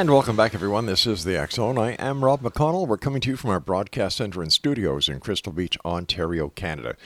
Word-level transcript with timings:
And 0.00 0.10
welcome 0.10 0.34
back, 0.34 0.54
everyone. 0.54 0.86
This 0.86 1.06
is 1.06 1.24
the 1.24 1.46
Zone. 1.50 1.76
I 1.76 1.90
am 1.90 2.24
Rob 2.24 2.40
McConnell. 2.40 2.88
We're 2.88 2.96
coming 2.96 3.20
to 3.20 3.28
you 3.28 3.36
from 3.36 3.50
our 3.50 3.60
broadcast 3.60 4.16
center 4.16 4.40
and 4.40 4.50
studios 4.50 5.10
in 5.10 5.20
Crystal 5.20 5.52
Beach, 5.52 5.76
Ontario, 5.84 6.48
Canada. 6.48 6.96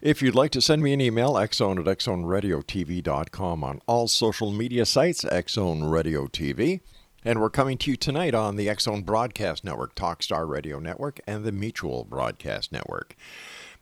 If 0.00 0.22
you'd 0.22 0.34
like 0.34 0.50
to 0.52 0.62
send 0.62 0.82
me 0.82 0.94
an 0.94 1.00
email, 1.02 1.34
xzone 1.34 1.78
at 1.78 1.98
xzoneradiotv.com 1.98 3.62
on 3.62 3.82
all 3.86 4.08
social 4.08 4.50
media 4.50 4.86
sites, 4.86 5.24
Xzone 5.24 5.90
Radio 5.90 6.24
TV. 6.26 6.80
And 7.22 7.38
we're 7.38 7.50
coming 7.50 7.76
to 7.76 7.90
you 7.90 7.98
tonight 7.98 8.32
on 8.32 8.56
the 8.56 8.68
Xzone 8.68 9.04
Broadcast 9.04 9.62
Network, 9.62 9.94
Talkstar 9.94 10.48
Radio 10.48 10.78
Network, 10.78 11.20
and 11.26 11.44
the 11.44 11.52
Mutual 11.52 12.04
Broadcast 12.04 12.72
Network. 12.72 13.14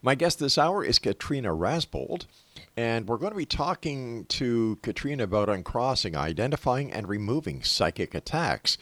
My 0.01 0.13
guest 0.13 0.39
this 0.39 0.57
hour 0.57 0.83
is 0.83 0.99
Katrina 0.99 1.55
Rasbold, 1.55 2.25
and 2.77 3.07
we're 3.07 3.17
going 3.17 3.31
to 3.31 3.37
be 3.37 3.45
talking 3.45 4.25
to 4.25 4.77
Katrina 4.83 5.23
about 5.23 5.49
uncrossing, 5.49 6.15
identifying, 6.15 6.93
and 6.93 7.09
removing 7.09 7.63
psychic 7.63 8.13
attacks. 8.13 8.77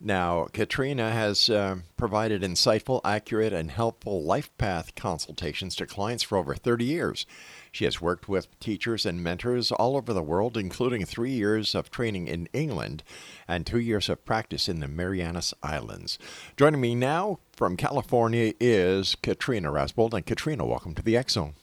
Now, 0.00 0.46
Katrina 0.52 1.10
has 1.10 1.50
uh, 1.50 1.76
provided 1.96 2.42
insightful, 2.42 3.00
accurate, 3.04 3.52
and 3.52 3.70
helpful 3.70 4.22
life 4.22 4.56
path 4.58 4.94
consultations 4.94 5.74
to 5.76 5.86
clients 5.86 6.22
for 6.22 6.38
over 6.38 6.54
30 6.54 6.84
years. 6.84 7.26
She 7.72 7.84
has 7.84 8.00
worked 8.00 8.28
with 8.28 8.58
teachers 8.60 9.06
and 9.06 9.22
mentors 9.22 9.72
all 9.72 9.96
over 9.96 10.12
the 10.12 10.22
world, 10.22 10.56
including 10.56 11.04
three 11.04 11.30
years 11.30 11.74
of 11.74 11.90
training 11.90 12.28
in 12.28 12.48
England 12.52 13.02
and 13.48 13.66
two 13.66 13.78
years 13.78 14.08
of 14.08 14.24
practice 14.24 14.68
in 14.68 14.80
the 14.80 14.88
Marianas 14.88 15.54
Islands. 15.62 16.18
Joining 16.56 16.80
me 16.80 16.94
now 16.94 17.38
from 17.52 17.76
California 17.76 18.52
is 18.60 19.16
Katrina 19.22 19.70
Rasbold. 19.70 20.14
And 20.14 20.26
Katrina, 20.26 20.64
welcome 20.64 20.94
to 20.94 21.02
the 21.02 21.20
Zone. 21.28 21.54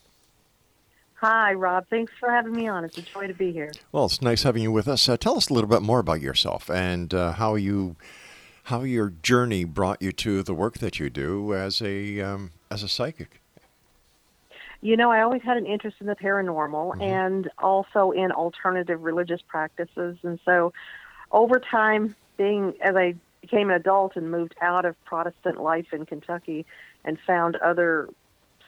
Hi, 1.21 1.53
Rob. 1.53 1.85
Thanks 1.89 2.13
for 2.17 2.29
having 2.31 2.53
me 2.53 2.69
on. 2.69 2.85
It's 2.85 2.97
a 2.97 3.01
joy 3.01 3.27
to 3.27 3.33
be 3.33 3.51
here. 3.51 3.71
Well, 3.91 4.05
it's 4.05 4.21
nice 4.21 4.43
having 4.43 4.63
you 4.63 4.71
with 4.71 4.87
us. 4.87 5.09
Uh, 5.09 5.17
tell 5.17 5.35
us 5.35 5.49
a 5.49 5.53
little 5.53 5.69
bit 5.69 5.81
more 5.81 5.99
about 5.99 6.21
yourself 6.21 6.69
and 6.69 7.13
uh, 7.13 7.33
how 7.33 7.55
you, 7.55 7.97
how 8.63 8.83
your 8.83 9.09
journey 9.09 9.65
brought 9.65 10.01
you 10.01 10.13
to 10.13 10.43
the 10.43 10.53
work 10.53 10.77
that 10.77 10.97
you 10.97 11.09
do 11.09 11.53
as 11.53 11.81
a 11.81 12.21
um, 12.21 12.51
as 12.71 12.83
a 12.83 12.87
psychic. 12.87 13.41
You 14.79 14.95
know, 14.95 15.11
I 15.11 15.21
always 15.21 15.41
had 15.41 15.57
an 15.57 15.65
interest 15.65 15.97
in 15.99 16.07
the 16.07 16.15
paranormal 16.15 17.01
and 17.01 17.49
also 17.57 18.11
in 18.11 18.31
alternative 18.31 19.03
religious 19.03 19.41
practices. 19.45 20.17
And 20.23 20.39
so 20.45 20.71
over 21.33 21.59
time, 21.59 22.15
being 22.37 22.75
as 22.81 22.95
I 22.95 23.15
became 23.41 23.69
an 23.69 23.75
adult 23.75 24.15
and 24.15 24.31
moved 24.31 24.55
out 24.61 24.85
of 24.85 24.95
Protestant 25.03 25.61
life 25.61 25.87
in 25.91 26.05
Kentucky 26.05 26.65
and 27.03 27.17
found 27.27 27.57
other 27.57 28.07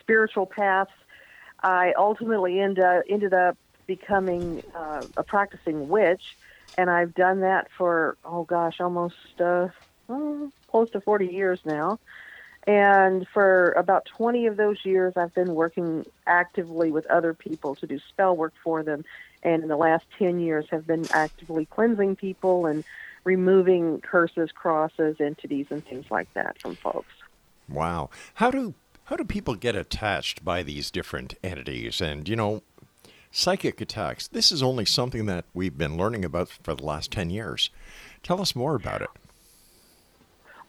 spiritual 0.02 0.46
paths, 0.46 0.92
I 1.64 1.94
ultimately 1.98 2.60
end, 2.60 2.80
ended 3.10 3.34
up 3.34 3.58
becoming 3.88 4.64
uh, 4.76 5.06
a 5.18 5.24
practicing 5.24 5.90
witch. 5.90 6.38
And 6.78 6.90
I've 6.90 7.14
done 7.14 7.42
that 7.42 7.68
for, 7.78 8.18
oh 8.24 8.44
gosh, 8.44 8.80
almost 8.80 9.16
uh, 9.40 9.68
oh, 10.10 10.52
close 10.68 10.90
to 10.92 11.02
40 11.02 11.28
years 11.28 11.60
now. 11.66 12.00
And 12.68 13.28
for 13.34 13.72
about 13.72 14.06
20 14.06 14.46
of 14.46 14.56
those 14.56 14.86
years, 14.86 15.14
I've 15.18 15.34
been 15.34 15.56
working 15.56 16.06
actively 16.28 16.92
with 16.92 17.06
other 17.08 17.34
people 17.34 17.76
to 17.76 17.88
do 17.88 18.00
spell 18.10 18.36
work 18.36 18.54
for 18.64 18.84
them. 18.84 19.04
And 19.44 19.64
in 19.64 19.70
the 19.70 19.76
last 19.76 20.06
10 20.20 20.40
years, 20.40 20.68
have 20.70 20.86
been 20.86 21.06
actively 21.12 21.66
cleansing 21.66 22.18
people 22.18 22.68
and 22.68 22.84
removing 23.24 24.02
curses, 24.02 24.52
crosses, 24.52 25.20
entities, 25.20 25.68
and 25.72 25.84
things 25.84 26.06
like 26.12 26.32
that 26.34 26.60
from 26.60 26.76
folks. 26.76 27.14
Wow. 27.68 28.10
How 28.36 28.52
do 28.52 28.74
how 29.12 29.18
do 29.18 29.26
people 29.26 29.56
get 29.56 29.76
attached 29.76 30.46
by 30.46 30.64
these 30.64 30.90
different 30.90 31.36
entities? 31.44 32.00
And 32.00 32.30
you 32.30 32.38
know, 32.38 32.64
psychic 33.30 33.82
attacks. 33.82 34.30
This 34.30 34.54
is 34.54 34.64
only 34.64 34.86
something 34.86 35.26
that 35.26 35.44
we've 35.54 35.78
been 35.78 35.98
learning 35.98 36.24
about 36.24 36.48
for 36.48 36.76
the 36.76 36.86
last 36.86 37.12
10 37.12 37.30
years. 37.30 37.72
Tell 38.24 38.40
us 38.40 38.56
more 38.56 38.74
about 38.74 39.02
it. 39.02 39.10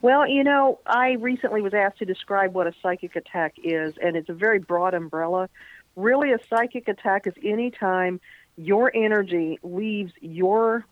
Well, 0.00 0.26
you 0.26 0.42
know, 0.42 0.80
I 0.84 1.12
recently 1.12 1.62
was 1.62 1.72
asked 1.72 2.00
to 2.00 2.04
describe 2.04 2.52
what 2.52 2.66
a 2.66 2.74
psychic 2.82 3.14
attack 3.14 3.54
is, 3.62 3.94
and 4.02 4.16
it's 4.16 4.28
a 4.28 4.34
very 4.34 4.58
broad 4.58 4.92
umbrella. 4.92 5.48
Really, 5.94 6.32
a 6.32 6.40
psychic 6.50 6.88
attack 6.88 7.28
is 7.28 7.34
any 7.44 7.70
time 7.70 8.20
your 8.56 8.90
energy 8.92 9.60
leaves 9.62 10.12
your 10.20 10.84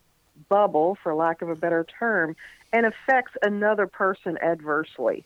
bubble, 0.48 0.96
for 1.02 1.16
lack 1.16 1.42
of 1.42 1.48
a 1.48 1.56
better 1.56 1.84
term, 1.98 2.36
and 2.72 2.86
affects 2.86 3.32
another 3.42 3.88
person 3.88 4.38
adversely. 4.38 5.24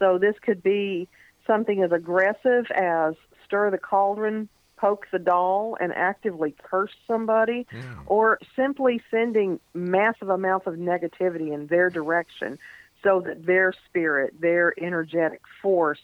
So 0.00 0.18
this 0.18 0.34
could 0.42 0.64
be 0.64 1.06
something 1.46 1.82
as 1.82 1.92
aggressive 1.92 2.66
as 2.74 3.14
stir 3.44 3.70
the 3.70 3.78
cauldron 3.78 4.48
poke 4.76 5.06
the 5.12 5.18
doll 5.18 5.76
and 5.78 5.92
actively 5.92 6.54
curse 6.62 6.94
somebody, 7.06 7.66
or 8.06 8.38
simply 8.56 9.02
sending 9.10 9.60
massive 9.74 10.30
amounts 10.30 10.66
of 10.66 10.74
negativity 10.74 11.52
in 11.52 11.66
their 11.66 11.90
direction 11.90 12.58
so 13.02 13.20
that 13.20 13.44
their 13.44 13.74
spirit, 13.86 14.40
their 14.40 14.72
energetic 14.82 15.42
force 15.60 16.00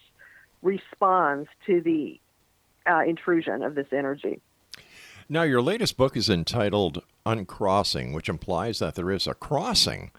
responds 0.63 1.49
to 1.65 1.81
the 1.81 2.21
uh, 2.87 3.03
intrusion 3.07 3.63
of 3.63 3.75
this 3.75 3.89
energy. 3.93 4.41
Now, 5.29 5.43
your 5.43 5.63
latest 5.63 5.97
book 5.97 6.17
is 6.17 6.29
entitled 6.31 7.03
Uncrossing, 7.25 8.13
which 8.13 8.29
implies 8.29 8.79
that 8.79 8.95
there 8.95 9.11
is 9.11 9.27
a 9.27 9.35
crossing. 9.35 10.11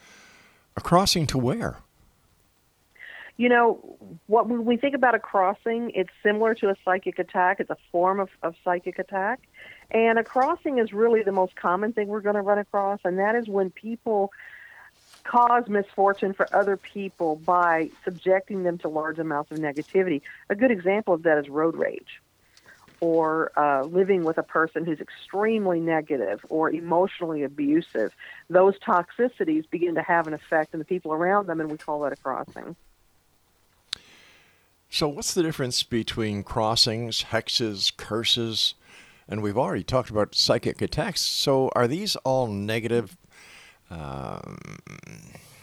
A 0.75 0.81
crossing 0.81 1.27
to 1.27 1.37
where? 1.37 1.77
You 3.37 3.49
know, 3.49 3.97
what 4.25 4.49
when 4.49 4.65
we 4.65 4.77
think 4.77 4.95
about 4.95 5.13
a 5.13 5.19
crossing, 5.19 5.91
it's 5.93 6.09
similar 6.23 6.55
to 6.55 6.69
a 6.69 6.75
psychic 6.83 7.19
attack. 7.19 7.59
It's 7.59 7.69
a 7.69 7.77
form 7.91 8.19
of, 8.19 8.29
of 8.41 8.55
psychic 8.63 8.97
attack. 8.97 9.41
And 9.91 10.17
a 10.17 10.23
crossing 10.23 10.79
is 10.79 10.91
really 10.91 11.21
the 11.21 11.31
most 11.31 11.55
common 11.55 11.93
thing 11.93 12.07
we're 12.07 12.21
going 12.21 12.35
to 12.35 12.41
run 12.41 12.57
across, 12.57 12.99
and 13.05 13.19
that 13.19 13.35
is 13.35 13.47
when 13.47 13.69
people 13.69 14.31
cause 15.23 15.67
misfortune 15.67 16.33
for 16.33 16.53
other 16.55 16.77
people 16.77 17.35
by 17.35 17.89
subjecting 18.03 18.63
them 18.63 18.77
to 18.79 18.87
large 18.89 19.19
amounts 19.19 19.51
of 19.51 19.59
negativity. 19.59 20.21
A 20.49 20.55
good 20.55 20.71
example 20.71 21.13
of 21.13 21.23
that 21.23 21.37
is 21.37 21.47
road 21.47 21.75
rage, 21.75 22.21
or 23.01 23.51
uh, 23.55 23.83
living 23.83 24.23
with 24.23 24.37
a 24.37 24.43
person 24.43 24.83
who's 24.83 24.99
extremely 24.99 25.79
negative 25.79 26.43
or 26.49 26.71
emotionally 26.71 27.43
abusive. 27.43 28.13
Those 28.49 28.79
toxicities 28.79 29.69
begin 29.69 29.95
to 29.95 30.01
have 30.01 30.27
an 30.27 30.33
effect 30.33 30.73
on 30.73 30.79
the 30.79 30.85
people 30.85 31.13
around 31.13 31.47
them, 31.47 31.61
and 31.61 31.69
we 31.69 31.77
call 31.77 32.01
that 32.01 32.13
a 32.13 32.15
crossing. 32.15 32.75
So, 34.89 35.07
what's 35.09 35.33
the 35.33 35.43
difference 35.43 35.83
between 35.83 36.43
crossings, 36.43 37.25
hexes, 37.25 37.95
curses? 37.95 38.73
And 39.27 39.41
we've 39.41 39.57
already 39.57 39.83
talked 39.83 40.09
about 40.09 40.33
psychic 40.33 40.81
attacks. 40.81 41.21
So, 41.21 41.69
are 41.75 41.87
these 41.87 42.15
all 42.17 42.47
negative? 42.47 43.17
Um, 43.89 44.57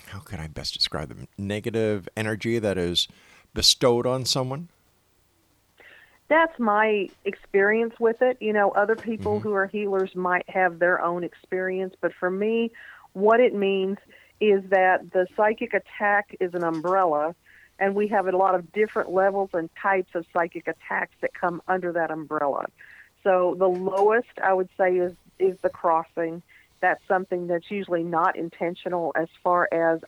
how 0.08 0.18
can 0.20 0.40
I 0.40 0.46
best 0.46 0.74
describe 0.74 1.08
them? 1.08 1.26
Negative 1.38 2.06
energy 2.16 2.58
that 2.58 2.76
is 2.76 3.08
bestowed 3.54 4.06
on 4.06 4.26
someone? 4.26 4.68
That's 6.28 6.58
my 6.58 7.08
experience 7.24 7.94
with 7.98 8.20
it. 8.20 8.36
You 8.40 8.52
know, 8.52 8.70
other 8.72 8.96
people 8.96 9.40
who 9.40 9.54
are 9.54 9.66
healers 9.66 10.14
might 10.14 10.48
have 10.50 10.78
their 10.78 11.00
own 11.02 11.24
experience, 11.24 11.94
but 12.00 12.12
for 12.18 12.30
me, 12.30 12.72
what 13.14 13.40
it 13.40 13.54
means 13.54 13.96
is 14.40 14.62
that 14.68 15.12
the 15.12 15.26
psychic 15.36 15.72
attack 15.72 16.36
is 16.40 16.52
an 16.54 16.64
umbrella 16.64 17.34
and 17.78 17.94
we 17.94 18.08
have 18.08 18.26
a 18.26 18.36
lot 18.36 18.54
of 18.54 18.72
different 18.72 19.10
levels 19.10 19.50
and 19.52 19.68
types 19.80 20.14
of 20.14 20.24
psychic 20.32 20.68
attacks 20.68 21.14
that 21.20 21.34
come 21.34 21.60
under 21.68 21.92
that 21.92 22.10
umbrella. 22.10 22.66
So 23.22 23.56
the 23.58 23.68
lowest 23.68 24.28
I 24.42 24.52
would 24.52 24.68
say 24.76 24.96
is 24.96 25.12
is 25.38 25.56
the 25.62 25.70
crossing. 25.70 26.42
That's 26.80 27.02
something 27.08 27.46
that's 27.46 27.70
usually 27.70 28.04
not 28.04 28.36
intentional 28.36 29.12
as 29.16 29.28
far 29.42 29.68
as 29.72 30.00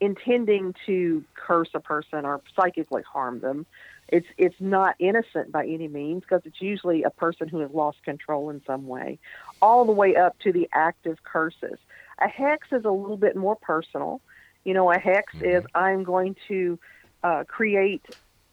intending 0.00 0.74
to 0.86 1.24
curse 1.34 1.68
a 1.74 1.80
person 1.80 2.24
or 2.24 2.40
psychically 2.56 3.02
harm 3.02 3.40
them. 3.40 3.66
It's 4.08 4.26
it's 4.36 4.60
not 4.60 4.96
innocent 4.98 5.52
by 5.52 5.66
any 5.66 5.88
means 5.88 6.22
because 6.22 6.42
it's 6.44 6.60
usually 6.60 7.04
a 7.04 7.10
person 7.10 7.48
who 7.48 7.60
has 7.60 7.70
lost 7.70 8.02
control 8.02 8.50
in 8.50 8.62
some 8.66 8.86
way, 8.86 9.18
all 9.62 9.84
the 9.84 9.92
way 9.92 10.16
up 10.16 10.38
to 10.40 10.52
the 10.52 10.68
active 10.72 11.22
curses. 11.22 11.78
A 12.18 12.28
hex 12.28 12.68
is 12.72 12.84
a 12.84 12.90
little 12.90 13.16
bit 13.16 13.36
more 13.36 13.56
personal. 13.56 14.20
You 14.64 14.74
know, 14.74 14.90
a 14.90 14.98
hex 14.98 15.34
is 15.34 15.62
mm-hmm. 15.64 15.76
I'm 15.76 16.04
going 16.04 16.36
to 16.48 16.78
uh, 17.24 17.42
create 17.48 18.04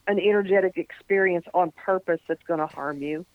an 0.07 0.17
energetic 0.17 0.77
experience 0.77 1.45
on 1.53 1.71
purpose 1.71 2.21
that's 2.27 2.41
going 2.43 2.59
to 2.59 2.65
harm 2.65 3.03
you. 3.03 3.25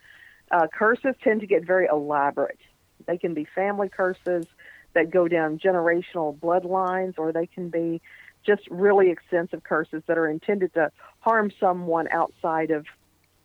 Uh, 0.50 0.66
curses 0.66 1.14
tend 1.22 1.40
to 1.40 1.46
get 1.46 1.64
very 1.64 1.86
elaborate. 1.86 2.58
They 3.06 3.18
can 3.18 3.34
be 3.34 3.46
family 3.54 3.88
curses 3.88 4.46
that 4.94 5.10
go 5.10 5.28
down 5.28 5.58
generational 5.58 6.36
bloodlines, 6.38 7.14
or 7.18 7.32
they 7.32 7.46
can 7.46 7.68
be 7.68 8.00
just 8.44 8.62
really 8.70 9.10
extensive 9.10 9.62
curses 9.62 10.02
that 10.06 10.16
are 10.16 10.28
intended 10.28 10.72
to 10.74 10.90
harm 11.20 11.52
someone 11.60 12.08
outside 12.10 12.70
of 12.70 12.86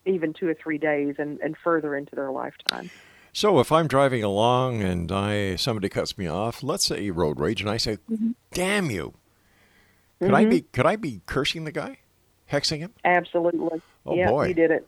even 0.05 0.33
two 0.33 0.47
or 0.47 0.53
three 0.53 0.77
days 0.77 1.15
and, 1.19 1.39
and 1.41 1.55
further 1.57 1.95
into 1.95 2.15
their 2.15 2.31
lifetime. 2.31 2.89
So, 3.33 3.59
if 3.59 3.71
I'm 3.71 3.87
driving 3.87 4.23
along 4.23 4.81
and 4.81 5.11
I 5.11 5.55
somebody 5.55 5.89
cuts 5.89 6.17
me 6.17 6.27
off, 6.27 6.63
let's 6.63 6.85
say 6.85 7.09
road 7.11 7.39
rage, 7.39 7.61
and 7.61 7.69
I 7.69 7.77
say, 7.77 7.97
"Damn 8.53 8.91
you!" 8.91 9.13
Could 10.21 10.33
I 10.33 10.45
Mhm. 10.45 10.49
be 10.49 10.61
could 10.61 10.85
I 10.85 10.95
be 10.95 11.21
cursing 11.25 11.63
the 11.65 11.71
guy, 11.71 11.97
hexing 12.51 12.79
him? 12.79 12.93
Absolutely. 13.03 13.81
Oh, 14.05 14.15
yeah, 14.15 14.29
boy. 14.29 14.47
you 14.47 14.53
did 14.53 14.71
it. 14.71 14.87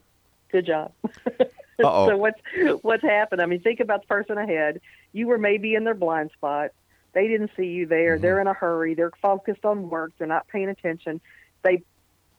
Good 0.51 0.65
job. 0.65 0.91
So 1.81 2.15
what's 2.17 2.39
what's 2.83 3.01
happened? 3.01 3.41
I 3.41 3.47
mean, 3.47 3.59
think 3.59 3.79
about 3.79 4.01
the 4.01 4.07
person 4.07 4.37
ahead. 4.37 4.79
You 5.11 5.25
were 5.27 5.39
maybe 5.39 5.73
in 5.73 5.83
their 5.85 5.95
blind 5.95 6.29
spot. 6.31 6.69
They 7.13 7.27
didn't 7.27 7.49
see 7.57 7.65
you 7.65 7.87
there. 7.87 8.19
They're 8.19 8.39
in 8.39 8.45
a 8.47 8.53
hurry. 8.53 8.93
They're 8.93 9.11
focused 9.23 9.65
on 9.65 9.89
work. 9.89 10.11
They're 10.17 10.27
not 10.27 10.47
paying 10.47 10.69
attention. 10.69 11.19
They 11.63 11.81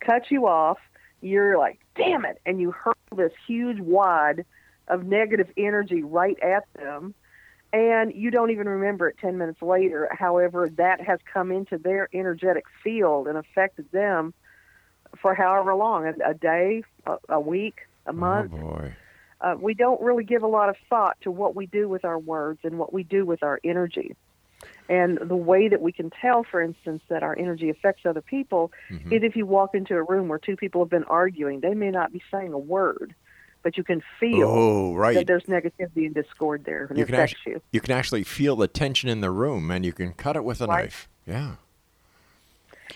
cut 0.00 0.30
you 0.30 0.46
off. 0.46 0.78
You're 1.20 1.58
like, 1.58 1.80
damn 1.96 2.24
it, 2.24 2.40
and 2.46 2.60
you 2.60 2.70
hurl 2.70 2.94
this 3.16 3.32
huge 3.46 3.80
wad 3.80 4.44
of 4.86 5.04
negative 5.04 5.50
energy 5.56 6.04
right 6.04 6.38
at 6.40 6.64
them. 6.74 7.12
And 7.74 8.14
you 8.14 8.30
don't 8.30 8.52
even 8.52 8.68
remember 8.68 9.08
it 9.08 9.18
10 9.20 9.36
minutes 9.36 9.60
later. 9.60 10.08
However, 10.12 10.70
that 10.76 11.00
has 11.00 11.18
come 11.32 11.50
into 11.50 11.76
their 11.76 12.08
energetic 12.14 12.66
field 12.84 13.26
and 13.26 13.36
affected 13.36 13.90
them 13.90 14.32
for 15.20 15.34
however 15.34 15.74
long 15.74 16.06
a, 16.06 16.30
a 16.30 16.34
day, 16.34 16.84
a, 17.04 17.16
a 17.28 17.40
week, 17.40 17.80
a 18.06 18.12
month. 18.12 18.52
Oh 18.54 18.58
boy. 18.58 18.92
Uh, 19.40 19.56
we 19.60 19.74
don't 19.74 20.00
really 20.00 20.22
give 20.22 20.44
a 20.44 20.46
lot 20.46 20.68
of 20.68 20.76
thought 20.88 21.16
to 21.22 21.32
what 21.32 21.56
we 21.56 21.66
do 21.66 21.88
with 21.88 22.04
our 22.04 22.18
words 22.18 22.60
and 22.62 22.78
what 22.78 22.92
we 22.92 23.02
do 23.02 23.26
with 23.26 23.42
our 23.42 23.58
energy. 23.64 24.14
And 24.88 25.18
the 25.18 25.34
way 25.34 25.66
that 25.66 25.82
we 25.82 25.90
can 25.90 26.10
tell, 26.10 26.44
for 26.44 26.62
instance, 26.62 27.02
that 27.08 27.24
our 27.24 27.36
energy 27.36 27.70
affects 27.70 28.06
other 28.06 28.22
people 28.22 28.70
is 29.10 29.24
if 29.24 29.34
you 29.34 29.46
walk 29.46 29.74
into 29.74 29.96
a 29.96 30.02
room 30.04 30.28
where 30.28 30.38
two 30.38 30.56
people 30.56 30.80
have 30.82 30.90
been 30.90 31.04
arguing. 31.04 31.58
They 31.58 31.74
may 31.74 31.90
not 31.90 32.12
be 32.12 32.22
saying 32.30 32.52
a 32.52 32.58
word, 32.58 33.16
but 33.64 33.76
you 33.76 33.82
can 33.82 34.00
feel 34.20 34.46
Oh, 34.48 34.94
right. 34.94 35.14
that 35.14 35.26
there's 35.26 35.44
negativity 35.44 36.04
and 36.06 36.14
discord 36.14 36.64
there, 36.64 36.86
and 36.88 36.96
you 36.96 37.02
it 37.02 37.06
can 37.06 37.14
affects 37.16 37.32
actually 37.32 37.52
you. 37.54 37.60
you 37.72 37.80
can 37.80 37.90
actually 37.92 38.22
feel 38.22 38.54
the 38.54 38.68
tension 38.68 39.08
in 39.08 39.20
the 39.20 39.30
room, 39.32 39.72
and 39.72 39.84
you 39.84 39.92
can 39.92 40.12
cut 40.12 40.36
it 40.36 40.44
with 40.44 40.60
a 40.60 40.66
Right. 40.66 40.84
knife. 40.84 41.08
Yeah. 41.26 41.56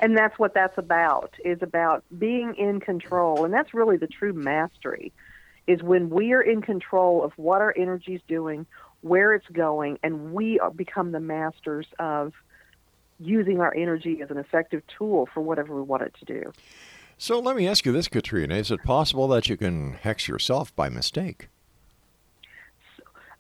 and 0.01 0.17
that's 0.17 0.39
what 0.39 0.55
that's 0.55 0.77
about 0.79 1.35
is 1.45 1.61
about 1.63 2.05
being 2.19 2.55
in 2.55 2.79
control 2.79 3.45
and 3.45 3.53
that's 3.53 3.73
really 3.75 3.97
the 3.97 4.07
true 4.07 4.33
mastery 4.35 5.11
is 5.67 5.83
when 5.83 6.09
we 6.11 6.33
are 6.35 6.43
in 6.43 6.61
control 6.63 7.25
of 7.25 7.33
what 7.37 7.61
our 7.63 7.75
energy 7.77 8.15
is 8.15 8.21
doing 8.29 8.65
where 9.01 9.33
it's 9.33 9.47
going 9.49 9.99
and 10.05 10.33
we 10.35 10.61
are, 10.61 10.71
become 10.71 11.11
the 11.13 11.19
masters 11.21 11.87
of 11.99 12.33
using 13.19 13.61
our 13.61 13.75
energy 13.75 14.21
as 14.23 14.31
an 14.31 14.37
effective 14.37 14.83
tool 14.87 15.27
for 15.33 15.41
whatever 15.41 15.75
we 15.75 15.83
want 15.83 16.03
it 16.03 16.15
to 16.19 16.25
do 16.27 16.53
So 17.19 17.41
let 17.41 17.57
me 17.57 17.67
ask 17.69 17.85
you 17.85 17.93
this, 17.93 18.09
Katrina: 18.09 18.55
Is 18.55 18.71
it 18.71 18.83
possible 18.85 19.29
that 19.29 19.49
you 19.49 19.57
can 19.57 19.95
hex 19.95 20.29
yourself 20.29 20.75
by 20.75 20.89
mistake? 20.89 21.49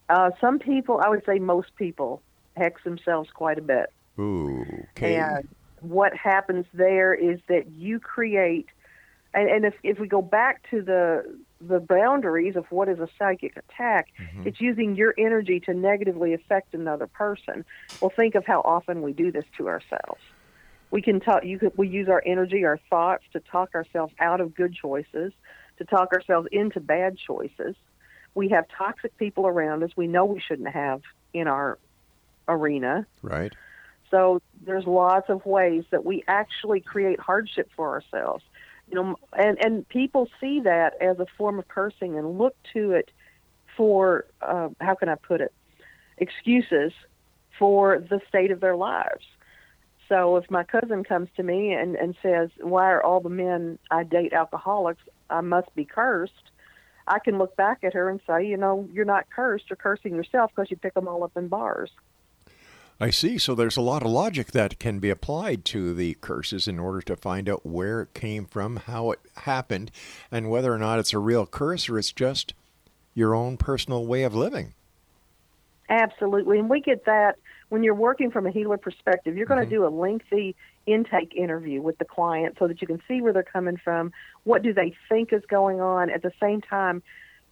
uh, 0.09 0.31
some 0.41 0.59
people 0.59 1.01
i 1.05 1.09
would 1.09 1.23
say 1.27 1.39
most 1.39 1.69
people 1.77 2.23
hex 2.57 2.83
themselves 2.83 3.29
quite 3.31 3.59
a 3.59 3.63
bit 3.63 3.93
Ooh. 4.19 4.65
Okay. 4.97 5.17
And 5.17 5.49
what 5.81 6.15
happens 6.17 6.67
there 6.75 7.15
is 7.15 7.39
that 7.49 7.71
you 7.71 8.01
create, 8.01 8.67
and, 9.33 9.49
and 9.49 9.65
if, 9.65 9.75
if 9.83 9.99
we 9.99 10.09
go 10.09 10.23
back 10.23 10.69
to 10.71 10.83
the 10.83 11.39
the 11.61 11.81
boundaries 11.81 12.55
of 12.55 12.65
what 12.71 12.89
is 12.89 13.01
a 13.01 13.09
psychic 13.19 13.57
attack, 13.57 14.07
it's 14.45 14.61
using 14.61 14.95
your 14.95 15.13
energy 15.19 15.59
to 15.59 15.75
negatively 15.75 16.33
affect 16.33 16.73
another 16.73 17.09
person. 17.09 17.65
Well, 18.01 18.13
think 18.15 18.37
of 18.37 18.47
how 18.47 18.61
often 18.61 19.03
we 19.03 19.13
do 19.13 19.33
this 19.33 19.45
to 19.57 19.67
ourselves. 19.67 20.21
We 20.91 21.03
can 21.03 21.21
talk. 21.21 21.45
You 21.45 21.59
could, 21.59 21.73
we 21.77 21.89
use 21.89 22.09
our 22.09 22.23
energy, 22.25 22.65
our 22.65 22.81
thoughts, 22.89 23.25
to 23.33 23.41
talk 23.41 23.75
ourselves 23.75 24.13
out 24.19 24.41
of 24.41 24.55
good 24.55 24.75
choices, 24.75 25.33
to 25.79 25.85
talk 25.85 26.13
ourselves 26.13 26.49
into 26.51 26.81
bad 26.81 27.19
choices. 27.19 27.77
We 28.35 28.49
have 28.51 28.67
toxic 28.77 29.17
people 29.19 29.47
around 29.47 29.83
us. 29.83 29.91
We 29.97 30.07
know 30.07 30.25
we 30.25 30.41
shouldn't 30.41 30.69
have 30.69 31.03
in 31.35 31.47
our 31.49 31.79
arena. 32.47 33.07
Right. 33.23 33.53
So 34.11 34.41
there's 34.65 34.87
lots 34.87 35.29
of 35.29 35.45
ways 35.45 35.85
that 35.91 36.05
we 36.05 36.25
actually 36.27 36.81
create 36.81 37.21
hardship 37.21 37.69
for 37.77 37.91
ourselves. 37.91 38.45
You 38.91 38.95
know, 38.95 39.17
and 39.35 39.63
and 39.63 39.89
people 39.89 40.29
see 40.41 40.61
that 40.61 40.95
as 41.03 41.19
a 41.19 41.27
form 41.37 41.59
of 41.59 41.69
cursing 41.69 42.17
and 42.17 42.39
look 42.39 42.57
to 42.73 42.93
it 42.93 43.11
for 43.77 44.25
uh, 44.41 44.71
how 44.81 44.95
can 44.95 45.11
I 45.11 45.15
put 45.17 45.43
it, 45.43 45.53
excuses 46.17 46.93
for 47.59 47.99
the 47.99 48.21
state 48.29 48.51
of 48.51 48.61
their 48.61 48.77
lives. 48.77 49.25
So 50.09 50.37
if 50.37 50.51
my 50.51 50.65
cousin 50.65 51.05
comes 51.05 51.29
to 51.37 51.43
me 51.43 51.73
and 51.73 51.95
and 51.97 52.17
says, 52.23 52.51
"Why 52.61 52.91
are 52.91 53.03
all 53.03 53.21
the 53.21 53.29
men 53.29 53.79
I 53.91 54.05
date 54.05 54.33
alcoholics? 54.33 55.03
I 55.29 55.41
must 55.41 55.75
be 55.75 55.85
cursed." 55.85 56.51
I 57.07 57.19
can 57.19 57.39
look 57.39 57.57
back 57.57 57.85
at 57.85 57.95
her 57.95 58.11
and 58.11 58.21
say, 58.27 58.47
"You 58.47 58.57
know, 58.57 58.89
you're 58.93 59.05
not 59.05 59.31
cursed. 59.31 59.71
You're 59.71 59.77
cursing 59.77 60.15
yourself 60.15 60.51
because 60.55 60.71
you 60.71 60.77
pick 60.77 60.95
them 60.95 61.09
all 61.09 61.25
up 61.25 61.37
in 61.37 61.49
bars." 61.49 61.91
I 63.01 63.11
see. 63.11 63.39
So 63.39 63.55
there's 63.55 63.77
a 63.77 63.83
lot 63.83 64.03
of 64.03 64.11
logic 64.11 64.49
that 64.49 64.79
can 64.81 64.99
be 64.99 65.09
applied 65.09 65.65
to 65.67 65.95
the 65.95 66.15
curses 66.21 66.67
in 66.67 66.79
order 66.79 67.01
to 67.03 67.17
find 67.17 67.49
out 67.49 67.65
where 67.65 68.03
it 68.03 68.15
came 68.15 68.45
from, 68.45 68.77
how 68.77 69.13
it 69.13 69.21
happened, 69.37 69.93
and 70.33 70.51
whether 70.51 70.73
or 70.73 70.79
not 70.79 70.99
it's 70.99 71.13
a 71.13 71.19
real 71.19 71.47
curse 71.47 71.89
or 71.89 71.99
it's 71.99 72.13
just 72.13 72.55
your 73.15 73.35
own 73.35 73.57
personal 73.57 74.05
way 74.05 74.25
of 74.25 74.35
living. 74.35 74.75
Absolutely. 75.89 76.59
And 76.59 76.69
we 76.69 76.81
get 76.81 77.05
that 77.05 77.39
when 77.69 77.83
you're 77.83 77.95
working 77.95 78.31
from 78.31 78.47
a 78.47 78.51
healer 78.51 78.79
perspective. 78.79 79.37
You're 79.37 79.47
going 79.47 79.65
to 79.65 79.71
do 79.71 79.87
a 79.87 79.89
lengthy 79.89 80.57
intake 80.87 81.35
interview 81.35 81.83
with 81.83 81.99
the 81.99 82.05
client 82.05 82.57
so 82.59 82.67
that 82.67 82.81
you 82.81 82.87
can 82.87 83.03
see 83.07 83.21
where 83.21 83.33
they're 83.33 83.43
coming 83.43 83.77
from, 83.77 84.13
what 84.45 84.63
do 84.63 84.73
they 84.73 84.95
think 85.09 85.33
is 85.33 85.43
going 85.49 85.81
on. 85.81 86.11
At 86.11 86.23
the 86.23 86.33
same 86.41 86.61
time, 86.61 87.03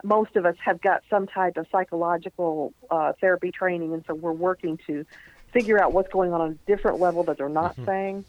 most 0.02 0.36
of 0.36 0.46
us 0.46 0.56
have 0.64 0.80
got 0.80 1.02
some 1.10 1.26
type 1.26 1.56
of 1.56 1.66
psychological 1.70 2.72
uh, 2.90 3.12
therapy 3.20 3.50
training, 3.50 3.92
and 3.92 4.04
so 4.06 4.14
we're 4.14 4.32
working 4.32 4.78
to 4.86 5.04
figure 5.52 5.82
out 5.82 5.92
what's 5.92 6.10
going 6.10 6.32
on 6.32 6.40
on 6.40 6.50
a 6.50 6.54
different 6.66 7.00
level 7.00 7.24
that 7.24 7.38
they're 7.38 7.48
not 7.48 7.76
saying. 7.84 8.24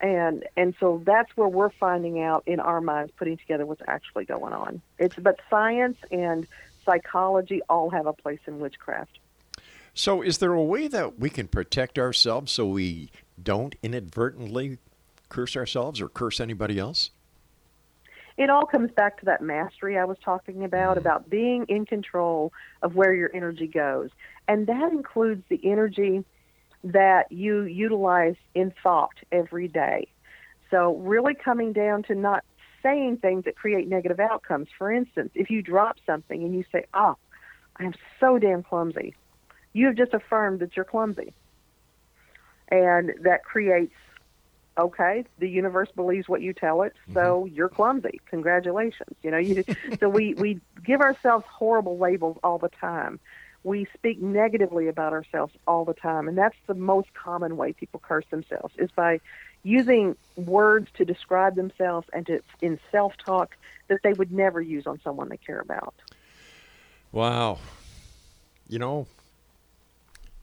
And 0.00 0.44
and 0.56 0.74
so 0.80 1.00
that's 1.04 1.34
where 1.36 1.48
we're 1.48 1.70
finding 1.70 2.20
out 2.20 2.42
in 2.46 2.58
our 2.58 2.80
minds, 2.80 3.12
putting 3.16 3.36
together 3.36 3.64
what's 3.64 3.82
actually 3.86 4.24
going 4.24 4.52
on. 4.52 4.82
It's 4.98 5.14
but 5.14 5.38
science 5.48 5.96
and 6.10 6.46
psychology 6.84 7.62
all 7.68 7.90
have 7.90 8.06
a 8.06 8.12
place 8.12 8.40
in 8.46 8.58
witchcraft. 8.58 9.18
So, 9.94 10.22
is 10.22 10.38
there 10.38 10.52
a 10.52 10.62
way 10.62 10.88
that 10.88 11.20
we 11.20 11.30
can 11.30 11.46
protect 11.46 11.98
ourselves 11.98 12.50
so 12.50 12.66
we 12.66 13.10
don't 13.40 13.76
inadvertently 13.80 14.78
curse 15.28 15.56
ourselves 15.56 16.00
or 16.00 16.08
curse 16.08 16.40
anybody 16.40 16.78
else? 16.78 17.10
It 18.36 18.50
all 18.50 18.66
comes 18.66 18.90
back 18.90 19.20
to 19.20 19.26
that 19.26 19.40
mastery 19.40 19.96
I 19.96 20.04
was 20.04 20.16
talking 20.24 20.64
about, 20.64 20.96
mm-hmm. 20.96 21.06
about 21.06 21.30
being 21.30 21.64
in 21.68 21.86
control 21.86 22.52
of 22.82 22.96
where 22.96 23.14
your 23.14 23.30
energy 23.32 23.68
goes. 23.68 24.10
And 24.48 24.66
that 24.66 24.90
includes 24.90 25.44
the 25.48 25.60
energy 25.62 26.24
that 26.82 27.30
you 27.30 27.62
utilize 27.62 28.34
in 28.54 28.74
thought 28.82 29.14
every 29.30 29.68
day. 29.68 30.08
So, 30.72 30.96
really 30.96 31.34
coming 31.34 31.72
down 31.72 32.02
to 32.04 32.16
not 32.16 32.44
saying 32.82 33.18
things 33.18 33.44
that 33.44 33.56
create 33.56 33.88
negative 33.88 34.18
outcomes. 34.18 34.68
For 34.76 34.92
instance, 34.92 35.30
if 35.34 35.50
you 35.50 35.62
drop 35.62 35.98
something 36.04 36.42
and 36.42 36.52
you 36.52 36.64
say, 36.72 36.86
ah, 36.92 37.14
Oh, 37.14 37.16
I'm 37.76 37.94
so 38.20 38.38
damn 38.38 38.62
clumsy, 38.62 39.14
you 39.74 39.86
have 39.86 39.96
just 39.96 40.14
affirmed 40.14 40.60
that 40.60 40.74
you're 40.74 40.86
clumsy. 40.86 41.34
And 42.68 43.12
that 43.20 43.44
creates, 43.44 43.94
okay, 44.78 45.24
the 45.38 45.48
universe 45.48 45.90
believes 45.94 46.28
what 46.28 46.40
you 46.40 46.54
tell 46.54 46.82
it, 46.82 46.94
so 47.12 47.44
mm-hmm. 47.44 47.54
you're 47.54 47.68
clumsy. 47.68 48.20
Congratulations. 48.30 49.14
You 49.22 49.32
know, 49.32 49.38
you 49.38 49.62
so 50.00 50.08
we, 50.08 50.32
we 50.34 50.60
give 50.82 51.02
ourselves 51.02 51.44
horrible 51.46 51.98
labels 51.98 52.38
all 52.42 52.56
the 52.56 52.70
time. 52.70 53.20
We 53.64 53.86
speak 53.94 54.20
negatively 54.20 54.88
about 54.88 55.12
ourselves 55.12 55.54
all 55.66 55.84
the 55.84 55.94
time, 55.94 56.28
and 56.28 56.38
that's 56.38 56.56
the 56.66 56.74
most 56.74 57.12
common 57.14 57.56
way 57.56 57.72
people 57.72 58.00
curse 58.02 58.26
themselves 58.30 58.74
is 58.78 58.90
by 58.90 59.20
using 59.62 60.16
words 60.36 60.88
to 60.94 61.04
describe 61.04 61.56
themselves 61.56 62.06
and 62.12 62.26
to 62.26 62.40
in 62.60 62.78
self-talk 62.92 63.56
that 63.88 64.00
they 64.02 64.12
would 64.12 64.30
never 64.30 64.60
use 64.60 64.86
on 64.86 65.00
someone 65.02 65.30
they 65.30 65.38
care 65.38 65.60
about. 65.60 65.94
Wow. 67.12 67.58
You 68.68 68.78
know, 68.78 69.06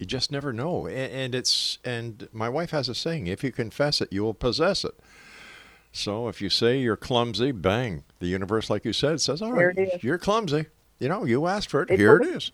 you 0.01 0.07
just 0.07 0.31
never 0.31 0.51
know. 0.51 0.87
A- 0.87 0.91
And 0.91 1.35
it's 1.35 1.77
and 1.85 2.27
my 2.33 2.49
wife 2.49 2.71
has 2.71 2.89
a 2.89 2.95
saying, 2.95 3.27
if 3.27 3.43
you 3.43 3.51
confess 3.51 4.01
it, 4.01 4.11
you 4.11 4.23
will 4.23 4.33
possess 4.33 4.83
it. 4.83 4.95
So 5.93 6.27
if 6.27 6.41
you 6.41 6.49
say 6.49 6.79
you're 6.79 6.97
clumsy, 6.97 7.51
bang, 7.51 8.03
the 8.19 8.25
universe 8.27 8.69
like 8.69 8.83
you 8.83 8.93
said 8.93 9.21
says, 9.21 9.41
"All 9.41 9.53
right, 9.53 10.03
you're 10.03 10.17
clumsy." 10.17 10.65
You 10.99 11.07
know, 11.09 11.23
you 11.25 11.45
asked 11.47 11.69
for 11.69 11.83
it. 11.83 11.91
It 11.91 11.99
Here 11.99 12.17
will- 12.17 12.27
it 12.27 12.35
is. 12.35 12.51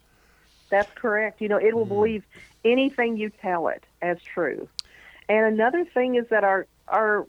That's 0.70 0.90
correct. 0.94 1.40
You 1.40 1.48
know, 1.48 1.56
it 1.56 1.74
will 1.74 1.86
believe 1.86 2.24
anything 2.64 3.16
you 3.16 3.30
tell 3.30 3.68
it 3.68 3.82
as 4.02 4.20
true. 4.22 4.68
And 5.30 5.46
another 5.46 5.86
thing 5.86 6.16
is 6.16 6.26
that 6.28 6.44
our 6.44 6.66
our 6.88 7.26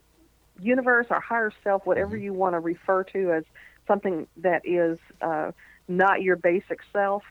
universe, 0.59 1.07
our 1.09 1.21
higher 1.21 1.53
self, 1.63 1.85
whatever 1.85 2.17
you 2.17 2.33
want 2.33 2.55
to 2.55 2.59
refer 2.59 3.03
to 3.05 3.31
as 3.31 3.45
something 3.87 4.27
that 4.37 4.63
is 4.65 4.99
uh, 5.21 5.51
not 5.87 6.21
your 6.21 6.35
basic 6.35 6.81
self, 6.91 7.23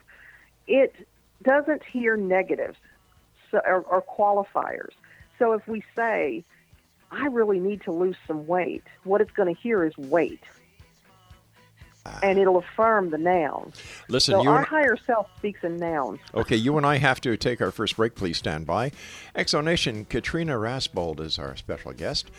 it 0.66 0.94
doesn't 1.42 1.82
hear 1.84 2.16
negatives 2.16 2.78
so, 3.50 3.60
or, 3.66 3.80
or 3.82 4.02
qualifiers. 4.02 4.92
So 5.38 5.52
if 5.52 5.66
we 5.68 5.82
say, 5.94 6.44
"I 7.10 7.26
really 7.26 7.60
need 7.60 7.82
to 7.82 7.92
lose 7.92 8.16
some 8.26 8.46
weight," 8.46 8.84
what 9.04 9.20
it's 9.20 9.30
going 9.32 9.54
to 9.54 9.60
hear 9.60 9.84
is 9.84 9.96
weight. 9.96 10.42
Ah. 12.06 12.20
And 12.22 12.38
it'll 12.38 12.56
affirm 12.58 13.10
the 13.10 13.18
noun. 13.18 13.72
Listen, 14.08 14.34
so 14.34 14.42
you 14.42 14.50
our 14.50 14.58
and- 14.58 14.66
higher 14.66 14.96
self 14.96 15.28
speaks 15.36 15.62
in 15.62 15.76
nouns. 15.76 16.20
Okay, 16.34 16.56
you 16.56 16.76
and 16.76 16.86
I 16.86 16.96
have 16.96 17.20
to 17.22 17.36
take 17.36 17.60
our 17.60 17.70
first 17.70 17.96
break. 17.96 18.14
Please 18.14 18.38
stand 18.38 18.66
by. 18.66 18.92
X 19.34 19.52
Zone 19.52 19.64
Nation, 19.66 20.04
Katrina 20.06 20.54
Rasbold 20.54 21.20
is 21.20 21.38
our 21.38 21.56
special 21.56 21.92
guest. 21.92 22.30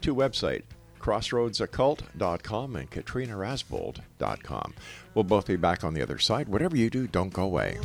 Two 0.00 0.14
website, 0.14 0.62
crossroadsoccult.com 1.00 2.76
and 2.76 2.90
katrinarasbold.com. 2.90 4.74
We'll 5.14 5.24
both 5.24 5.46
be 5.46 5.56
back 5.56 5.84
on 5.84 5.94
the 5.94 6.02
other 6.02 6.18
side. 6.18 6.48
Whatever 6.48 6.76
you 6.76 6.88
do, 6.90 7.06
don't 7.06 7.32
go 7.32 7.42
away. 7.42 7.78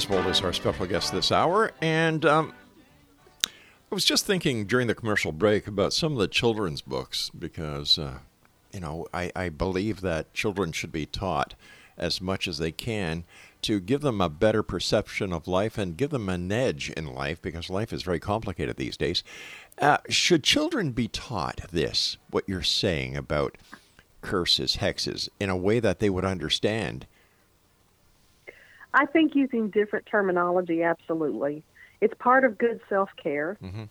Rasbold 0.00 0.30
is 0.30 0.40
our 0.40 0.52
special 0.54 0.86
guest 0.86 1.12
this 1.12 1.30
hour. 1.30 1.72
And 1.82 2.24
um, 2.24 2.54
I 3.44 3.50
was 3.94 4.06
just 4.06 4.24
thinking 4.24 4.64
during 4.64 4.86
the 4.86 4.94
commercial 4.94 5.30
break 5.30 5.66
about 5.66 5.92
some 5.92 6.12
of 6.12 6.18
the 6.18 6.26
children's 6.26 6.80
books 6.80 7.30
because, 7.38 7.98
uh, 7.98 8.20
you 8.72 8.80
know, 8.80 9.06
I, 9.12 9.30
I 9.36 9.50
believe 9.50 10.00
that 10.00 10.32
children 10.32 10.72
should 10.72 10.90
be 10.90 11.04
taught 11.04 11.52
as 11.98 12.18
much 12.18 12.48
as 12.48 12.56
they 12.56 12.72
can 12.72 13.24
to 13.60 13.78
give 13.78 14.00
them 14.00 14.22
a 14.22 14.30
better 14.30 14.62
perception 14.62 15.34
of 15.34 15.46
life 15.46 15.76
and 15.76 15.98
give 15.98 16.08
them 16.08 16.30
an 16.30 16.50
edge 16.50 16.88
in 16.88 17.12
life 17.12 17.42
because 17.42 17.68
life 17.68 17.92
is 17.92 18.02
very 18.02 18.20
complicated 18.20 18.78
these 18.78 18.96
days. 18.96 19.22
Uh, 19.78 19.98
should 20.08 20.42
children 20.42 20.92
be 20.92 21.08
taught 21.08 21.60
this, 21.70 22.16
what 22.30 22.48
you're 22.48 22.62
saying 22.62 23.18
about 23.18 23.58
curses, 24.22 24.78
hexes, 24.78 25.28
in 25.38 25.50
a 25.50 25.56
way 25.56 25.78
that 25.78 25.98
they 25.98 26.08
would 26.08 26.24
understand? 26.24 27.06
I 28.94 29.06
think 29.06 29.34
using 29.34 29.70
different 29.70 30.06
terminology, 30.06 30.82
absolutely. 30.82 31.62
It's 32.00 32.14
part 32.18 32.44
of 32.44 32.58
good 32.58 32.80
self 32.88 33.10
care. 33.22 33.56
Mm-hmm. 33.62 33.84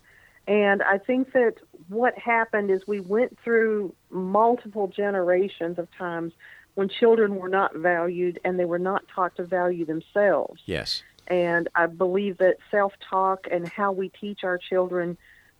And 0.46 0.82
I 0.82 0.98
think 0.98 1.32
that 1.32 1.54
what 1.88 2.18
happened 2.18 2.70
is 2.70 2.82
we 2.86 3.00
went 3.00 3.38
through 3.44 3.94
multiple 4.10 4.88
generations 4.88 5.78
of 5.78 5.88
times 5.96 6.32
when 6.74 6.88
children 6.88 7.36
were 7.36 7.48
not 7.48 7.76
valued 7.76 8.40
and 8.44 8.58
they 8.58 8.64
were 8.64 8.78
not 8.78 9.04
taught 9.14 9.36
to 9.36 9.44
value 9.44 9.84
themselves. 9.84 10.60
Yes. 10.66 11.02
And 11.28 11.68
I 11.74 11.86
believe 11.86 12.38
that 12.38 12.56
self 12.70 12.92
talk 13.08 13.46
and 13.50 13.68
how 13.68 13.92
we 13.92 14.08
teach 14.08 14.40
our 14.42 14.58
children 14.58 15.16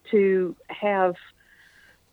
to 0.09 0.55
have 0.67 1.15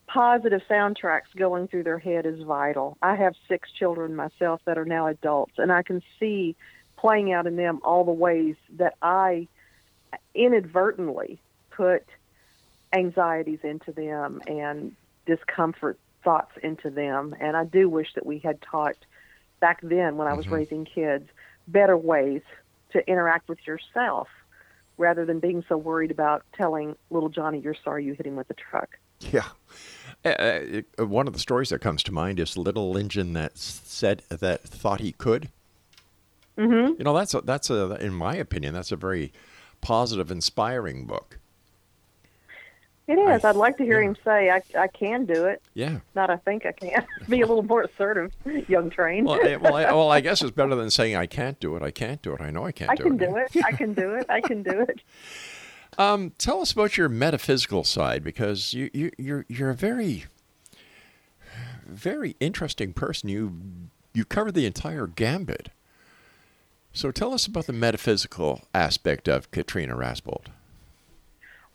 positive 0.06 0.62
soundtracks 0.70 1.34
going 1.36 1.68
through 1.68 1.82
their 1.82 1.98
head 1.98 2.26
is 2.26 2.42
vital. 2.42 2.96
I 3.02 3.16
have 3.16 3.34
six 3.48 3.70
children 3.72 4.14
myself 4.16 4.60
that 4.64 4.78
are 4.78 4.84
now 4.84 5.06
adults, 5.06 5.54
and 5.58 5.72
I 5.72 5.82
can 5.82 6.02
see 6.18 6.56
playing 7.00 7.32
out 7.32 7.46
in 7.46 7.56
them 7.56 7.80
all 7.84 8.04
the 8.04 8.12
ways 8.12 8.56
that 8.76 8.94
I 9.00 9.48
inadvertently 10.34 11.40
put 11.70 12.04
anxieties 12.92 13.60
into 13.62 13.92
them 13.92 14.40
and 14.46 14.94
discomfort 15.26 15.98
thoughts 16.24 16.52
into 16.62 16.90
them. 16.90 17.34
And 17.38 17.56
I 17.56 17.64
do 17.64 17.88
wish 17.88 18.14
that 18.14 18.26
we 18.26 18.38
had 18.38 18.60
taught 18.62 18.96
back 19.60 19.80
then 19.82 20.16
when 20.16 20.28
I 20.28 20.34
was 20.34 20.48
raising 20.48 20.84
kids 20.84 21.28
better 21.66 21.96
ways 21.96 22.42
to 22.92 23.06
interact 23.08 23.48
with 23.48 23.58
yourself 23.66 24.28
rather 24.96 25.24
than 25.24 25.38
being 25.38 25.64
so 25.68 25.76
worried 25.76 26.10
about 26.10 26.42
telling 26.56 26.96
little 27.10 27.28
Johnny 27.28 27.60
you're 27.60 27.76
sorry 27.84 28.04
you 28.04 28.14
hit 28.14 28.26
him 28.26 28.36
with 28.36 28.48
the 28.48 28.54
truck. 28.54 28.98
Yeah. 29.20 29.46
Uh, 30.24 30.82
uh, 30.98 31.06
one 31.06 31.26
of 31.26 31.32
the 31.32 31.38
stories 31.38 31.68
that 31.68 31.80
comes 31.80 32.02
to 32.04 32.12
mind 32.12 32.40
is 32.40 32.56
Little 32.56 32.96
Engine 32.96 33.32
that 33.34 33.58
said 33.58 34.22
that 34.28 34.62
thought 34.62 35.00
he 35.00 35.12
could. 35.12 35.50
Mm-hmm. 36.58 36.94
You 36.98 37.04
know, 37.04 37.14
that's 37.16 37.34
a, 37.34 37.40
that's 37.40 37.70
a, 37.70 37.94
in 38.04 38.12
my 38.12 38.34
opinion, 38.34 38.74
that's 38.74 38.92
a 38.92 38.96
very 38.96 39.32
positive, 39.80 40.30
inspiring 40.30 41.06
book. 41.06 41.38
It 43.06 43.14
is. 43.14 43.42
I- 43.42 43.50
I'd 43.50 43.56
like 43.56 43.78
to 43.78 43.84
hear 43.84 44.02
yeah. 44.02 44.08
him 44.08 44.16
say, 44.22 44.50
I, 44.50 44.62
I 44.78 44.86
can 44.88 45.24
do 45.24 45.46
it. 45.46 45.62
Yeah. 45.72 46.00
Not 46.14 46.28
I 46.28 46.36
think 46.36 46.66
I 46.66 46.72
can. 46.72 47.06
Be 47.28 47.40
a 47.40 47.46
little 47.46 47.62
more 47.62 47.82
assertive, 47.82 48.32
young 48.68 48.90
train. 48.90 49.24
Well, 49.24 49.40
I, 49.42 49.56
well, 49.56 49.76
I, 49.76 49.84
well, 49.92 50.10
I 50.10 50.20
guess 50.20 50.42
it's 50.42 50.50
better 50.50 50.74
than 50.74 50.90
saying 50.90 51.16
I 51.16 51.26
can't 51.26 51.58
do 51.58 51.74
it. 51.76 51.82
I 51.82 51.90
can't 51.90 52.20
do 52.20 52.34
it. 52.34 52.40
I 52.42 52.50
know 52.50 52.66
I 52.66 52.72
can't 52.72 52.90
I 52.90 52.96
do 52.96 53.04
can 53.04 53.14
it. 53.14 53.18
do 53.18 53.36
it. 53.36 53.64
I 53.64 53.72
can 53.72 53.94
do 53.94 54.14
it. 54.14 54.26
I 54.28 54.40
can 54.42 54.62
do 54.62 54.80
it. 54.80 55.00
Um, 55.96 56.32
tell 56.38 56.60
us 56.60 56.72
about 56.72 56.96
your 56.98 57.08
metaphysical 57.08 57.82
side 57.82 58.22
because 58.22 58.72
you, 58.74 58.90
you 58.92 59.10
you're 59.18 59.46
you're 59.48 59.70
a 59.70 59.74
very 59.74 60.26
very 61.86 62.36
interesting 62.38 62.92
person. 62.92 63.28
You 63.28 63.56
you 64.12 64.24
cover 64.24 64.52
the 64.52 64.66
entire 64.66 65.06
gambit. 65.06 65.70
So 66.98 67.12
tell 67.12 67.32
us 67.32 67.46
about 67.46 67.68
the 67.68 67.72
metaphysical 67.72 68.62
aspect 68.74 69.28
of 69.28 69.52
Katrina 69.52 69.94
Rasbold. 69.94 70.46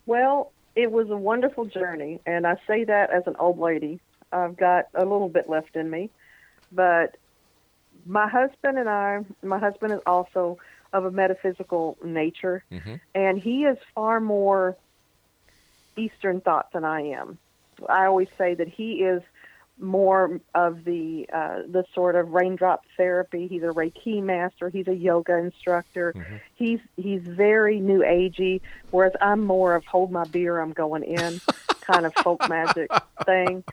Well, 0.04 0.52
it 0.76 0.92
was 0.92 1.08
a 1.08 1.16
wonderful 1.16 1.64
journey, 1.64 2.20
and 2.26 2.46
I 2.46 2.56
say 2.66 2.84
that 2.84 3.08
as 3.08 3.22
an 3.26 3.34
old 3.38 3.58
lady. 3.58 4.00
I've 4.32 4.54
got 4.54 4.88
a 4.92 5.06
little 5.06 5.30
bit 5.30 5.48
left 5.48 5.76
in 5.76 5.88
me, 5.88 6.10
but 6.70 7.16
my 8.04 8.28
husband 8.28 8.76
and 8.76 8.86
I, 8.86 9.24
my 9.42 9.58
husband 9.58 9.94
is 9.94 10.00
also 10.04 10.58
of 10.92 11.06
a 11.06 11.10
metaphysical 11.10 11.96
nature, 12.04 12.62
mm-hmm. 12.70 12.96
and 13.14 13.38
he 13.38 13.64
is 13.64 13.78
far 13.94 14.20
more 14.20 14.76
Eastern 15.96 16.42
thought 16.42 16.70
than 16.74 16.84
I 16.84 17.00
am. 17.00 17.38
I 17.88 18.04
always 18.04 18.28
say 18.36 18.52
that 18.56 18.68
he 18.68 18.96
is 18.96 19.22
more 19.78 20.40
of 20.54 20.84
the 20.84 21.26
uh, 21.32 21.62
the 21.68 21.84
sort 21.94 22.14
of 22.14 22.30
raindrop 22.30 22.84
therapy. 22.96 23.48
He's 23.48 23.62
a 23.62 23.66
Reiki 23.66 24.22
master. 24.22 24.68
He's 24.68 24.88
a 24.88 24.94
yoga 24.94 25.36
instructor. 25.36 26.14
He's 26.54 26.80
he's 26.96 27.22
very 27.22 27.80
new 27.80 28.00
agey, 28.00 28.60
whereas 28.90 29.12
I'm 29.20 29.44
more 29.44 29.74
of 29.74 29.84
hold 29.84 30.10
my 30.12 30.24
beer, 30.24 30.60
I'm 30.60 30.72
going 30.72 31.02
in 31.02 31.40
kind 31.80 32.06
of 32.06 32.14
folk 32.14 32.48
magic 32.48 32.90
thing. 33.24 33.64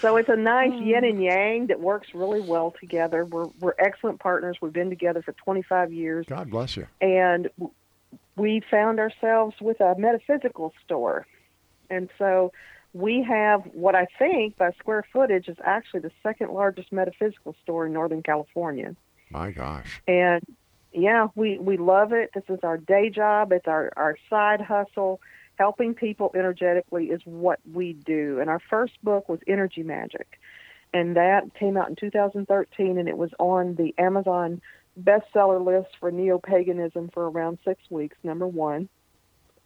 So 0.00 0.16
it's 0.16 0.28
a 0.28 0.36
nice 0.36 0.72
yin 0.80 1.04
and 1.04 1.20
yang 1.22 1.66
that 1.68 1.80
works 1.80 2.14
really 2.14 2.40
well 2.40 2.74
together. 2.78 3.24
We're 3.24 3.48
we're 3.60 3.74
excellent 3.78 4.20
partners. 4.20 4.58
We've 4.60 4.72
been 4.72 4.90
together 4.90 5.22
for 5.22 5.32
25 5.32 5.92
years 5.92 6.26
God 6.28 6.50
bless 6.50 6.76
you. 6.76 6.86
and 7.00 7.48
we 8.36 8.62
found 8.70 9.00
ourselves 9.00 9.56
with 9.60 9.80
a 9.80 9.94
metaphysical 9.98 10.72
store. 10.84 11.26
And 11.90 12.08
so 12.18 12.52
we 12.92 13.22
have 13.28 13.62
what 13.72 13.94
I 13.94 14.06
think 14.18 14.56
by 14.56 14.72
square 14.72 15.04
footage 15.12 15.48
is 15.48 15.56
actually 15.62 16.00
the 16.00 16.10
second 16.22 16.52
largest 16.52 16.92
metaphysical 16.92 17.54
store 17.62 17.86
in 17.86 17.92
Northern 17.92 18.22
California. 18.22 18.96
My 19.30 19.50
gosh. 19.50 20.00
And 20.08 20.42
yeah, 20.92 21.28
we, 21.34 21.58
we 21.58 21.76
love 21.76 22.12
it. 22.12 22.30
This 22.34 22.44
is 22.48 22.60
our 22.62 22.78
day 22.78 23.10
job, 23.10 23.52
it's 23.52 23.68
our, 23.68 23.92
our 23.96 24.16
side 24.30 24.60
hustle. 24.60 25.20
Helping 25.56 25.92
people 25.92 26.30
energetically 26.36 27.06
is 27.06 27.20
what 27.24 27.58
we 27.72 27.92
do. 27.92 28.38
And 28.40 28.48
our 28.48 28.60
first 28.70 28.92
book 29.02 29.28
was 29.28 29.40
Energy 29.48 29.82
Magic. 29.82 30.38
And 30.94 31.16
that 31.16 31.52
came 31.58 31.76
out 31.76 31.88
in 31.88 31.96
2013, 31.96 32.96
and 32.96 33.08
it 33.08 33.18
was 33.18 33.30
on 33.38 33.74
the 33.74 33.92
Amazon 33.98 34.62
bestseller 34.98 35.64
list 35.64 35.90
for 36.00 36.10
neo 36.10 36.38
paganism 36.38 37.10
for 37.12 37.28
around 37.28 37.58
six 37.64 37.80
weeks, 37.90 38.16
number 38.22 38.46
one. 38.46 38.88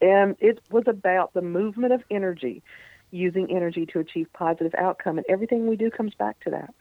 And 0.01 0.37
it 0.41 0.61
was 0.71 0.85
about 0.87 1.33
the 1.33 1.43
movement 1.43 1.93
of 1.93 2.03
energy, 2.11 2.63
using 3.13 3.55
energy 3.55 3.87
to 3.87 4.01
achieve 4.01 4.27
positive 4.33 4.75
outcome. 4.77 5.19
And 5.19 5.27
everything 5.29 5.69
we 5.69 5.77
do 5.77 5.91
comes 5.91 6.15
back 6.15 6.41
to 6.41 6.51
that. 6.51 6.75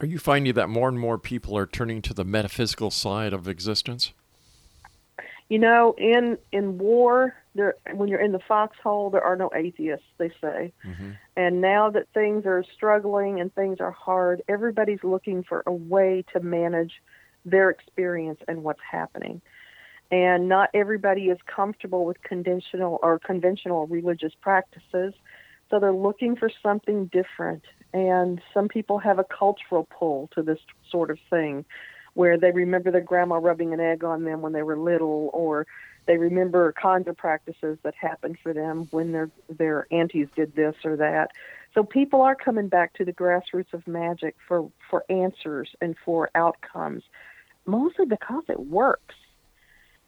Are 0.00 0.06
you 0.06 0.18
finding 0.18 0.54
that 0.54 0.68
more 0.68 0.88
and 0.88 0.98
more 0.98 1.18
people 1.18 1.56
are 1.56 1.66
turning 1.66 2.02
to 2.02 2.14
the 2.14 2.24
metaphysical 2.24 2.90
side 2.90 3.32
of 3.32 3.46
existence? 3.46 4.12
You 5.48 5.58
know, 5.58 5.94
in 5.98 6.38
in 6.50 6.78
war, 6.78 7.36
there 7.54 7.74
when 7.92 8.08
you're 8.08 8.20
in 8.20 8.32
the 8.32 8.40
foxhole, 8.40 9.10
there 9.10 9.22
are 9.22 9.36
no 9.36 9.50
atheists. 9.54 10.06
They 10.18 10.30
say, 10.40 10.72
mm-hmm. 10.84 11.10
and 11.36 11.60
now 11.60 11.90
that 11.90 12.08
things 12.14 12.44
are 12.46 12.64
struggling 12.74 13.40
and 13.40 13.54
things 13.54 13.78
are 13.78 13.92
hard, 13.92 14.42
everybody's 14.48 15.04
looking 15.04 15.44
for 15.44 15.62
a 15.66 15.72
way 15.72 16.24
to 16.32 16.40
manage 16.40 16.94
their 17.44 17.70
experience 17.70 18.40
and 18.48 18.64
what's 18.64 18.80
happening. 18.90 19.42
And 20.10 20.48
not 20.48 20.70
everybody 20.74 21.28
is 21.28 21.38
comfortable 21.46 22.04
with 22.04 22.22
conventional 22.22 22.98
or 23.02 23.18
conventional 23.18 23.86
religious 23.86 24.32
practices, 24.40 25.14
so 25.70 25.80
they're 25.80 25.92
looking 25.92 26.36
for 26.36 26.50
something 26.62 27.06
different. 27.06 27.64
And 27.92 28.40
some 28.52 28.68
people 28.68 28.98
have 28.98 29.18
a 29.18 29.24
cultural 29.24 29.88
pull 29.90 30.28
to 30.34 30.42
this 30.42 30.58
sort 30.90 31.10
of 31.10 31.18
thing 31.30 31.64
where 32.14 32.38
they 32.38 32.52
remember 32.52 32.90
their 32.90 33.00
grandma 33.00 33.36
rubbing 33.36 33.72
an 33.72 33.80
egg 33.80 34.04
on 34.04 34.24
them 34.24 34.40
when 34.40 34.52
they 34.52 34.62
were 34.62 34.78
little, 34.78 35.30
or 35.32 35.66
they 36.06 36.16
remember 36.16 36.72
conjure 36.72 37.14
practices 37.14 37.78
that 37.82 37.94
happened 37.94 38.38
for 38.42 38.52
them 38.52 38.88
when 38.90 39.12
their 39.12 39.30
their 39.48 39.86
aunties 39.90 40.28
did 40.36 40.54
this 40.54 40.74
or 40.84 40.96
that. 40.96 41.30
So 41.74 41.82
people 41.82 42.20
are 42.20 42.36
coming 42.36 42.68
back 42.68 42.94
to 42.94 43.04
the 43.04 43.12
grassroots 43.12 43.72
of 43.72 43.86
magic 43.86 44.36
for 44.46 44.70
for 44.90 45.04
answers 45.08 45.70
and 45.80 45.96
for 46.04 46.30
outcomes, 46.34 47.02
mostly 47.66 48.06
because 48.06 48.44
it 48.48 48.60
works. 48.60 49.14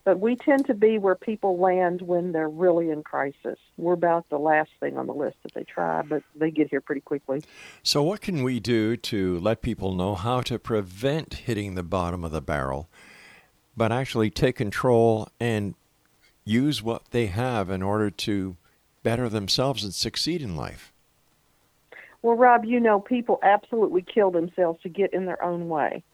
But 0.07 0.21
we 0.21 0.37
tend 0.37 0.67
to 0.67 0.75
be 0.75 0.99
where 0.99 1.17
people 1.17 1.59
land 1.59 2.01
when 2.01 2.31
they're 2.31 2.49
really 2.49 2.91
in 2.91 3.03
crisis. 3.03 3.59
We're 3.77 3.95
about 3.95 4.29
the 4.29 4.39
last 4.39 4.71
thing 4.79 4.97
on 4.97 5.09
the 5.09 5.13
list 5.13 5.37
that 5.43 5.53
they 5.53 5.65
try, 5.65 6.03
but 6.03 6.23
they 6.37 6.53
get 6.53 6.71
here 6.71 6.81
pretty 6.81 7.01
quickly. 7.01 7.43
So, 7.83 8.05
what 8.05 8.21
can 8.21 8.45
we 8.45 8.61
do 8.61 8.97
to 8.97 9.41
let 9.41 9.63
people 9.63 9.97
know 9.97 10.15
how 10.15 10.43
to 10.43 10.61
prevent 10.61 11.35
hitting 11.35 11.75
the 11.75 11.83
bottom 11.83 12.25
of 12.25 12.31
the 12.31 12.41
barrel, 12.41 12.89
but 13.77 13.91
actually 13.91 14.31
take 14.31 14.55
control 14.55 15.29
and 15.41 15.75
use 16.45 16.85
what 16.85 17.11
they 17.11 17.27
have 17.27 17.69
in 17.69 17.83
order 17.83 18.09
to 18.09 18.57
better 19.03 19.29
themselves 19.29 19.83
and 19.83 19.93
succeed 19.93 20.41
in 20.41 20.55
life? 20.55 20.93
Well, 22.23 22.37
Rob, 22.37 22.65
you 22.65 22.79
know, 22.79 23.01
people 23.01 23.41
absolutely 23.43 24.03
kill 24.03 24.31
themselves 24.31 24.81
to 24.83 24.89
get 24.89 25.13
in 25.13 25.27
their 25.27 25.43
own 25.43 25.69
way. 25.69 26.05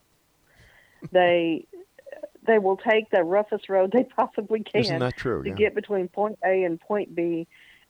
They 1.10 1.66
they 2.46 2.58
will 2.58 2.76
take 2.76 3.10
the 3.10 3.22
roughest 3.22 3.68
road 3.68 3.92
they 3.92 4.04
possibly 4.04 4.62
can 4.62 5.10
true? 5.16 5.42
to 5.42 5.48
Yeah. 5.48 5.54
get 5.54 5.74
between 5.74 6.08
point 6.08 6.38
A 6.44 6.64
and 6.64 6.80
point 6.80 7.14
B, 7.14 7.46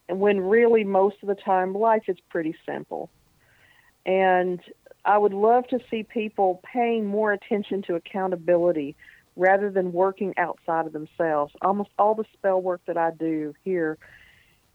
and 0.07 0.19
when 0.19 0.39
really 0.39 0.83
most 0.83 1.17
of 1.21 1.27
the 1.27 1.35
time 1.35 1.73
life 1.73 2.03
is 2.07 2.17
pretty 2.29 2.55
simple. 2.65 3.09
And 4.05 4.59
I 5.05 5.17
would 5.17 5.33
love 5.33 5.67
to 5.67 5.79
see 5.89 6.03
people 6.03 6.61
paying 6.71 7.05
more 7.05 7.31
attention 7.31 7.81
to 7.83 7.95
accountability 7.95 8.95
rather 9.35 9.69
than 9.69 9.91
working 9.91 10.33
outside 10.37 10.85
of 10.85 10.93
themselves. 10.93 11.53
Almost 11.61 11.89
all 11.97 12.15
the 12.15 12.25
spell 12.33 12.61
work 12.61 12.81
that 12.85 12.97
I 12.97 13.11
do 13.11 13.53
here, 13.63 13.97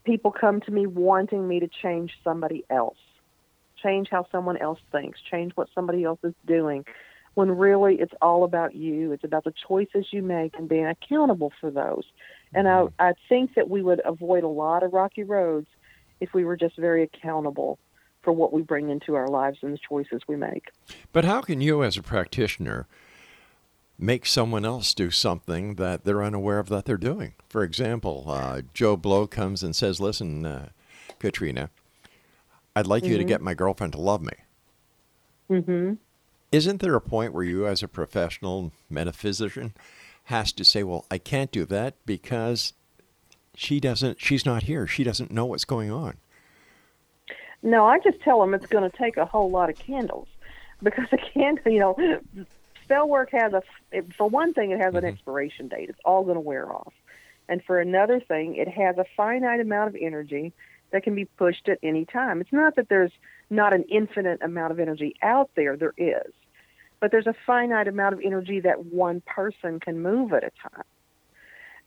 people 0.03 0.31
come 0.31 0.61
to 0.61 0.71
me 0.71 0.87
wanting 0.87 1.47
me 1.47 1.59
to 1.59 1.67
change 1.67 2.11
somebody 2.23 2.65
else, 2.69 2.97
change 3.81 4.09
how 4.09 4.25
someone 4.31 4.57
else 4.57 4.79
thinks, 4.91 5.19
change 5.21 5.53
what 5.55 5.69
somebody 5.73 6.03
else 6.03 6.19
is 6.23 6.33
doing. 6.45 6.85
When 7.39 7.51
really 7.51 7.95
it's 8.01 8.11
all 8.21 8.43
about 8.43 8.75
you. 8.75 9.13
It's 9.13 9.23
about 9.23 9.45
the 9.45 9.53
choices 9.65 10.07
you 10.11 10.21
make 10.21 10.57
and 10.57 10.67
being 10.67 10.85
accountable 10.85 11.53
for 11.61 11.71
those. 11.71 12.03
And 12.53 12.67
I, 12.67 12.87
I 12.99 13.13
think 13.29 13.55
that 13.55 13.69
we 13.69 13.81
would 13.81 14.01
avoid 14.03 14.43
a 14.43 14.49
lot 14.49 14.83
of 14.83 14.91
rocky 14.91 15.23
roads 15.23 15.67
if 16.19 16.33
we 16.33 16.43
were 16.43 16.57
just 16.57 16.75
very 16.77 17.01
accountable 17.01 17.79
for 18.23 18.33
what 18.33 18.51
we 18.51 18.61
bring 18.61 18.89
into 18.89 19.15
our 19.15 19.29
lives 19.29 19.59
and 19.61 19.71
the 19.73 19.77
choices 19.77 20.19
we 20.27 20.35
make. 20.35 20.65
But 21.13 21.23
how 21.23 21.39
can 21.39 21.61
you, 21.61 21.81
as 21.81 21.95
a 21.95 22.01
practitioner, 22.01 22.87
make 23.97 24.25
someone 24.25 24.65
else 24.65 24.93
do 24.93 25.09
something 25.09 25.75
that 25.75 26.03
they're 26.03 26.21
unaware 26.21 26.59
of 26.59 26.67
that 26.67 26.83
they're 26.83 26.97
doing? 26.97 27.35
For 27.47 27.63
example, 27.63 28.25
uh, 28.27 28.63
Joe 28.73 28.97
Blow 28.97 29.27
comes 29.27 29.63
and 29.63 29.73
says, 29.73 30.01
Listen, 30.01 30.45
uh, 30.45 30.69
Katrina, 31.19 31.69
I'd 32.75 32.85
like 32.85 33.05
you 33.05 33.17
to 33.17 33.23
Mhm. 33.23 33.27
get 33.27 33.39
my 33.41 33.53
girlfriend 33.53 33.93
to 33.93 34.01
love 34.01 34.21
me. 34.21 34.33
Mm-hmm. 35.49 35.93
Isn't 36.51 36.81
there 36.81 36.95
a 36.95 37.01
point 37.01 37.33
where 37.33 37.43
you, 37.43 37.67
as 37.67 37.83
a 37.83 37.87
professional 37.87 38.71
metaphysician, 38.89 39.73
has 40.25 40.51
to 40.53 40.63
say, 40.63 40.83
"Well, 40.83 41.05
I 41.11 41.17
can't 41.17 41.51
do 41.51 41.65
that 41.65 41.95
because 42.05 42.73
she 43.55 43.79
doesn't. 43.79 44.19
She's 44.19 44.45
not 44.45 44.63
here. 44.63 44.87
She 44.87 45.03
doesn't 45.03 45.31
know 45.31 45.45
what's 45.45 45.65
going 45.65 45.91
on." 45.91 46.17
No, 47.61 47.85
I 47.85 47.99
just 47.99 48.21
tell 48.21 48.39
them 48.39 48.53
it's 48.53 48.67
going 48.67 48.89
to 48.89 48.97
take 48.97 49.17
a 49.17 49.25
whole 49.25 49.51
lot 49.51 49.69
of 49.69 49.77
candles 49.77 50.27
because 50.81 51.07
a 51.11 51.17
candle, 51.17 51.71
you 51.71 51.79
know, 51.79 52.21
spell 52.83 53.07
work 53.07 53.31
has 53.31 53.53
a, 53.53 53.61
it, 53.91 54.13
for 54.15 54.27
one 54.27 54.53
thing, 54.53 54.71
it 54.71 54.79
has 54.79 54.93
an 54.93 55.01
mm-hmm. 55.01 55.07
expiration 55.07 55.67
date. 55.67 55.89
It's 55.89 55.99
all 56.05 56.23
going 56.23 56.35
to 56.35 56.41
wear 56.41 56.71
off. 56.71 56.93
And 57.47 57.63
for 57.63 57.79
another 57.79 58.19
thing, 58.19 58.55
it 58.55 58.67
has 58.67 58.97
a 58.97 59.05
finite 59.17 59.59
amount 59.59 59.89
of 59.89 59.95
energy 59.99 60.53
that 60.91 61.03
can 61.03 61.15
be 61.15 61.25
pushed 61.25 61.67
at 61.67 61.79
any 61.83 62.05
time. 62.05 62.41
It's 62.41 62.53
not 62.53 62.75
that 62.75 62.89
there's 62.89 63.11
not 63.49 63.73
an 63.73 63.83
infinite 63.89 64.41
amount 64.41 64.71
of 64.71 64.79
energy 64.79 65.15
out 65.21 65.49
there, 65.55 65.75
there 65.75 65.93
is. 65.97 66.31
but 66.99 67.11
there's 67.11 67.27
a 67.27 67.35
finite 67.45 67.87
amount 67.87 68.13
of 68.13 68.19
energy 68.23 68.59
that 68.59 68.85
one 68.85 69.21
person 69.21 69.79
can 69.79 70.01
move 70.01 70.33
at 70.33 70.43
a 70.43 70.51
time. 70.69 70.83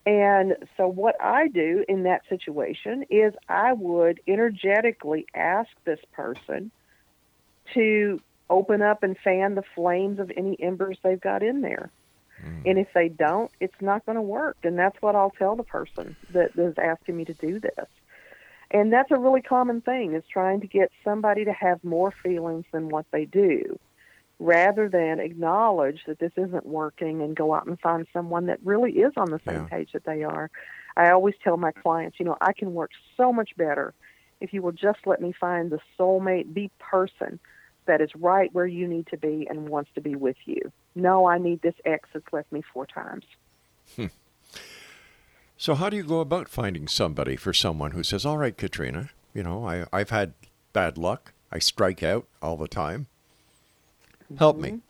And 0.05 0.57
so, 0.77 0.88
what 0.88 1.14
I 1.20 1.48
do 1.48 1.85
in 1.88 2.05
that 2.05 2.22
situation 2.29 3.05
is 3.09 3.35
I 3.48 3.72
would 3.72 4.20
energetically 4.27 5.27
ask 5.35 5.68
this 5.85 6.01
person 6.12 6.72
to 7.75 8.20
open 8.51 8.83
up 8.83 9.03
and 9.03 9.16
fan 9.18 9.55
the 9.55 9.62
flames 9.75 10.18
of 10.18 10.33
any 10.37 10.61
embers 10.61 10.98
they've 11.03 11.20
got 11.20 11.42
in 11.42 11.61
there. 11.61 11.90
Mm. 12.44 12.70
And 12.70 12.79
if 12.79 12.88
they 12.94 13.09
don't, 13.09 13.51
it's 13.61 13.81
not 13.81 14.05
going 14.05 14.16
to 14.16 14.22
work. 14.22 14.57
And 14.64 14.77
that's 14.79 15.01
what 15.01 15.14
I'll 15.14 15.31
tell 15.31 15.55
the 15.55 15.62
person 15.62 16.16
that 16.33 16.51
is 16.57 16.75
asking 16.79 17.16
me 17.16 17.25
to 17.27 17.35
do 17.35 17.61
this. 17.61 17.87
And 18.73 18.91
that's 18.91 19.11
a 19.11 19.19
really 19.19 19.43
common 19.43 19.83
thing 19.83 20.15
is 20.15 20.25
trying 20.33 20.63
to 20.63 20.67
get 20.67 20.91
somebody 21.05 21.45
to 21.45 21.53
have 21.53 21.85
more 21.85 22.13
feelings 22.23 22.65
than 22.73 22.89
what 22.89 23.05
they 23.13 23.27
do 23.27 23.79
rather 24.39 24.89
than 24.89 25.21
acknowledge 25.21 26.01
that 26.07 26.19
this 26.19 26.33
isn't 26.37 26.67
working 26.67 27.23
and 27.23 27.37
go 27.37 27.55
out 27.55 27.67
and 27.67 27.79
find 27.79 28.07
someone 28.13 28.47
that 28.47 28.59
really 28.65 28.93
is 28.93 29.13
on 29.17 29.31
the 29.31 29.41
same 29.47 29.63
yeah. 29.63 29.69
page 29.69 29.93
that 29.93 30.05
they 30.05 30.25
are. 30.25 30.51
I 30.97 31.11
always 31.11 31.35
tell 31.45 31.57
my 31.57 31.71
clients, 31.71 32.19
you 32.19 32.25
know, 32.25 32.37
I 32.41 32.53
can 32.53 32.75
work 32.75 32.91
so 33.17 33.33
much 33.33 33.51
better 33.57 33.95
if 34.41 34.53
you 34.53 34.63
will 34.63 34.73
just 34.73 35.01
let 35.07 35.21
me 35.21 35.33
find 35.39 35.71
the 35.71 35.79
soulmate, 35.97 36.53
the 36.53 36.71
person 36.81 37.39
that 37.87 38.01
is 38.01 38.11
right 38.17 38.53
where 38.53 38.67
you 38.67 38.89
need 38.89 39.07
to 39.09 39.17
be 39.17 39.47
and 39.49 39.69
wants 39.69 39.91
to 39.95 40.01
be 40.01 40.17
with 40.17 40.37
you. 40.45 40.73
No, 40.95 41.27
I 41.27 41.39
need 41.39 41.63
this 41.63 41.75
ex 41.85 42.09
that's 42.13 42.33
left 42.33 42.51
me 42.51 42.63
four 42.73 42.87
times. 42.87 43.25
Hmm. 43.95 44.07
So, 45.62 45.77
how 45.77 45.90
do 45.90 45.96
you 45.96 46.03
go 46.03 46.18
about 46.18 46.48
finding 46.48 46.88
somebody 46.88 47.37
for 47.37 47.53
someone 47.53 47.92
who 47.92 48.03
says, 48.03 48.27
All 48.27 48.37
right, 48.37 48.57
Katrina, 48.57 49.11
you 49.33 49.44
know, 49.44 49.64
I, 49.64 49.87
I've 49.92 50.11
had 50.11 50.35
bad 50.72 50.98
luck. 50.98 51.35
I 51.53 51.61
strike 51.61 52.03
out 52.03 52.27
all 52.42 52.57
the 52.57 52.66
time. 52.66 53.07
Help 54.37 54.57
mm-hmm. 54.57 54.75
me. 54.75 54.81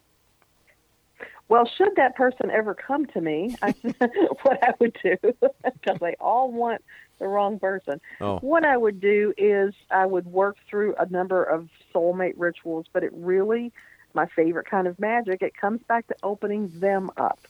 Well, 1.51 1.67
should 1.77 1.95
that 1.97 2.17
person 2.17 2.51
ever 2.51 2.73
come 2.73 3.05
to 3.09 3.21
me, 3.21 3.55
I, 3.61 3.75
what 4.45 4.65
I 4.65 4.73
would 4.79 4.97
do, 5.03 5.19
because 5.23 5.99
they 6.01 6.15
all 6.19 6.51
want 6.51 6.83
the 7.19 7.29
wrong 7.29 7.59
person, 7.59 8.01
oh. 8.23 8.39
what 8.39 8.65
I 8.65 8.79
would 8.79 8.99
do 8.99 9.35
is 9.37 9.75
I 9.91 10.07
would 10.07 10.25
work 10.25 10.57
through 10.71 10.95
a 10.95 11.05
number 11.05 11.45
of 11.45 11.69
soulmate 11.95 12.37
rituals, 12.39 12.87
but 12.95 13.05
it 13.05 13.13
really, 13.13 13.73
my 14.15 14.25
favorite 14.25 14.71
kind 14.71 14.87
of 14.87 14.99
magic, 14.99 15.43
it 15.43 15.55
comes 15.55 15.83
back 15.83 16.07
to 16.07 16.17
opening 16.23 16.73
them 16.81 17.11
up. 17.19 17.41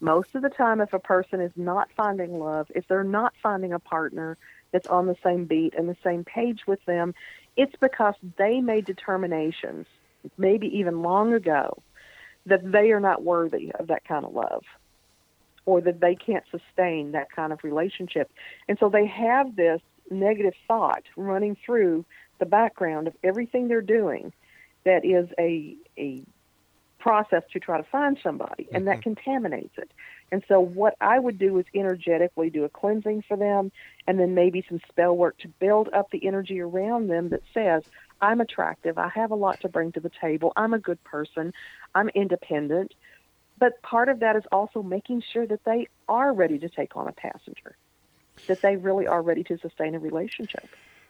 Most 0.00 0.34
of 0.34 0.42
the 0.42 0.48
time, 0.48 0.80
if 0.80 0.92
a 0.92 0.98
person 0.98 1.40
is 1.40 1.52
not 1.56 1.90
finding 1.96 2.38
love, 2.38 2.70
if 2.74 2.88
they're 2.88 3.04
not 3.04 3.34
finding 3.42 3.72
a 3.72 3.78
partner 3.78 4.38
that's 4.72 4.86
on 4.86 5.06
the 5.06 5.16
same 5.22 5.44
beat 5.44 5.74
and 5.74 5.88
the 5.88 5.96
same 6.02 6.24
page 6.24 6.66
with 6.66 6.82
them, 6.86 7.14
it's 7.56 7.76
because 7.80 8.14
they 8.38 8.60
made 8.60 8.86
determinations 8.86 9.86
maybe 10.38 10.66
even 10.78 11.02
long 11.02 11.32
ago, 11.32 11.82
that 12.46 12.72
they 12.72 12.90
are 12.92 13.00
not 13.00 13.22
worthy 13.22 13.70
of 13.72 13.88
that 13.88 14.04
kind 14.04 14.24
of 14.24 14.32
love 14.32 14.64
or 15.66 15.80
that 15.80 16.00
they 16.00 16.14
can't 16.14 16.44
sustain 16.50 17.12
that 17.12 17.30
kind 17.30 17.52
of 17.52 17.62
relationship. 17.62 18.30
And 18.68 18.78
so 18.78 18.88
they 18.88 19.06
have 19.06 19.56
this 19.56 19.80
negative 20.10 20.54
thought 20.66 21.02
running 21.16 21.56
through 21.64 22.04
the 22.38 22.46
background 22.46 23.06
of 23.06 23.14
everything 23.22 23.68
they're 23.68 23.82
doing 23.82 24.32
that 24.84 25.04
is 25.04 25.28
a, 25.38 25.76
a 25.98 26.22
process 27.00 27.42
to 27.52 27.58
try 27.58 27.78
to 27.78 27.88
find 27.90 28.18
somebody, 28.22 28.68
and 28.72 28.86
that 28.86 29.00
mm-hmm. 29.00 29.14
contaminates 29.14 29.76
it. 29.78 29.90
And 30.30 30.44
so, 30.46 30.60
what 30.60 30.94
I 31.00 31.18
would 31.18 31.38
do 31.38 31.58
is 31.58 31.66
energetically 31.74 32.50
do 32.50 32.64
a 32.64 32.68
cleansing 32.68 33.24
for 33.26 33.36
them, 33.36 33.72
and 34.06 34.20
then 34.20 34.34
maybe 34.34 34.64
some 34.68 34.80
spell 34.88 35.16
work 35.16 35.38
to 35.38 35.48
build 35.48 35.88
up 35.92 36.10
the 36.10 36.24
energy 36.26 36.60
around 36.60 37.08
them 37.08 37.30
that 37.30 37.42
says, 37.52 37.82
I'm 38.20 38.40
attractive. 38.40 38.98
I 38.98 39.08
have 39.08 39.30
a 39.30 39.34
lot 39.34 39.60
to 39.62 39.68
bring 39.68 39.92
to 39.92 40.00
the 40.00 40.10
table. 40.20 40.52
I'm 40.56 40.74
a 40.74 40.78
good 40.78 41.02
person. 41.04 41.52
I'm 41.94 42.10
independent. 42.10 42.94
But 43.58 43.82
part 43.82 44.08
of 44.08 44.20
that 44.20 44.36
is 44.36 44.44
also 44.52 44.82
making 44.82 45.22
sure 45.32 45.46
that 45.46 45.64
they 45.64 45.88
are 46.08 46.32
ready 46.32 46.58
to 46.58 46.68
take 46.68 46.96
on 46.96 47.08
a 47.08 47.12
passenger, 47.12 47.76
that 48.46 48.62
they 48.62 48.76
really 48.76 49.06
are 49.06 49.22
ready 49.22 49.42
to 49.44 49.58
sustain 49.58 49.94
a 49.94 49.98
relationship. 49.98 50.68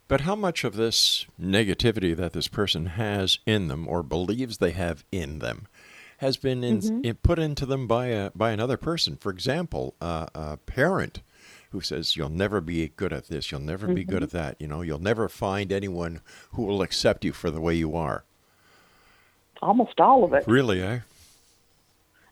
But 0.08 0.22
how 0.22 0.34
much 0.34 0.64
of 0.64 0.74
this 0.74 1.26
negativity 1.40 2.16
that 2.16 2.32
this 2.32 2.48
person 2.48 2.86
has 2.86 3.38
in 3.46 3.68
them 3.68 3.86
or 3.86 4.02
believes 4.02 4.58
they 4.58 4.72
have 4.72 5.04
in 5.12 5.38
them 5.38 5.68
has 6.20 6.36
been 6.36 6.62
in, 6.62 6.78
mm-hmm. 6.80 7.00
in, 7.02 7.14
put 7.16 7.38
into 7.38 7.64
them 7.64 7.86
by 7.86 8.08
a, 8.08 8.30
by 8.34 8.50
another 8.50 8.76
person? 8.76 9.16
For 9.16 9.30
example, 9.30 9.94
uh, 10.02 10.26
a 10.34 10.56
parent 10.58 11.22
who 11.70 11.80
says 11.80 12.14
you'll 12.14 12.28
never 12.28 12.60
be 12.60 12.88
good 12.88 13.12
at 13.12 13.28
this, 13.28 13.50
you'll 13.50 13.60
never 13.60 13.86
mm-hmm. 13.86 13.94
be 13.94 14.04
good 14.04 14.16
mm-hmm. 14.16 14.24
at 14.24 14.30
that, 14.30 14.56
you 14.60 14.66
know, 14.66 14.82
you'll 14.82 14.98
never 14.98 15.28
find 15.30 15.72
anyone 15.72 16.20
who 16.52 16.64
will 16.64 16.82
accept 16.82 17.24
you 17.24 17.32
for 17.32 17.50
the 17.50 17.60
way 17.60 17.74
you 17.74 17.96
are. 17.96 18.24
Almost 19.62 19.98
all 19.98 20.24
of 20.24 20.34
it. 20.34 20.44
Really, 20.46 20.82
eh? 20.82 21.00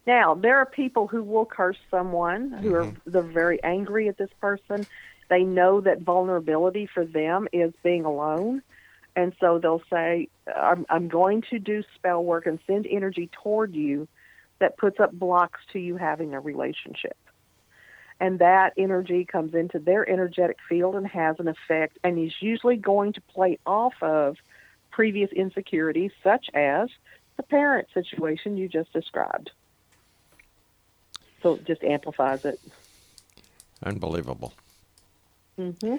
Now, 0.07 0.35
there 0.35 0.59
are 0.59 0.67
people 0.67 1.07
who 1.07 1.23
will 1.23 1.47
curse 1.47 1.79
someone 1.91 2.51
who 2.51 2.73
mm-hmm. 2.73 2.91
are 2.91 2.95
they're 3.07 3.23
very 3.23 3.63
angry 3.63 4.09
at 4.09 4.19
this 4.19 4.31
person. 4.41 4.87
They 5.31 5.45
know 5.45 5.81
that 5.81 6.01
vulnerability 6.01 6.87
for 6.87 7.05
them 7.05 7.49
is 7.53 7.73
being 7.83 8.05
alone. 8.05 8.63
And 9.17 9.35
so 9.41 9.59
they'll 9.59 9.83
say, 9.91 10.29
I'm, 10.55 10.87
I'm 10.89 11.09
going 11.09 11.43
to 11.51 11.59
do 11.59 11.83
spell 11.95 12.23
work 12.23 12.47
and 12.47 12.59
send 12.67 12.87
energy 12.87 13.29
toward 13.43 13.75
you 13.75 14.07
that 14.61 14.77
puts 14.77 15.01
up 15.01 15.13
blocks 15.13 15.61
to 15.73 15.79
you 15.79 15.97
having 15.97 16.35
a 16.35 16.41
relationship. 16.41 17.17
And 18.21 18.41
that 18.41 18.73
energy 18.77 19.25
comes 19.25 19.55
into 19.55 19.79
their 19.79 20.09
energetic 20.09 20.59
field 20.69 20.97
and 20.97 21.07
has 21.07 21.37
an 21.39 21.49
effect 21.49 21.99
and 22.03 22.19
is 22.19 22.33
usually 22.41 22.77
going 22.77 23.13
to 23.13 23.21
play 23.21 23.59
off 23.65 23.95
of 24.03 24.37
previous 24.91 25.31
insecurities 25.31 26.11
such 26.25 26.47
as 26.55 26.89
the 27.37 27.43
parent 27.45 27.87
situation 27.95 28.57
you 28.57 28.69
just 28.69 28.93
described. 28.93 29.51
So 31.43 31.55
it 31.55 31.65
just 31.65 31.85
amplifies 31.85 32.45
it. 32.45 32.61
Unbelievable. 33.83 34.53
Mm-hmm. 35.59 35.97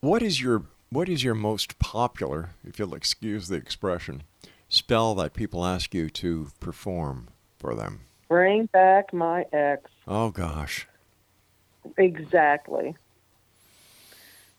what 0.00 0.22
is 0.22 0.40
your 0.40 0.62
what 0.90 1.08
is 1.08 1.24
your 1.24 1.34
most 1.34 1.78
popular 1.78 2.50
if 2.64 2.78
you'll 2.78 2.94
excuse 2.94 3.48
the 3.48 3.56
expression 3.56 4.22
spell 4.68 5.14
that 5.14 5.34
people 5.34 5.64
ask 5.64 5.94
you 5.94 6.08
to 6.10 6.48
perform 6.60 7.28
for 7.58 7.74
them 7.74 8.00
bring 8.28 8.66
back 8.66 9.12
my 9.12 9.44
ex 9.52 9.90
oh 10.06 10.30
gosh 10.30 10.86
Exactly. 11.96 12.96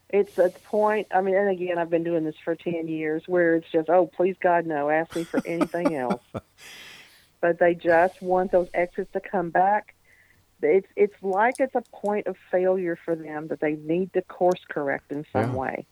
It's 0.10 0.38
a 0.39 0.50
point. 0.50 1.08
I 1.12 1.22
mean, 1.22 1.36
and 1.36 1.50
again, 1.50 1.78
I've 1.78 1.89
been 1.89 2.04
doing 2.04 2.24
this 2.24 2.36
for 2.44 2.56
ten 2.56 2.88
years, 2.88 3.24
where 3.28 3.56
it's 3.56 3.70
just, 3.72 3.89
oh, 3.89 4.08
please 4.08 4.36
God, 4.42 4.65
no, 4.65 4.89
ask 4.89 5.15
me 5.15 5.24
for 5.24 5.42
anything 5.46 5.96
else. 5.96 6.24
But 7.42 7.58
they 7.58 7.74
just 7.74 8.22
want 8.22 8.52
those 8.52 8.68
exes 8.74 9.08
to 9.13 9.22
come 9.22 9.50
back. 9.50 9.96
It's 10.62 10.89
it's 10.98 11.15
like 11.22 11.56
it's 11.60 11.74
a 11.74 11.84
point 11.94 12.28
of 12.28 12.36
failure 12.52 13.00
for 13.06 13.15
them 13.15 13.48
that 13.48 13.62
they 13.62 13.76
need 13.76 14.12
to 14.12 14.22
course 14.24 14.60
correct 14.68 15.10
in 15.13 15.26
some 15.32 15.54
yeah. 15.54 15.56
way. 15.56 15.88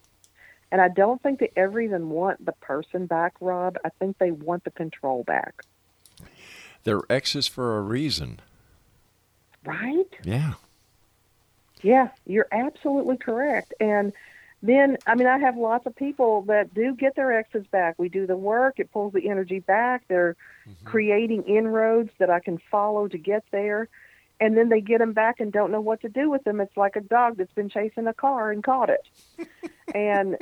And 0.72 0.82
I 0.82 0.90
don't 0.90 1.22
think 1.22 1.40
they 1.40 1.52
ever 1.56 1.80
even 1.80 2.10
want 2.10 2.46
the 2.46 2.52
person 2.54 3.06
back, 3.06 3.34
Rob. 3.40 3.78
I 3.86 3.90
think 4.00 4.18
they 4.18 4.32
want 4.32 4.64
the 4.64 4.72
control 4.72 5.24
back. 5.24 5.64
They're 6.84 7.04
exes 7.10 7.48
for 7.48 7.78
a 7.78 7.82
reason. 7.82 8.40
Right? 9.66 10.08
Yeah. 10.24 10.54
Yeah, 11.82 12.10
you're 12.26 12.48
absolutely 12.52 13.18
correct. 13.18 13.74
And 13.80 14.14
then, 14.64 14.98
I 15.06 15.16
mean, 15.16 15.28
I 15.28 15.38
have 15.38 15.58
lots 15.58 15.86
of 15.86 15.96
people 15.96 16.42
that 16.44 16.74
do 16.74 16.96
get 16.96 17.16
their 17.16 17.32
exes 17.32 17.66
back. 17.68 17.96
We 17.98 18.10
do 18.10 18.26
the 18.26 18.36
work, 18.36 18.80
it 18.80 18.92
pulls 18.92 19.14
the 19.14 19.30
energy 19.30 19.60
back. 19.60 20.04
They're 20.08 20.36
mm-hmm. 20.68 20.88
creating 20.88 21.44
inroads 21.44 22.10
that 22.18 22.30
I 22.30 22.40
can 22.40 22.58
follow 22.72 23.08
to 23.08 23.18
get 23.18 23.44
there. 23.52 23.88
And 24.40 24.56
then 24.56 24.70
they 24.70 24.82
get 24.82 25.00
them 25.00 25.14
back 25.14 25.40
and 25.40 25.52
don't 25.52 25.72
know 25.72 25.82
what 25.82 26.02
to 26.02 26.10
do 26.10 26.30
with 26.30 26.44
them. 26.44 26.62
It's 26.62 26.78
like 26.78 26.96
a 26.96 27.02
dog 27.02 27.38
that's 27.38 27.54
been 27.54 27.70
chasing 27.70 28.06
a 28.06 28.14
car 28.14 28.52
and 28.52 28.64
caught 28.64 28.90
it. 28.90 29.08
and 29.96 30.38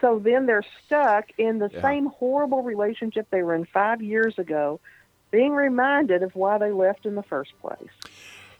so 0.00 0.18
then 0.18 0.46
they're 0.46 0.64
stuck 0.86 1.26
in 1.38 1.58
the 1.58 1.70
yeah. 1.72 1.82
same 1.82 2.06
horrible 2.06 2.62
relationship 2.62 3.26
they 3.30 3.42
were 3.42 3.54
in 3.54 3.66
five 3.66 4.00
years 4.00 4.38
ago, 4.38 4.80
being 5.30 5.52
reminded 5.52 6.22
of 6.22 6.34
why 6.34 6.56
they 6.58 6.72
left 6.72 7.04
in 7.04 7.14
the 7.14 7.22
first 7.22 7.52
place. 7.60 7.90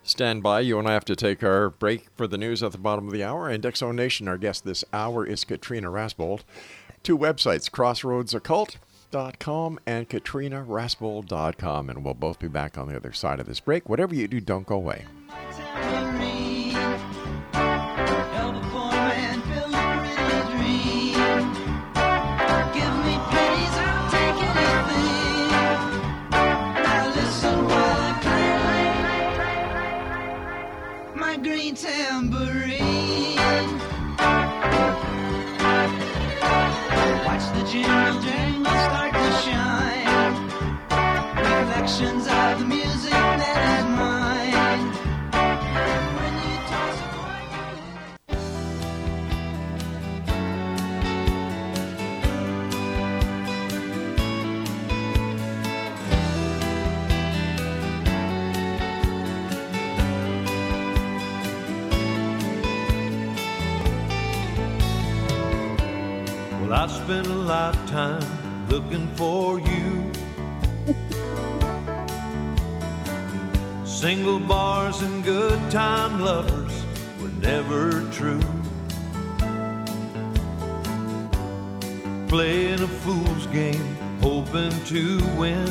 Stand 0.02 0.42
by. 0.42 0.60
You 0.60 0.78
and 0.78 0.86
I 0.86 0.92
have 0.92 1.04
to 1.06 1.16
take 1.16 1.42
our 1.42 1.68
break 1.68 2.06
for 2.14 2.26
the 2.28 2.38
news 2.38 2.62
at 2.62 2.72
the 2.72 2.78
bottom 2.78 3.06
of 3.06 3.12
the 3.12 3.24
hour. 3.24 3.48
And 3.48 3.64
X 3.66 3.80
Zone 3.80 3.96
Nation, 3.96 4.28
our 4.28 4.38
guest 4.38 4.64
this 4.64 4.84
hour 4.92 5.26
is 5.26 5.44
Katrina 5.44 5.90
Rasbold. 5.90 6.42
Two 7.02 7.18
websites, 7.18 7.70
crossroadsoccult.com 9.10 9.78
and 9.86 10.08
katrinarasbold.com. 10.08 11.90
And 11.90 12.04
we'll 12.04 12.14
both 12.14 12.38
be 12.38 12.48
back 12.48 12.78
on 12.78 12.88
the 12.88 12.96
other 12.96 13.12
side 13.12 13.40
of 13.40 13.46
this 13.46 13.60
break. 13.60 13.88
Whatever 13.88 14.14
you 14.14 14.28
do, 14.28 14.40
don't 14.40 14.66
go 14.66 14.76
away. 14.76 15.04
Lifetime 67.96 68.68
looking 68.68 69.08
for 69.16 69.58
you. 69.58 70.12
Single 73.86 74.40
bars 74.40 75.02
and 75.02 75.24
good 75.24 75.70
time 75.70 76.20
lovers 76.20 76.84
were 77.20 77.28
never 77.40 78.02
true. 78.12 78.40
Playing 82.28 82.80
a 82.80 82.88
fool's 82.88 83.46
game, 83.46 83.96
hoping 84.20 84.72
to 84.92 85.18
win. 85.38 85.68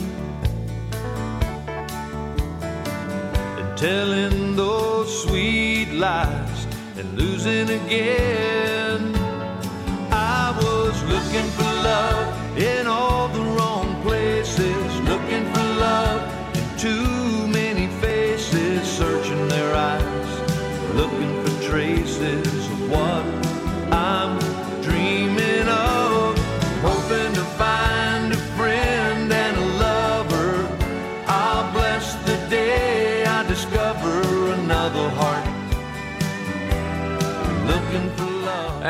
And 3.60 3.78
telling 3.78 4.56
those 4.56 5.24
sweet 5.24 5.92
lies 5.92 6.66
and 6.98 7.18
losing 7.18 7.70
again. 7.70 8.65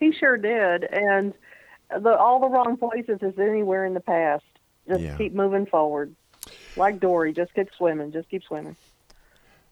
He 0.00 0.10
sure 0.12 0.36
did, 0.36 0.82
and 0.92 1.32
the, 1.96 2.18
all 2.18 2.40
the 2.40 2.48
wrong 2.48 2.76
places 2.76 3.20
is 3.22 3.38
anywhere 3.38 3.84
in 3.84 3.94
the 3.94 4.00
past. 4.00 4.42
Just 4.88 5.00
Yeah. 5.00 5.16
keep 5.16 5.32
moving 5.32 5.66
forward, 5.66 6.12
like 6.76 6.98
Dory. 6.98 7.32
Just 7.32 7.54
keep 7.54 7.68
swimming. 7.78 8.10
Just 8.10 8.28
keep 8.28 8.42
swimming. 8.42 8.74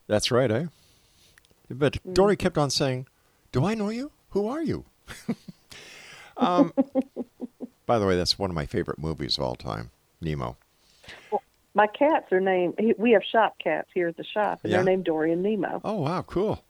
That's 0.07 0.31
right, 0.31 0.53
eh? 0.53 0.67
But 1.69 1.99
Dory 2.15 2.37
kept 2.37 2.57
on 2.57 2.71
saying, 2.71 3.09
Do 3.53 3.65
I 3.67 3.75
know 3.75 3.91
you? 3.91 4.11
Who 4.31 4.49
are 4.49 4.63
you? 4.63 4.85
um, 6.39 6.73
by 7.87 7.99
the 7.99 8.07
way, 8.07 8.17
that's 8.17 8.39
one 8.39 8.51
of 8.51 8.55
my 8.57 8.67
favorite 8.67 8.99
movies 8.99 9.37
of 9.37 9.45
all 9.45 9.55
time, 9.55 9.91
Nemo. 10.21 10.57
My 11.75 11.87
cats 11.87 12.33
are 12.33 12.41
named. 12.41 12.75
We 12.99 13.13
have 13.13 13.23
shop 13.31 13.57
cats 13.63 13.89
here 13.95 14.09
at 14.09 14.17
the 14.17 14.25
shop, 14.25 14.61
and 14.63 14.71
Yeah. 14.71 14.79
they're 14.79 14.85
named 14.85 15.05
Dory 15.05 15.33
and 15.33 15.43
Nemo. 15.43 15.81
Oh, 15.85 16.01
wow, 16.03 16.23
cool. 16.23 16.65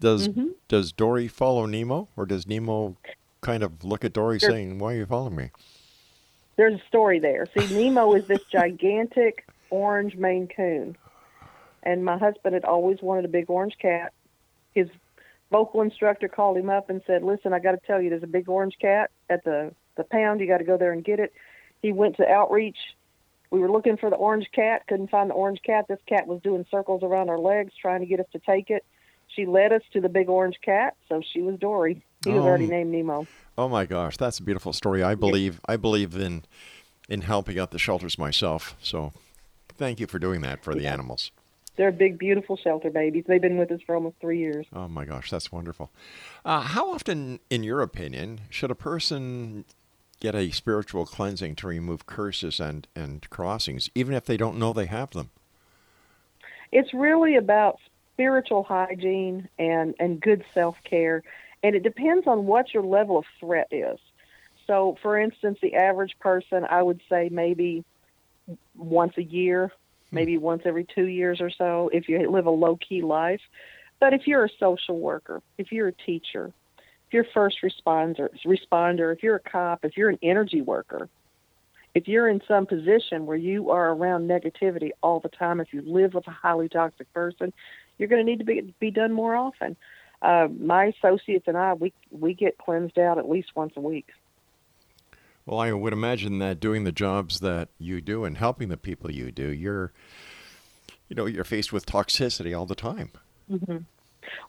Does 0.00 0.28
Mhm. 0.28 0.54
does 0.68 0.92
Dory 0.92 1.28
follow 1.28 1.64
Nemo, 1.66 2.08
or 2.16 2.26
does 2.26 2.46
Nemo 2.46 2.96
kind 3.40 3.62
of 3.62 3.82
look 3.84 4.04
at 4.04 4.12
Dory 4.12 4.38
Sure. 4.38 4.50
saying, 4.50 4.78
Why 4.78 4.94
are 4.94 4.96
you 4.98 5.06
following 5.06 5.36
me? 5.36 5.50
There's 6.56 6.80
a 6.80 6.84
story 6.86 7.18
there. 7.18 7.46
See, 7.54 7.66
Nemo 7.74 8.14
is 8.14 8.26
this 8.26 8.42
gigantic 8.50 9.46
orange 9.70 10.16
Maine 10.16 10.48
Coon, 10.48 10.96
and 11.82 12.04
my 12.04 12.18
husband 12.18 12.54
had 12.54 12.64
always 12.64 13.00
wanted 13.02 13.24
a 13.24 13.28
big 13.28 13.48
orange 13.50 13.76
cat. 13.78 14.12
His 14.74 14.88
vocal 15.50 15.82
instructor 15.82 16.28
called 16.28 16.56
him 16.56 16.70
up 16.70 16.90
and 16.90 17.00
said, 17.06 17.22
"Listen, 17.22 17.52
I 17.52 17.58
got 17.58 17.72
to 17.72 17.80
tell 17.86 18.00
you, 18.00 18.10
there's 18.10 18.22
a 18.22 18.26
big 18.28 18.48
orange 18.48 18.76
cat 18.80 19.10
at 19.30 19.44
the 19.44 19.72
the 19.96 20.04
pound. 20.04 20.40
You 20.40 20.46
got 20.46 20.58
to 20.58 20.64
go 20.64 20.76
there 20.76 20.92
and 20.92 21.04
get 21.04 21.20
it." 21.20 21.32
He 21.82 21.92
went 21.92 22.16
to 22.16 22.28
outreach. 22.28 22.78
We 23.50 23.60
were 23.60 23.70
looking 23.70 23.96
for 23.96 24.10
the 24.10 24.16
orange 24.16 24.48
cat, 24.52 24.86
couldn't 24.88 25.08
find 25.10 25.30
the 25.30 25.34
orange 25.34 25.60
cat. 25.64 25.86
This 25.88 26.00
cat 26.06 26.26
was 26.26 26.40
doing 26.42 26.66
circles 26.70 27.02
around 27.04 27.28
our 27.30 27.38
legs, 27.38 27.72
trying 27.80 28.00
to 28.00 28.06
get 28.06 28.18
us 28.18 28.26
to 28.32 28.40
take 28.40 28.70
it. 28.70 28.84
She 29.28 29.46
led 29.46 29.72
us 29.72 29.82
to 29.92 30.00
the 30.00 30.08
big 30.08 30.28
orange 30.28 30.56
cat, 30.62 30.96
so 31.08 31.20
she 31.32 31.42
was 31.42 31.58
Dory. 31.58 32.02
He 32.24 32.30
was 32.32 32.42
Oh. 32.42 32.46
already 32.48 32.66
named 32.66 32.90
Nemo. 32.90 33.26
Oh 33.56 33.68
my 33.68 33.86
gosh, 33.86 34.16
that's 34.16 34.38
a 34.38 34.42
beautiful 34.42 34.72
story. 34.72 35.02
I 35.02 35.14
believe 35.14 35.60
I 35.68 35.76
believe 35.76 36.16
in 36.16 36.42
in 37.08 37.20
helping 37.22 37.56
out 37.58 37.70
the 37.70 37.78
shelters 37.78 38.18
myself. 38.18 38.74
So 38.80 39.12
thank 39.68 40.00
you 40.00 40.06
for 40.08 40.18
doing 40.18 40.40
that 40.40 40.64
for 40.64 40.74
the 40.74 40.86
animals. 40.88 41.30
They're 41.76 41.92
big, 41.92 42.18
beautiful 42.18 42.56
shelter 42.56 42.90
babies. 42.90 43.24
They've 43.26 43.40
been 43.40 43.58
with 43.58 43.70
us 43.70 43.80
for 43.84 43.94
almost 43.94 44.16
three 44.20 44.38
years. 44.38 44.66
Oh 44.72 44.88
my 44.88 45.04
gosh, 45.04 45.30
that's 45.30 45.52
wonderful. 45.52 45.90
Uh, 46.44 46.60
how 46.60 46.92
often, 46.92 47.40
in 47.50 47.62
your 47.62 47.82
opinion, 47.82 48.40
should 48.48 48.70
a 48.70 48.74
person 48.74 49.64
get 50.20 50.34
a 50.34 50.50
spiritual 50.50 51.04
cleansing 51.04 51.54
to 51.56 51.66
remove 51.66 52.06
curses 52.06 52.58
and, 52.58 52.88
and 52.96 53.28
crossings, 53.28 53.90
even 53.94 54.14
if 54.14 54.24
they 54.24 54.38
don't 54.38 54.58
know 54.58 54.72
they 54.72 54.86
have 54.86 55.10
them? 55.10 55.30
It's 56.72 56.92
really 56.94 57.36
about 57.36 57.78
spiritual 58.14 58.62
hygiene 58.62 59.48
and, 59.58 59.94
and 60.00 60.20
good 60.20 60.44
self 60.54 60.76
care, 60.84 61.22
and 61.62 61.76
it 61.76 61.82
depends 61.82 62.26
on 62.26 62.46
what 62.46 62.72
your 62.72 62.82
level 62.82 63.18
of 63.18 63.24
threat 63.38 63.68
is. 63.70 63.98
So, 64.66 64.96
for 65.02 65.18
instance, 65.18 65.58
the 65.62 65.74
average 65.74 66.16
person, 66.18 66.64
I 66.68 66.82
would 66.82 67.00
say 67.08 67.28
maybe 67.30 67.84
once 68.74 69.12
a 69.16 69.22
year, 69.22 69.70
maybe 70.10 70.38
once 70.38 70.62
every 70.64 70.84
two 70.84 71.06
years 71.06 71.40
or 71.40 71.50
so, 71.50 71.90
if 71.92 72.08
you 72.08 72.30
live 72.30 72.46
a 72.46 72.50
low 72.50 72.76
key 72.76 73.02
life. 73.02 73.40
But 73.98 74.12
if 74.12 74.26
you're 74.26 74.44
a 74.44 74.50
social 74.60 74.98
worker, 74.98 75.42
if 75.58 75.72
you're 75.72 75.88
a 75.88 75.92
teacher, 75.92 76.52
if 77.06 77.12
you're 77.12 77.24
a 77.24 77.32
first 77.32 77.58
responder, 77.62 78.28
responder, 78.44 79.12
if 79.14 79.22
you're 79.22 79.36
a 79.36 79.40
cop, 79.40 79.84
if 79.84 79.96
you're 79.96 80.10
an 80.10 80.18
energy 80.22 80.60
worker, 80.60 81.08
if 81.94 82.06
you're 82.06 82.28
in 82.28 82.42
some 82.46 82.66
position 82.66 83.24
where 83.24 83.38
you 83.38 83.70
are 83.70 83.92
around 83.92 84.28
negativity 84.28 84.90
all 85.02 85.20
the 85.20 85.30
time, 85.30 85.60
if 85.60 85.72
you 85.72 85.82
live 85.82 86.12
with 86.12 86.26
a 86.26 86.30
highly 86.32 86.68
toxic 86.68 87.10
person, 87.14 87.52
you're 87.96 88.08
going 88.08 88.24
to 88.24 88.30
need 88.30 88.40
to 88.40 88.44
be 88.44 88.74
be 88.78 88.90
done 88.90 89.12
more 89.12 89.34
often. 89.34 89.76
Uh, 90.20 90.48
my 90.58 90.86
associates 90.86 91.46
and 91.46 91.56
I, 91.56 91.72
we 91.72 91.94
we 92.10 92.34
get 92.34 92.58
cleansed 92.58 92.98
out 92.98 93.18
at 93.18 93.28
least 93.28 93.48
once 93.54 93.72
a 93.76 93.80
week. 93.80 94.08
Well, 95.46 95.60
I 95.60 95.72
would 95.72 95.92
imagine 95.92 96.38
that 96.40 96.58
doing 96.58 96.82
the 96.82 96.92
jobs 96.92 97.38
that 97.40 97.68
you 97.78 98.00
do 98.00 98.24
and 98.24 98.36
helping 98.36 98.68
the 98.68 98.76
people 98.76 99.12
you 99.12 99.30
do, 99.30 99.48
you're, 99.48 99.92
you 101.08 101.14
know, 101.14 101.26
you're 101.26 101.44
faced 101.44 101.72
with 101.72 101.86
toxicity 101.86 102.56
all 102.56 102.66
the 102.66 102.74
time. 102.74 103.12
hmm 103.48 103.78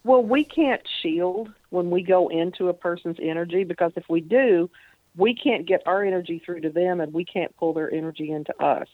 Well, 0.04 0.24
we 0.24 0.44
can't 0.44 0.82
shield 1.02 1.54
when 1.70 1.92
we 1.92 2.02
go 2.02 2.30
into 2.30 2.70
a 2.70 2.74
person's 2.74 3.18
energy 3.22 3.64
because 3.64 3.92
if 3.96 4.06
we 4.10 4.22
do, 4.22 4.72
we 5.16 5.36
can't 5.36 5.68
get 5.68 5.84
our 5.86 6.04
energy 6.04 6.42
through 6.44 6.62
to 6.62 6.70
them 6.72 7.00
and 7.00 7.14
we 7.14 7.26
can't 7.26 7.56
pull 7.58 7.74
their 7.74 7.94
energy 7.94 8.32
into 8.32 8.54
us. 8.64 8.88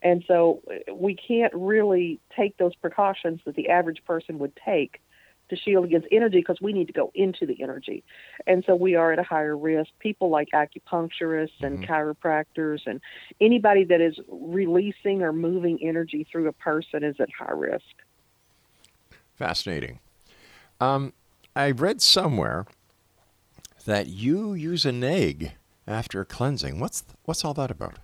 And 0.00 0.24
so 0.26 0.62
we 0.92 1.14
can't 1.14 1.52
really 1.54 2.20
take 2.34 2.56
those 2.56 2.74
precautions 2.74 3.40
that 3.44 3.54
the 3.54 3.68
average 3.68 4.02
person 4.04 4.38
would 4.38 4.52
take 4.64 5.00
to 5.50 5.56
shield 5.56 5.84
against 5.84 6.08
energy 6.10 6.38
because 6.38 6.58
we 6.60 6.72
need 6.72 6.86
to 6.86 6.92
go 6.92 7.12
into 7.14 7.46
the 7.46 7.62
energy. 7.62 8.02
And 8.46 8.64
so 8.66 8.74
we 8.74 8.94
are 8.94 9.12
at 9.12 9.18
a 9.18 9.22
higher 9.22 9.56
risk. 9.56 9.90
People 9.98 10.30
like 10.30 10.48
acupuncturists 10.54 11.62
and 11.62 11.86
chiropractors 11.86 12.80
and 12.86 13.00
anybody 13.40 13.84
that 13.84 14.00
is 14.00 14.18
releasing 14.28 15.22
or 15.22 15.32
moving 15.32 15.78
energy 15.82 16.26
through 16.30 16.48
a 16.48 16.52
person 16.52 17.04
is 17.04 17.16
at 17.20 17.28
high 17.38 17.52
risk. 17.52 17.84
Fascinating. 19.36 19.98
Um, 20.80 21.12
I 21.54 21.70
read 21.70 22.00
somewhere 22.00 22.66
that 23.84 24.06
you 24.06 24.54
use 24.54 24.84
an 24.84 25.04
egg 25.04 25.52
after 25.86 26.24
cleansing. 26.24 26.80
What's 26.80 27.04
what's 27.24 27.44
all 27.44 27.54
that 27.54 27.70
about? 27.70 27.98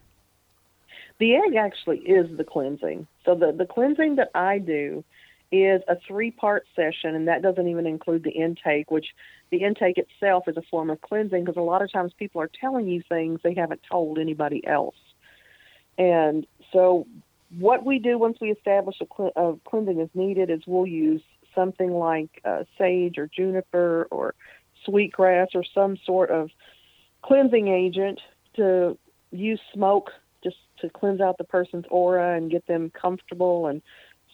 The 1.19 1.37
egg 1.37 1.55
actually 1.55 1.99
is 1.99 2.35
the 2.37 2.45
cleansing. 2.45 3.07
So 3.25 3.35
the, 3.35 3.53
the 3.53 3.67
cleansing 3.67 4.17
that 4.17 4.31
I 4.35 4.59
do 4.59 5.05
is 5.53 5.83
a 5.89 5.97
three 6.07 6.31
part 6.31 6.65
session, 6.77 7.15
and 7.15 7.29
that 7.29 7.43
doesn't 7.43 7.69
even 7.69 7.87
include 7.87 8.23
the 8.23 8.31
intake, 8.31 8.91
which 8.91 9.07
the 9.51 9.59
intake 9.59 9.99
itself 9.99 10.47
is 10.47 10.57
a 10.57 10.63
form 10.71 10.91
of 10.91 11.01
cleansing 11.01 11.45
because 11.45 11.57
a 11.57 11.63
lot 11.63 11.83
of 11.83 11.91
times 11.93 12.13
people 12.19 12.41
are 12.41 12.51
telling 12.61 12.87
you 12.87 13.03
things 13.09 13.41
they 13.43 13.55
haven't 13.55 13.81
told 13.91 14.19
anybody 14.19 14.65
else. 14.67 14.97
And 15.99 16.47
so, 16.73 17.07
what 17.59 17.85
we 17.85 17.99
do 17.99 18.17
once 18.17 18.39
we 18.41 18.53
establish 18.53 18.97
a, 19.01 19.07
cle- 19.07 19.33
a 19.35 19.55
cleansing 19.69 20.01
is 20.01 20.09
needed 20.15 20.51
is 20.51 20.61
we'll 20.67 20.87
use 20.87 21.23
something 21.55 21.91
like 21.91 22.41
uh, 22.45 22.63
sage 22.79 23.19
or 23.19 23.27
juniper 23.27 24.07
or 24.13 24.35
sweetgrass 24.85 25.49
or 25.55 25.65
some 25.75 25.97
sort 26.07 26.31
of 26.31 26.51
cleansing 27.23 27.69
agent 27.69 28.21
to 28.55 28.97
use 29.33 29.61
smoke 29.73 30.11
just 30.43 30.57
to 30.81 30.89
cleanse 30.89 31.21
out 31.21 31.39
the 31.39 31.45
person's 31.45 31.85
aura 31.91 32.37
and 32.37 32.51
get 32.51 32.67
them 32.67 32.91
comfortable 32.91 33.67
and 33.67 33.83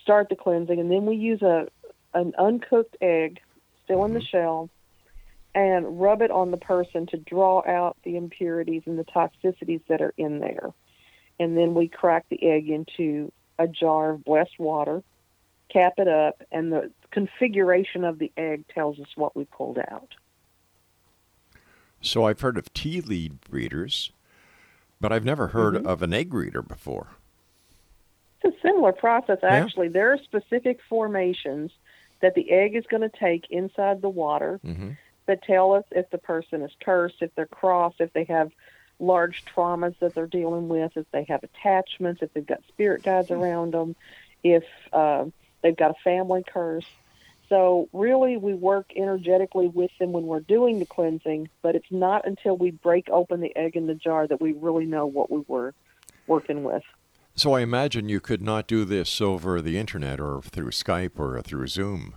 start 0.07 0.29
the 0.29 0.37
cleansing. 0.37 0.79
And 0.79 0.89
then 0.89 1.05
we 1.05 1.17
use 1.17 1.43
a 1.43 1.67
an 2.15 2.33
uncooked 2.39 2.97
egg, 3.01 3.41
still 3.85 4.05
in 4.05 4.15
the 4.15 4.23
shell, 4.23 4.71
and 5.55 6.01
rub 6.01 6.23
it 6.23 6.31
on 6.31 6.53
the 6.53 6.57
person 6.57 7.07
to 7.09 7.17
draw 7.17 7.63
out 7.67 7.97
the 8.05 8.17
impurities 8.17 8.83
and 8.87 8.99
the 8.99 9.05
toxicities 9.05 9.83
that 9.89 10.01
are 10.01 10.15
in 10.17 10.39
there. 10.39 10.73
And 11.41 11.59
then 11.59 11.75
we 11.75 11.89
crack 11.89 12.25
the 12.31 12.43
egg 12.43 12.71
into 12.71 13.33
a 13.59 13.67
jar 13.67 14.13
of 14.13 14.25
blessed 14.25 14.59
water, 14.59 15.03
cap 15.71 15.95
it 15.99 16.09
up, 16.09 16.41
and 16.53 16.73
the 16.73 16.91
configuration 17.11 18.05
of 18.05 18.19
the 18.19 18.33
egg 18.37 18.65
tells 18.69 18.99
us 18.99 19.09
what 19.17 19.37
we 19.37 19.45
pulled 19.45 19.79
out. 19.79 20.15
So 22.01 22.25
I've 22.25 22.41
heard 22.41 22.57
of 22.57 22.73
tea 22.73 23.01
lead 23.01 23.39
readers, 23.51 24.13
but 25.01 25.13
I've 25.13 25.25
never 25.25 25.49
heard 25.49 25.75
Mhm. 25.75 25.87
of 25.87 26.03
an 26.03 26.15
egg 26.15 26.33
reader 26.33 26.63
before. 26.63 27.17
A 28.47 28.53
similar 28.63 28.93
process, 28.93 29.39
Yeah. 29.43 29.49
actually. 29.51 29.89
There 29.89 30.13
are 30.13 30.19
specific 30.19 30.81
formations 30.89 31.73
that 32.21 32.35
the 32.35 32.51
egg 32.51 32.77
is 32.77 32.85
going 32.87 33.03
to 33.09 33.19
take 33.19 33.47
inside 33.51 34.01
the 34.01 34.09
water 34.09 34.61
Mm-hmm. 34.65 34.91
that 35.27 35.43
tell 35.43 35.73
us 35.73 35.85
if 35.91 36.09
the 36.11 36.19
person 36.19 36.63
is 36.63 36.71
cursed, 36.81 37.17
if 37.21 37.35
they're 37.35 37.47
crossed, 37.47 38.01
if 38.01 38.13
they 38.13 38.25
have 38.25 38.51
large 39.01 39.45
traumas 39.45 39.99
that 39.99 40.15
they're 40.15 40.27
dealing 40.27 40.69
with, 40.69 40.93
if 40.97 41.07
they 41.13 41.25
have 41.25 41.43
attachments, 41.43 42.23
if 42.23 42.33
they've 42.33 42.47
got 42.47 42.63
spirit 42.69 43.03
guides 43.03 43.31
around 43.31 43.73
them, 43.75 43.97
if 44.45 44.65
uh, 44.93 45.25
they've 45.63 45.77
got 45.77 45.91
a 45.91 46.03
family 46.05 46.43
curse. 46.47 46.87
So, 47.49 47.89
really, 47.93 48.37
we 48.37 48.55
work 48.55 48.87
energetically 48.97 49.69
with 49.69 49.91
them 50.01 50.13
when 50.13 50.27
we're 50.27 50.41
doing 50.41 50.79
the 50.79 50.87
cleansing, 50.87 51.49
but 51.63 51.77
it's 51.77 51.91
not 51.93 52.27
until 52.27 52.57
we 52.57 52.71
break 52.73 53.09
open 53.09 53.41
the 53.41 53.55
egg 53.57 53.77
in 53.77 53.87
the 53.87 53.95
jar 53.95 54.27
that 54.27 54.41
we 54.41 54.53
really 54.53 54.87
know 54.87 55.07
what 55.07 55.31
we 55.31 55.43
were 55.47 55.73
working 56.27 56.65
with. 56.65 56.83
So 57.37 57.53
I 57.53 57.61
imagine 57.61 58.09
you 58.09 58.19
could 58.19 58.41
not 58.41 58.67
do 58.67 58.87
this 58.87 59.21
over 59.21 59.61
the 59.61 59.77
internet 59.77 60.19
or 60.21 60.41
through 60.41 60.71
Skype 60.71 61.19
or 61.19 61.41
through 61.43 61.67
Zoom. 61.67 62.15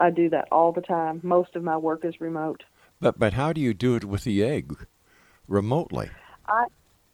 I 0.00 0.10
do 0.10 0.28
that 0.30 0.48
all 0.50 0.72
the 0.72 0.80
time. 0.80 1.20
Most 1.22 1.54
of 1.54 1.62
my 1.62 1.76
work 1.76 2.04
is 2.04 2.20
remote. 2.20 2.64
But 3.00 3.18
but 3.18 3.34
how 3.34 3.52
do 3.52 3.60
you 3.60 3.72
do 3.72 3.94
it 3.94 4.04
with 4.04 4.24
the 4.24 4.42
egg 4.42 4.74
remotely? 5.46 6.10
I 6.46 6.66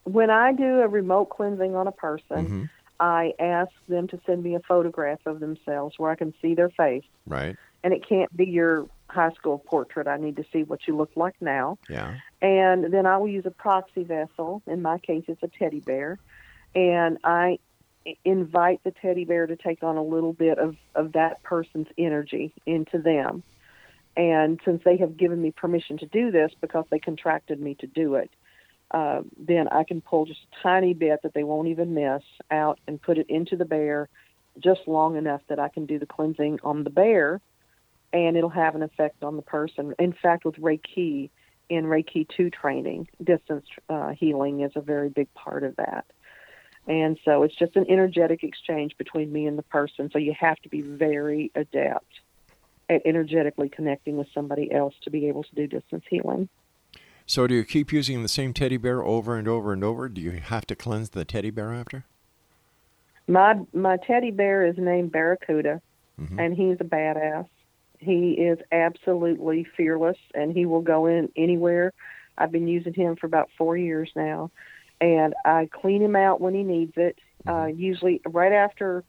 when 0.05 0.31
I 0.31 0.53
do 0.53 0.81
a 0.81 0.87
remote 0.87 1.25
cleansing 1.25 1.75
on 1.75 1.85
a 1.85 1.91
person, 1.91 2.47
Mhm. 2.47 2.69
I 2.99 3.33
ask 3.39 3.71
them 3.87 4.07
to 4.07 4.19
send 4.25 4.41
me 4.41 4.55
a 4.55 4.59
photograph 4.61 5.19
of 5.27 5.39
themselves 5.39 5.99
where 5.99 6.09
I 6.09 6.15
can 6.15 6.33
see 6.41 6.55
their 6.55 6.69
face. 6.69 7.03
Right? 7.27 7.55
And 7.83 7.93
it 7.93 8.07
can't 8.07 8.35
be 8.35 8.45
your 8.45 8.87
high 9.09 9.31
school 9.33 9.59
portrait. 9.59 10.07
I 10.07 10.17
need 10.17 10.35
to 10.37 10.45
see 10.51 10.63
what 10.63 10.87
you 10.87 10.95
look 10.95 11.11
like 11.15 11.35
now. 11.39 11.77
Yeah. 11.89 12.15
And 12.41 12.91
then 12.91 13.05
I 13.05 13.17
will 13.17 13.27
use 13.27 13.45
a 13.45 13.51
proxy 13.51 14.03
vessel. 14.03 14.63
In 14.65 14.81
my 14.81 14.97
case, 14.97 15.25
it's 15.27 15.43
a 15.43 15.47
teddy 15.47 15.79
bear. 15.81 16.17
And 16.75 17.17
I 17.23 17.59
invite 18.23 18.83
the 18.83 18.91
teddy 18.91 19.25
bear 19.25 19.47
to 19.47 19.55
take 19.55 19.83
on 19.83 19.97
a 19.97 20.03
little 20.03 20.33
bit 20.33 20.57
of, 20.59 20.75
of 20.95 21.13
that 21.13 21.43
person's 21.43 21.87
energy 21.97 22.53
into 22.65 22.99
them. 22.99 23.43
And 24.15 24.59
since 24.65 24.81
they 24.83 24.97
have 24.97 25.17
given 25.17 25.41
me 25.41 25.51
permission 25.51 25.97
to 25.99 26.05
do 26.07 26.31
this 26.31 26.51
because 26.59 26.85
they 26.89 26.99
contracted 26.99 27.59
me 27.59 27.75
to 27.75 27.87
do 27.87 28.15
it, 28.15 28.31
uh, 28.91 29.21
then 29.37 29.67
I 29.67 29.83
can 29.83 30.01
pull 30.01 30.25
just 30.25 30.39
a 30.39 30.63
tiny 30.63 30.93
bit 30.93 31.21
that 31.23 31.33
they 31.33 31.43
won't 31.43 31.67
even 31.67 31.93
miss 31.93 32.23
out 32.49 32.79
and 32.87 33.01
put 33.01 33.17
it 33.17 33.29
into 33.29 33.55
the 33.55 33.65
bear 33.65 34.09
just 34.59 34.81
long 34.87 35.17
enough 35.17 35.41
that 35.49 35.59
I 35.59 35.67
can 35.67 35.85
do 35.85 35.99
the 35.99 36.05
cleansing 36.05 36.59
on 36.63 36.83
the 36.83 36.89
bear 36.89 37.41
and 38.13 38.37
it'll 38.37 38.49
have 38.49 38.75
an 38.75 38.83
effect 38.83 39.23
on 39.23 39.35
the 39.35 39.41
person. 39.41 39.93
In 39.99 40.13
fact, 40.13 40.45
with 40.45 40.55
Reiki, 40.55 41.29
in 41.69 41.85
Reiki 41.85 42.27
2 42.35 42.49
training, 42.49 43.07
distance 43.21 43.65
uh, 43.89 44.09
healing 44.11 44.61
is 44.61 44.71
a 44.75 44.81
very 44.81 45.09
big 45.09 45.31
part 45.33 45.63
of 45.63 45.75
that. 45.75 46.05
And 46.87 47.19
so 47.25 47.43
it's 47.43 47.55
just 47.55 47.75
an 47.75 47.85
energetic 47.89 48.43
exchange 48.43 48.97
between 48.97 49.31
me 49.31 49.45
and 49.45 49.57
the 49.57 49.63
person. 49.63 50.09
So 50.11 50.17
you 50.19 50.33
have 50.39 50.57
to 50.59 50.69
be 50.69 50.81
very 50.81 51.51
adept 51.53 52.05
at 52.89 53.01
energetically 53.05 53.67
connecting 53.67 54.15
with 54.15 54.27
somebody 54.33 54.71
else 54.71 54.93
to 55.03 55.09
be 55.09 55.27
able 55.27 55.43
to 55.43 55.55
do 55.55 55.67
distance 55.67 56.05
healing. 56.09 56.47
So 57.25 57.45
do 57.45 57.55
you 57.55 57.65
keep 57.65 57.91
using 57.91 58.23
the 58.23 58.29
same 58.29 58.53
teddy 58.53 58.77
bear 58.77 59.03
over 59.03 59.35
and 59.35 59.49
over 59.49 59.73
and 59.73 59.83
over? 59.83 60.07
Do 60.07 60.21
you 60.21 60.31
have 60.31 60.65
to 60.67 60.75
cleanse 60.75 61.09
the 61.09 61.25
teddy 61.25 61.49
bear 61.49 61.73
after? 61.73 62.05
My 63.27 63.59
my 63.73 63.97
teddy 63.97 64.31
bear 64.31 64.65
is 64.65 64.77
named 64.77 65.11
Barracuda, 65.11 65.81
Mhm. 66.17 66.39
and 66.39 66.55
he's 66.55 66.77
a 66.79 66.85
badass. 66.85 67.49
He 67.99 68.33
is 68.33 68.59
absolutely 68.71 69.65
fearless, 69.65 70.17
and 70.33 70.53
he 70.53 70.65
will 70.65 70.81
go 70.81 71.07
in 71.07 71.29
anywhere. 71.35 71.91
I've 72.37 72.53
been 72.53 72.69
using 72.69 72.93
him 72.93 73.17
for 73.17 73.25
about 73.25 73.49
four 73.57 73.75
years 73.75 74.09
now, 74.15 74.51
and 74.99 75.33
I 75.45 75.69
clean 75.71 76.01
him 76.01 76.15
out 76.15 76.41
when 76.41 76.53
he 76.53 76.63
needs 76.63 76.93
it. 76.95 77.17
Uh, 77.47 77.67
usually, 77.67 78.21
right 78.25 78.51
after 78.51 79.03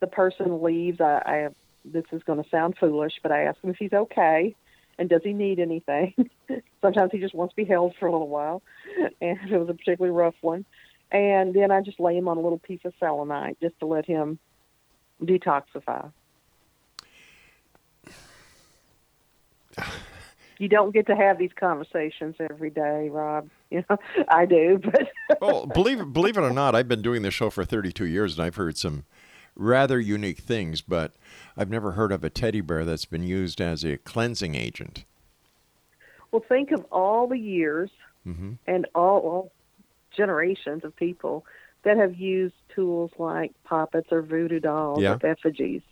the 0.00 0.06
person 0.06 0.62
leaves, 0.62 1.00
I, 1.00 1.22
I 1.24 1.48
this 1.84 2.04
is 2.12 2.22
going 2.22 2.42
to 2.42 2.48
sound 2.50 2.76
foolish, 2.78 3.14
but 3.22 3.32
I 3.32 3.44
ask 3.44 3.62
him 3.62 3.70
if 3.70 3.76
he's 3.76 3.92
okay 3.92 4.54
and 4.98 5.08
does 5.08 5.22
he 5.24 5.32
need 5.32 5.58
anything. 5.58 6.14
Sometimes 6.82 7.10
he 7.10 7.18
just 7.18 7.34
wants 7.34 7.52
to 7.52 7.56
be 7.56 7.64
held 7.64 7.94
for 7.98 8.06
a 8.06 8.12
little 8.12 8.28
while, 8.28 8.62
and 9.20 9.38
it 9.50 9.58
was 9.58 9.68
a 9.68 9.74
particularly 9.74 10.14
rough 10.14 10.34
one. 10.42 10.64
And 11.10 11.54
then 11.54 11.70
I 11.72 11.80
just 11.80 11.98
lay 11.98 12.16
him 12.16 12.28
on 12.28 12.36
a 12.36 12.40
little 12.40 12.58
piece 12.58 12.80
of 12.84 12.92
selenite 13.00 13.58
just 13.60 13.78
to 13.80 13.86
let 13.86 14.06
him 14.06 14.38
detoxify. 15.22 16.12
You 20.58 20.68
don't 20.68 20.92
get 20.92 21.06
to 21.06 21.16
have 21.16 21.38
these 21.38 21.54
conversations 21.58 22.36
every 22.38 22.68
day, 22.68 23.08
Rob. 23.08 23.48
You 23.72 23.84
know, 23.88 23.98
I 24.28 24.46
do, 24.46 24.80
but 24.82 25.08
well, 25.40 25.66
believe 25.66 26.00
it, 26.00 26.12
believe 26.12 26.36
it 26.36 26.42
or 26.42 26.50
not, 26.50 26.74
I've 26.74 26.88
been 26.88 27.02
doing 27.02 27.22
this 27.22 27.34
show 27.34 27.50
for 27.50 27.64
32 27.64 28.04
years, 28.06 28.36
and 28.36 28.44
I've 28.44 28.56
heard 28.56 28.76
some 28.76 29.04
rather 29.56 29.98
unique 30.00 30.38
things. 30.38 30.80
But 30.80 31.16
I've 31.56 31.70
never 31.70 31.92
heard 31.92 32.12
of 32.12 32.24
a 32.24 32.30
teddy 32.30 32.60
bear 32.60 32.84
that's 32.84 33.04
been 33.06 33.22
used 33.22 33.60
as 33.60 33.84
a 33.84 33.96
cleansing 33.98 34.54
agent. 34.54 35.04
well, 36.32 36.44
think 36.48 36.70
of 36.72 36.84
all 36.92 37.26
the 37.28 37.38
years 37.38 37.90
hmm 38.24 38.52
and 38.66 38.86
all, 38.94 39.18
all 39.20 39.52
generations 40.16 40.84
of 40.84 40.94
people 40.96 41.44
that 41.84 41.96
have 41.96 42.14
used 42.16 42.54
tools 42.74 43.10
like 43.18 43.52
puppets 43.64 44.08
or 44.12 44.22
voodoo 44.22 44.60
dolls 44.60 44.98
Yeah. 45.02 45.18
effigies 45.24 45.82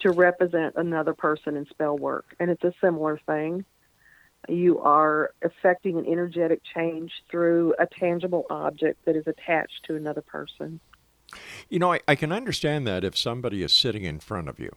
to 0.00 0.10
represent 0.10 0.74
another 0.76 1.14
person 1.14 1.56
in 1.56 1.66
spell 1.66 1.96
work. 1.96 2.34
And 2.38 2.50
it's 2.50 2.64
a 2.64 2.72
similar 2.80 3.18
thing. 3.26 3.64
You 4.48 4.78
are 4.80 5.32
affecting 5.42 5.98
an 5.98 6.06
energetic 6.06 6.60
change 6.74 7.12
through 7.30 7.74
a 7.78 7.86
tangible 7.86 8.46
object 8.50 9.04
that 9.04 9.16
is 9.16 9.26
attached 9.26 9.84
to 9.86 9.96
another 9.96 10.22
person. 10.22 10.80
You 11.68 11.78
know, 11.78 11.92
I, 11.92 12.00
I 12.06 12.14
can 12.14 12.32
understand 12.32 12.86
that 12.86 13.04
if 13.04 13.16
somebody 13.16 13.62
is 13.62 13.72
sitting 13.72 14.04
in 14.04 14.20
front 14.20 14.48
of 14.48 14.58
you, 14.58 14.70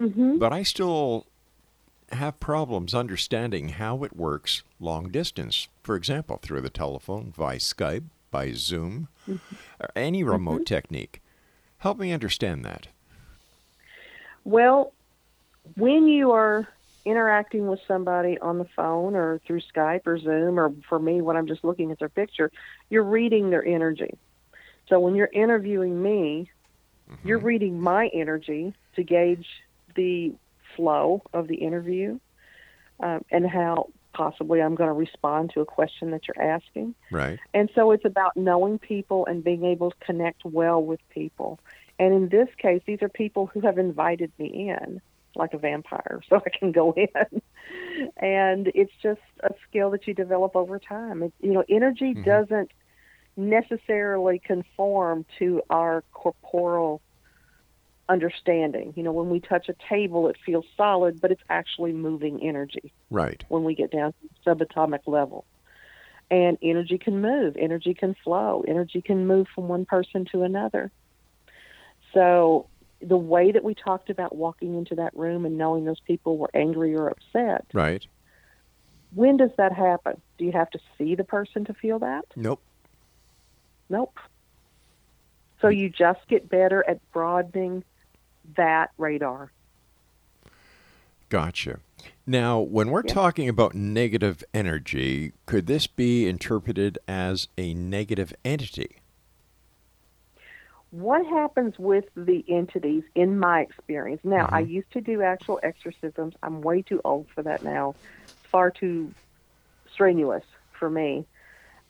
Mm-hmm. 0.00 0.38
but 0.38 0.50
I 0.50 0.62
still 0.62 1.26
have 2.10 2.40
problems 2.40 2.94
understanding 2.94 3.70
how 3.70 4.02
it 4.02 4.16
works 4.16 4.62
long 4.80 5.10
distance. 5.10 5.68
For 5.82 5.94
example, 5.94 6.38
through 6.40 6.62
the 6.62 6.70
telephone, 6.70 7.34
by 7.36 7.56
Skype, 7.56 8.04
by 8.30 8.52
Zoom, 8.52 9.08
or 9.28 9.90
any 9.94 10.24
remote 10.24 10.64
technique. 10.64 11.20
Help 11.78 11.98
me 11.98 12.12
understand 12.12 12.64
that. 12.64 12.88
Well, 14.44 14.92
when 15.76 16.08
you 16.08 16.32
are 16.32 16.66
interacting 17.04 17.66
with 17.66 17.80
somebody 17.86 18.38
on 18.38 18.58
the 18.58 18.66
phone 18.76 19.14
or 19.14 19.40
through 19.46 19.60
Skype 19.74 20.06
or 20.06 20.18
Zoom, 20.18 20.58
or 20.58 20.72
for 20.88 20.98
me, 20.98 21.20
when 21.20 21.36
I'm 21.36 21.46
just 21.46 21.64
looking 21.64 21.90
at 21.90 21.98
their 21.98 22.08
picture, 22.08 22.50
you're 22.88 23.04
reading 23.04 23.50
their 23.50 23.64
energy. 23.64 24.18
So 24.88 24.98
when 25.00 25.14
you're 25.14 25.30
interviewing 25.32 26.02
me, 26.02 26.50
you're 27.24 27.38
reading 27.38 27.80
my 27.80 28.08
energy 28.12 28.74
to 28.96 29.02
gauge 29.02 29.46
the 29.94 30.32
flow 30.76 31.22
of 31.32 31.48
the 31.48 31.56
interview 31.56 32.18
um, 33.00 33.24
and 33.30 33.48
how 33.48 33.88
possibly 34.12 34.60
I'm 34.60 34.74
going 34.74 34.88
to 34.88 34.94
respond 34.94 35.50
to 35.54 35.60
a 35.60 35.64
question 35.64 36.10
that 36.10 36.22
you're 36.26 36.42
asking. 36.42 36.94
Right. 37.10 37.38
And 37.54 37.70
so 37.74 37.92
it's 37.92 38.04
about 38.04 38.36
knowing 38.36 38.78
people 38.78 39.26
and 39.26 39.42
being 39.42 39.64
able 39.64 39.90
to 39.90 39.96
connect 40.00 40.44
well 40.44 40.82
with 40.82 41.00
people. 41.10 41.58
And 41.98 42.14
in 42.14 42.28
this 42.28 42.48
case, 42.58 42.82
these 42.86 43.02
are 43.02 43.08
people 43.08 43.46
who 43.46 43.60
have 43.60 43.78
invited 43.78 44.32
me 44.38 44.70
in, 44.70 45.00
like 45.36 45.54
a 45.54 45.58
vampire, 45.58 46.20
so 46.28 46.36
I 46.44 46.50
can 46.50 46.72
go 46.72 46.92
in. 46.92 47.42
and 48.16 48.70
it's 48.74 48.92
just 49.02 49.20
a 49.42 49.52
skill 49.68 49.90
that 49.90 50.06
you 50.06 50.14
develop 50.14 50.56
over 50.56 50.78
time. 50.78 51.22
It, 51.22 51.32
you 51.40 51.52
know, 51.52 51.64
energy 51.68 52.14
mm-hmm. 52.14 52.22
doesn't 52.22 52.70
necessarily 53.36 54.38
conform 54.38 55.24
to 55.38 55.62
our 55.70 56.04
corporal 56.12 57.00
understanding. 58.08 58.92
You 58.96 59.04
know, 59.04 59.12
when 59.12 59.30
we 59.30 59.40
touch 59.40 59.68
a 59.68 59.74
table, 59.88 60.28
it 60.28 60.36
feels 60.44 60.66
solid, 60.76 61.20
but 61.20 61.30
it's 61.30 61.42
actually 61.48 61.92
moving 61.92 62.42
energy 62.42 62.92
Right. 63.08 63.42
when 63.48 63.64
we 63.64 63.74
get 63.74 63.92
down 63.92 64.12
to 64.12 64.28
the 64.28 64.66
subatomic 64.66 65.00
level. 65.06 65.46
And 66.30 66.58
energy 66.62 66.98
can 66.98 67.20
move, 67.20 67.56
energy 67.56 67.94
can 67.94 68.14
flow, 68.22 68.64
energy 68.66 69.00
can 69.00 69.26
move 69.26 69.48
from 69.54 69.68
one 69.68 69.84
person 69.84 70.26
to 70.32 70.42
another. 70.42 70.92
So, 72.12 72.66
the 73.02 73.16
way 73.16 73.52
that 73.52 73.64
we 73.64 73.74
talked 73.74 74.10
about 74.10 74.34
walking 74.36 74.74
into 74.76 74.94
that 74.96 75.16
room 75.16 75.44
and 75.46 75.56
knowing 75.56 75.84
those 75.84 76.00
people 76.00 76.36
were 76.38 76.50
angry 76.54 76.94
or 76.94 77.08
upset, 77.08 77.64
Right. 77.72 78.06
when 79.14 79.36
does 79.36 79.50
that 79.56 79.72
happen? 79.72 80.20
Do 80.38 80.44
you 80.44 80.52
have 80.52 80.70
to 80.70 80.78
see 80.98 81.14
the 81.14 81.24
person 81.24 81.64
to 81.66 81.74
feel 81.74 81.98
that? 82.00 82.24
Nope. 82.36 82.60
Nope. 83.88 84.18
So, 85.60 85.68
you 85.68 85.90
just 85.90 86.20
get 86.28 86.48
better 86.48 86.82
at 86.88 87.00
broadening 87.12 87.84
that 88.56 88.90
radar. 88.96 89.50
Gotcha. 91.28 91.80
Now, 92.26 92.60
when 92.60 92.90
we're 92.90 93.02
talking 93.02 93.48
about 93.48 93.74
negative 93.74 94.42
energy, 94.54 95.32
could 95.46 95.66
this 95.66 95.86
be 95.86 96.26
interpreted 96.26 96.98
as 97.06 97.48
a 97.58 97.74
negative 97.74 98.32
entity? 98.44 98.99
What 100.90 101.24
happens 101.26 101.74
with 101.78 102.04
the 102.16 102.44
entities 102.48 103.02
in 103.14 103.38
my 103.38 103.60
experience 103.60 104.20
now 104.24 104.48
i 104.52 104.60
Mhm. 104.60 104.68
used 104.68 104.90
to 104.92 105.00
do 105.00 105.22
actual 105.22 105.58
exorcisms 105.62 106.34
i'm 106.42 106.60
way 106.62 106.82
too 106.82 107.00
old 107.04 107.26
for 107.34 107.42
that 107.42 107.62
now 107.62 107.94
far 108.50 108.70
too 108.70 109.14
strenuous 109.92 110.44
for 110.78 110.88
me. 110.90 111.26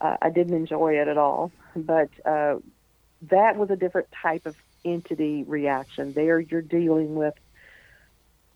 Uh, 0.00 0.16
I 0.22 0.30
didn't 0.30 0.54
enjoy 0.54 0.94
it 0.94 1.08
at 1.08 1.18
all, 1.18 1.52
but 1.76 2.08
uh, 2.24 2.56
that 3.30 3.56
was 3.56 3.70
a 3.70 3.76
different 3.76 4.08
type 4.22 4.46
of 4.46 4.54
entity 4.84 5.44
reaction. 5.46 6.12
There, 6.14 6.40
you're 6.40 6.62
dealing 6.62 7.14
with. 7.14 7.34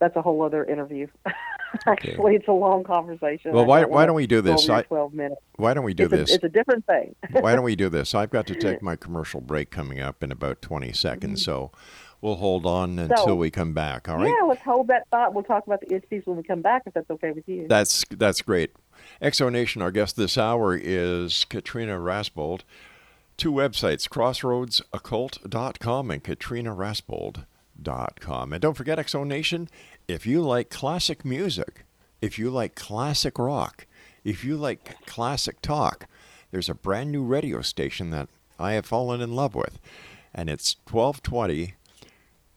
That's 0.01 0.17
a 0.17 0.23
whole 0.23 0.43
other 0.43 0.65
interview. 0.65 1.07
Actually, 1.87 2.37
it's 2.37 2.49
a 2.49 2.53
long 2.53 2.85
conversation. 2.85 3.53
Well, 3.53 3.65
why 3.67 3.81
don't 3.81 3.91
why 3.91 4.07
don't 4.07 4.15
we 4.17 4.27
do 4.27 4.41
this? 4.41 4.69
I- 4.69 4.83
Twelve 4.83 5.15
minutes. 5.15 5.41
Why 5.57 5.75
don't 5.75 5.85
we 5.85 5.95
do 5.95 6.05
it's 6.05 6.13
a- 6.13 6.17
this? 6.17 6.33
it's 6.33 6.45
a 6.45 6.49
different 6.49 6.87
thing. 6.87 7.15
why 7.41 7.55
don't 7.55 7.65
we 7.65 7.77
do 7.77 7.89
this? 7.89 8.15
I've 8.15 8.31
got 8.31 8.47
to 8.49 8.55
take 8.55 8.83
my 8.83 8.97
commercial 8.97 9.41
break 9.41 9.71
coming 9.71 10.01
up 10.01 10.23
in 10.23 10.33
about 10.33 10.61
20 10.63 10.93
seconds, 10.93 11.45
so 11.45 11.71
we'll 12.21 12.37
hold 12.37 12.67
on 12.67 12.99
until 12.99 13.17
Mm-hmm. 13.17 13.29
So- 13.31 13.35
we 13.37 13.51
come 13.51 13.73
back. 13.75 14.09
All 14.09 14.17
right? 14.17 14.27
Yeah, 14.29 14.47
let's 14.47 14.63
hold 14.63 14.89
that 14.89 15.09
thought. 15.11 15.35
We'll 15.35 15.45
talk 15.45 15.67
about 15.67 15.81
the 15.81 15.95
entities 15.95 16.23
when 16.25 16.37
we 16.37 16.43
come 16.43 16.63
back, 16.63 16.83
if 16.87 16.95
that's 16.95 17.11
okay 17.11 17.31
with 17.33 17.49
you. 17.49 17.67
That's 17.69 18.05
that's 18.11 18.43
great. 18.43 18.73
X 19.21 19.39
Zone 19.39 19.53
Nation, 19.53 19.83
our 19.83 19.91
guest 19.91 20.17
this 20.17 20.39
hour 20.39 20.77
is 20.77 21.45
Katrina 21.45 21.99
Rasbold. 21.99 22.61
Two 23.37 23.51
websites, 23.53 24.09
crossroadsoccult.com 24.09 26.11
and 26.11 26.23
katrinarasbold.com. 26.23 28.53
And 28.53 28.63
don't 28.63 28.75
forget, 28.75 28.99
X 28.99 29.13
Zone 29.13 29.29
Nation, 29.29 29.69
if 30.09 30.27
you 30.27 30.43
like 30.43 30.71
classic 30.71 31.25
music, 31.25 31.85
if 32.21 32.39
you 32.39 32.51
like 32.51 32.75
classic 32.75 33.39
rock, 33.39 33.87
if 34.25 34.45
you 34.45 34.57
like 34.57 35.05
classic 35.07 35.61
talk, 35.61 36.07
there's 36.51 36.69
a 36.69 36.75
brand 36.75 37.11
new 37.11 37.25
radio 37.25 37.63
station 37.63 38.11
that 38.11 38.29
I 38.59 38.73
have 38.73 38.87
fallen 38.87 39.21
in 39.21 39.35
love 39.35 39.55
with. 39.55 39.79
And 40.35 40.49
it's 40.51 40.77
1220 40.91 41.75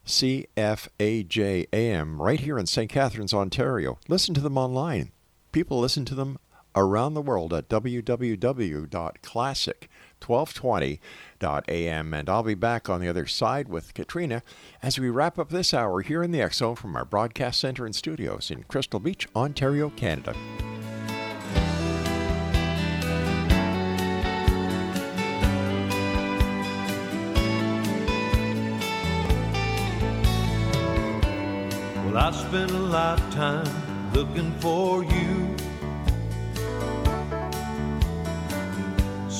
CFAJ 0.06 1.66
AM 1.72 2.20
right 2.22 2.40
here 2.40 2.58
in 2.58 2.66
St. 2.66 2.90
Catharines, 2.90 3.34
Ontario. 3.34 3.98
Listen 4.08 4.34
to 4.34 4.40
them 4.40 4.56
online. 4.56 5.10
People 5.52 5.80
listen 5.80 6.04
to 6.06 6.14
them 6.14 6.38
around 6.74 7.14
the 7.14 7.22
world 7.22 7.52
at 7.52 7.68
www.classic1220.am. 10.20 12.14
And 12.14 12.28
I'll 12.28 12.42
be 12.42 12.54
back 12.54 12.88
on 12.88 13.00
the 13.00 13.08
other 13.08 13.26
side 13.26 13.68
with 13.68 13.94
Katrina 13.94 14.42
as 14.82 14.98
we 14.98 15.08
wrap 15.10 15.38
up 15.38 15.50
this 15.50 15.72
hour 15.74 16.00
here 16.02 16.22
in 16.22 16.30
the 16.30 16.48
Zone 16.52 16.76
from 16.76 16.96
our 16.96 17.04
broadcast 17.04 17.60
center 17.60 17.84
and 17.84 17.94
studios 17.94 18.50
in 18.50 18.64
Crystal 18.64 19.00
Beach, 19.00 19.28
Ontario, 19.34 19.90
Canada. 19.90 20.34
Well, 32.04 32.16
I 32.16 32.30
spent 32.32 32.70
a 32.70 32.78
lifetime 32.78 34.12
looking 34.14 34.52
for 34.60 35.04
you. 35.04 35.67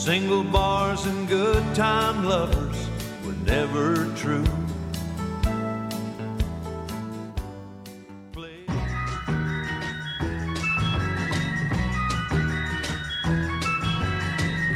Single 0.09 0.43
bars 0.43 1.05
and 1.05 1.29
good 1.29 1.63
time 1.75 2.25
lovers 2.25 2.89
were 3.27 3.35
never 3.45 4.07
true. 4.17 4.43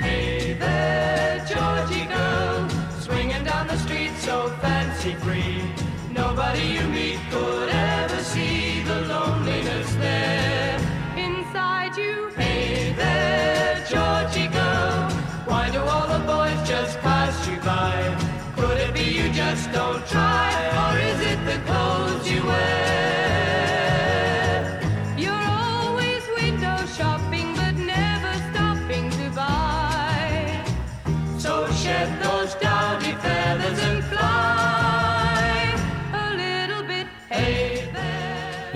Hey 0.02 0.52
there, 0.52 1.38
Georgie 1.48 2.04
girl, 2.04 2.68
swinging 3.00 3.42
down 3.42 3.68
the 3.68 3.78
street 3.78 4.12
so 4.18 4.50
fancy 4.60 5.14
free. 5.14 5.62
Nobody 6.12 6.60
you 6.60 6.86
meet 6.88 7.18
could 7.30 7.61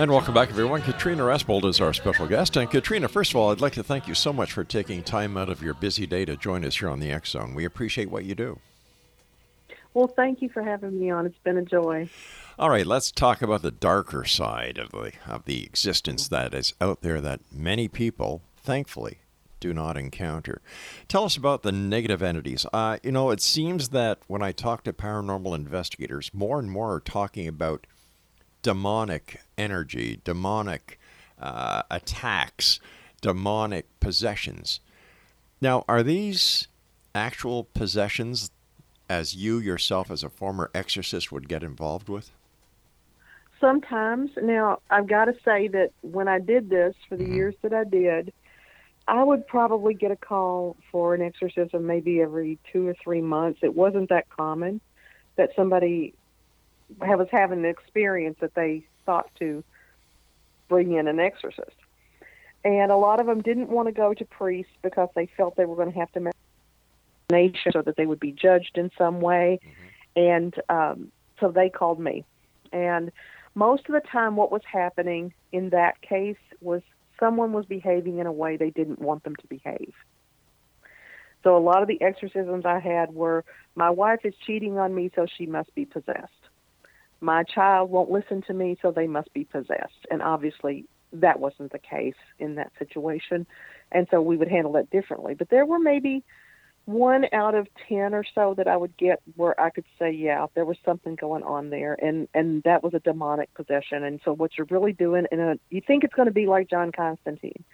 And 0.07 0.13
welcome 0.13 0.35
back, 0.35 0.51
everyone. 0.51 0.83
Katrina 0.83 1.25
Rasbold 1.25 1.65
is 1.65 1.81
our 1.81 1.93
special 1.93 2.29
guest. 2.29 2.57
And 2.57 2.71
Katrina, 2.71 3.09
first 3.09 3.33
of 3.33 3.37
all, 3.39 3.51
I'd 3.51 3.61
like 3.61 3.73
to 3.73 3.83
thank 3.83 4.07
you 4.07 4.15
so 4.15 4.33
much 4.33 4.53
for 4.53 4.63
taking 4.63 5.03
time 5.03 5.37
out 5.37 5.49
of 5.49 5.65
your 5.65 5.75
busy 5.75 6.07
day 6.07 6.25
to 6.27 6.37
join 6.37 6.65
us 6.65 6.79
here 6.79 6.89
on 6.89 7.01
the 7.01 7.11
X 7.11 7.31
Zone. 7.31 7.55
We 7.55 7.65
appreciate 7.65 8.09
what 8.09 8.25
you 8.25 8.37
do. 8.37 8.61
Well, 9.95 10.07
thank 10.07 10.43
you 10.43 10.49
for 10.49 10.63
having 10.63 11.01
me 11.01 11.11
on. 11.11 11.27
It's 11.27 11.39
been 11.39 11.57
a 11.57 11.63
joy. 11.63 12.09
All 12.57 12.71
right, 12.71 12.87
let's 12.87 13.11
talk 13.11 13.43
about 13.43 13.63
the 13.63 13.73
darker 13.73 14.25
side 14.25 14.79
of 14.79 14.93
the 14.93 15.11
of 15.27 15.45
the 15.45 15.65
existence 15.65 16.29
that 16.29 16.55
is 16.55 16.73
out 16.81 17.03
there 17.03 17.21
that 17.21 17.41
many 17.51 17.89
people, 17.89 18.43
thankfully, 18.57 19.19
do 19.59 19.75
not 19.75 19.97
encounter. 19.97 20.63
Tell 21.09 21.25
us 21.25 21.37
about 21.37 21.65
the 21.65 21.73
negative 21.73 22.23
entities. 22.23 22.65
Uh, 22.73 22.99
you 23.03 23.11
know, 23.11 23.31
it 23.31 23.43
seems 23.43 23.89
that 23.89 24.21
when 24.29 24.41
I 24.41 24.53
talk 24.53 24.85
to 24.85 24.93
paranormal 24.93 25.57
investigators, 25.57 26.31
more 26.33 26.61
and 26.61 26.71
more 26.71 26.95
are 26.95 27.01
talking 27.01 27.49
about 27.49 27.89
demonic 28.67 29.41
energy, 29.57 30.21
demonic 30.25 30.99
uh, 31.41 31.83
attacks, 31.89 32.81
demonic 33.21 33.87
possessions. 34.01 34.81
Now, 35.61 35.85
are 35.87 36.03
these 36.03 36.67
actual 37.15 37.63
possessions 37.63 38.51
as 39.09 39.37
you 39.37 39.61
yourself, 39.61 40.11
as 40.11 40.25
a 40.25 40.29
former 40.29 40.69
exorcist, 40.75 41.31
would 41.31 41.49
get 41.49 41.63
involved 41.63 42.09
with? 42.09 42.33
Sometimes. 43.61 44.33
Now, 44.43 44.81
I've 44.91 45.07
got 45.07 45.27
to 45.27 45.35
say 45.45 45.69
that 45.69 45.93
when 46.01 46.27
I 46.27 46.41
did 46.41 46.69
this 46.69 46.97
for 47.09 47.17
the 47.17 47.25
years 47.25 47.55
that 47.63 47.73
I 47.73 47.85
did, 47.85 48.33
I 49.07 49.23
would 49.23 49.47
probably 49.47 49.95
get 49.95 50.11
a 50.11 50.17
call 50.17 50.77
for 50.91 51.15
an 51.15 51.23
exorcism 51.23 51.87
maybe 51.87 52.21
every 52.21 52.59
two 52.73 52.89
or 52.89 52.97
three 53.01 53.21
months. 53.21 53.61
It 53.63 53.77
wasn't 53.77 54.09
that 54.09 54.29
common 54.29 54.81
that 55.37 55.51
somebody 55.55 56.15
was 56.99 57.29
having 57.31 57.61
an 57.61 57.65
experience 57.65 58.37
that 58.41 58.55
they 58.55 58.85
thought 59.05 59.31
to 59.39 59.63
bring 60.69 60.93
in 60.93 61.09
an 61.09 61.21
exorcist. 61.21 61.77
And 62.65 62.91
a 62.91 62.97
lot 62.97 63.21
of 63.21 63.27
them 63.27 63.43
didn't 63.43 63.69
want 63.69 63.87
to 63.87 63.93
go 63.93 64.13
to 64.13 64.25
priests 64.25 64.73
because 64.83 65.09
they 65.15 65.29
felt 65.37 65.57
they 65.57 65.67
were 65.67 65.77
going 65.77 65.93
to 65.93 65.99
have 65.99 66.11
to 66.13 66.21
make 66.21 66.35
a 67.31 67.33
nation 67.33 67.73
so 67.73 67.83
that 67.83 67.97
they 67.97 68.07
would 68.07 68.21
be 68.21 68.33
judged 68.33 68.77
in 68.77 68.91
some 68.99 69.21
way. 69.21 69.61
And 70.17 70.55
um, 70.69 71.13
so 71.39 71.51
they 71.51 71.69
called 71.69 72.01
me. 72.01 72.25
And 72.73 73.13
most 73.55 73.89
of 73.89 73.95
the 73.95 74.01
time, 74.01 74.37
what 74.37 74.51
was 74.51 74.63
happening 74.71 75.33
in 75.53 75.71
that 75.71 76.03
case 76.03 76.37
was 76.61 76.83
someone 77.21 77.53
was 77.53 77.67
behaving 77.67 78.19
in 78.19 78.27
a 78.27 78.33
way 78.33 78.57
they 78.57 78.71
didn't 78.71 79.01
want 79.01 79.25
them 79.25 79.37
to 79.37 79.47
behave. 79.47 79.95
So 81.43 81.57
a 81.57 81.61
lot 81.61 81.83
of 81.83 81.89
the 81.89 82.03
exorcisms 82.03 82.65
I 82.67 82.81
had 82.81 83.15
were 83.15 83.45
my 83.77 83.91
wife 83.91 84.21
is 84.25 84.35
cheating 84.45 84.79
on 84.79 84.95
me, 84.95 85.11
so 85.15 85.27
she 85.39 85.47
must 85.47 85.73
be 85.75 85.85
possessed. 85.85 86.46
My 87.27 87.43
child 87.43 87.91
won't 87.91 88.09
listen 88.09 88.43
to 88.43 88.55
me, 88.55 88.79
so 88.81 88.93
they 88.93 89.09
must 89.09 89.33
be 89.33 89.43
possessed. 89.43 90.07
And 90.13 90.23
obviously, 90.23 90.85
that 91.13 91.41
wasn't 91.41 91.73
the 91.73 91.81
case 91.81 92.15
in 92.39 92.55
that 92.55 92.71
situation. 92.79 93.49
And 93.91 94.07
so 94.13 94.23
we 94.23 94.37
would 94.37 94.47
handle 94.47 94.75
that 94.75 94.91
differently. 94.91 95.35
But 95.35 95.51
there 95.51 95.67
were 95.67 95.81
maybe 95.81 96.23
one 96.85 97.25
out 97.33 97.57
of 97.57 97.67
10 97.89 98.15
or 98.15 98.23
so 98.33 98.55
that 98.59 98.69
I 98.69 98.77
would 98.77 98.97
get 98.97 99.21
where 99.35 99.61
I 99.61 99.71
could 99.71 99.87
say, 99.99 100.13
yeah, 100.13 100.47
there 100.55 100.65
was 100.65 100.77
something 100.85 101.17
going 101.17 101.43
on 101.43 101.71
there. 101.71 101.95
And, 102.01 102.29
and 102.33 102.63
that 102.63 102.85
was 102.85 102.95
a 102.95 103.01
demonic 103.01 103.53
possession. 103.55 104.05
And 104.05 104.21
so 104.25 104.33
what 104.33 104.53
you're 104.57 104.69
really 104.71 104.93
doing, 104.93 105.27
and 105.33 105.41
a, 105.41 105.59
you 105.69 105.81
think 105.85 106.05
it's 106.05 106.15
going 106.15 106.29
to 106.29 106.33
be 106.33 106.47
like 106.47 106.71
John 106.71 106.93
Constantine, 106.93 107.65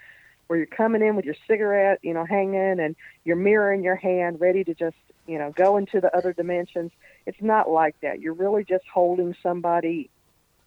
where 0.46 0.56
you're 0.56 0.66
coming 0.66 1.02
in 1.02 1.14
with 1.14 1.26
your 1.26 1.36
cigarette, 1.46 1.98
you 2.00 2.14
know, 2.14 2.24
hanging 2.24 2.80
and 2.80 2.96
your 3.26 3.36
mirror 3.36 3.70
in 3.70 3.82
your 3.82 3.96
hand, 3.96 4.40
ready 4.40 4.64
to 4.64 4.72
just, 4.72 4.96
you 5.26 5.36
know, 5.36 5.52
go 5.54 5.76
into 5.76 6.00
the 6.00 6.16
other 6.16 6.32
dimensions. 6.32 6.90
It's 7.26 7.40
not 7.40 7.70
like 7.70 7.96
that. 8.02 8.20
You're 8.20 8.34
really 8.34 8.64
just 8.64 8.84
holding 8.92 9.34
somebody, 9.42 10.10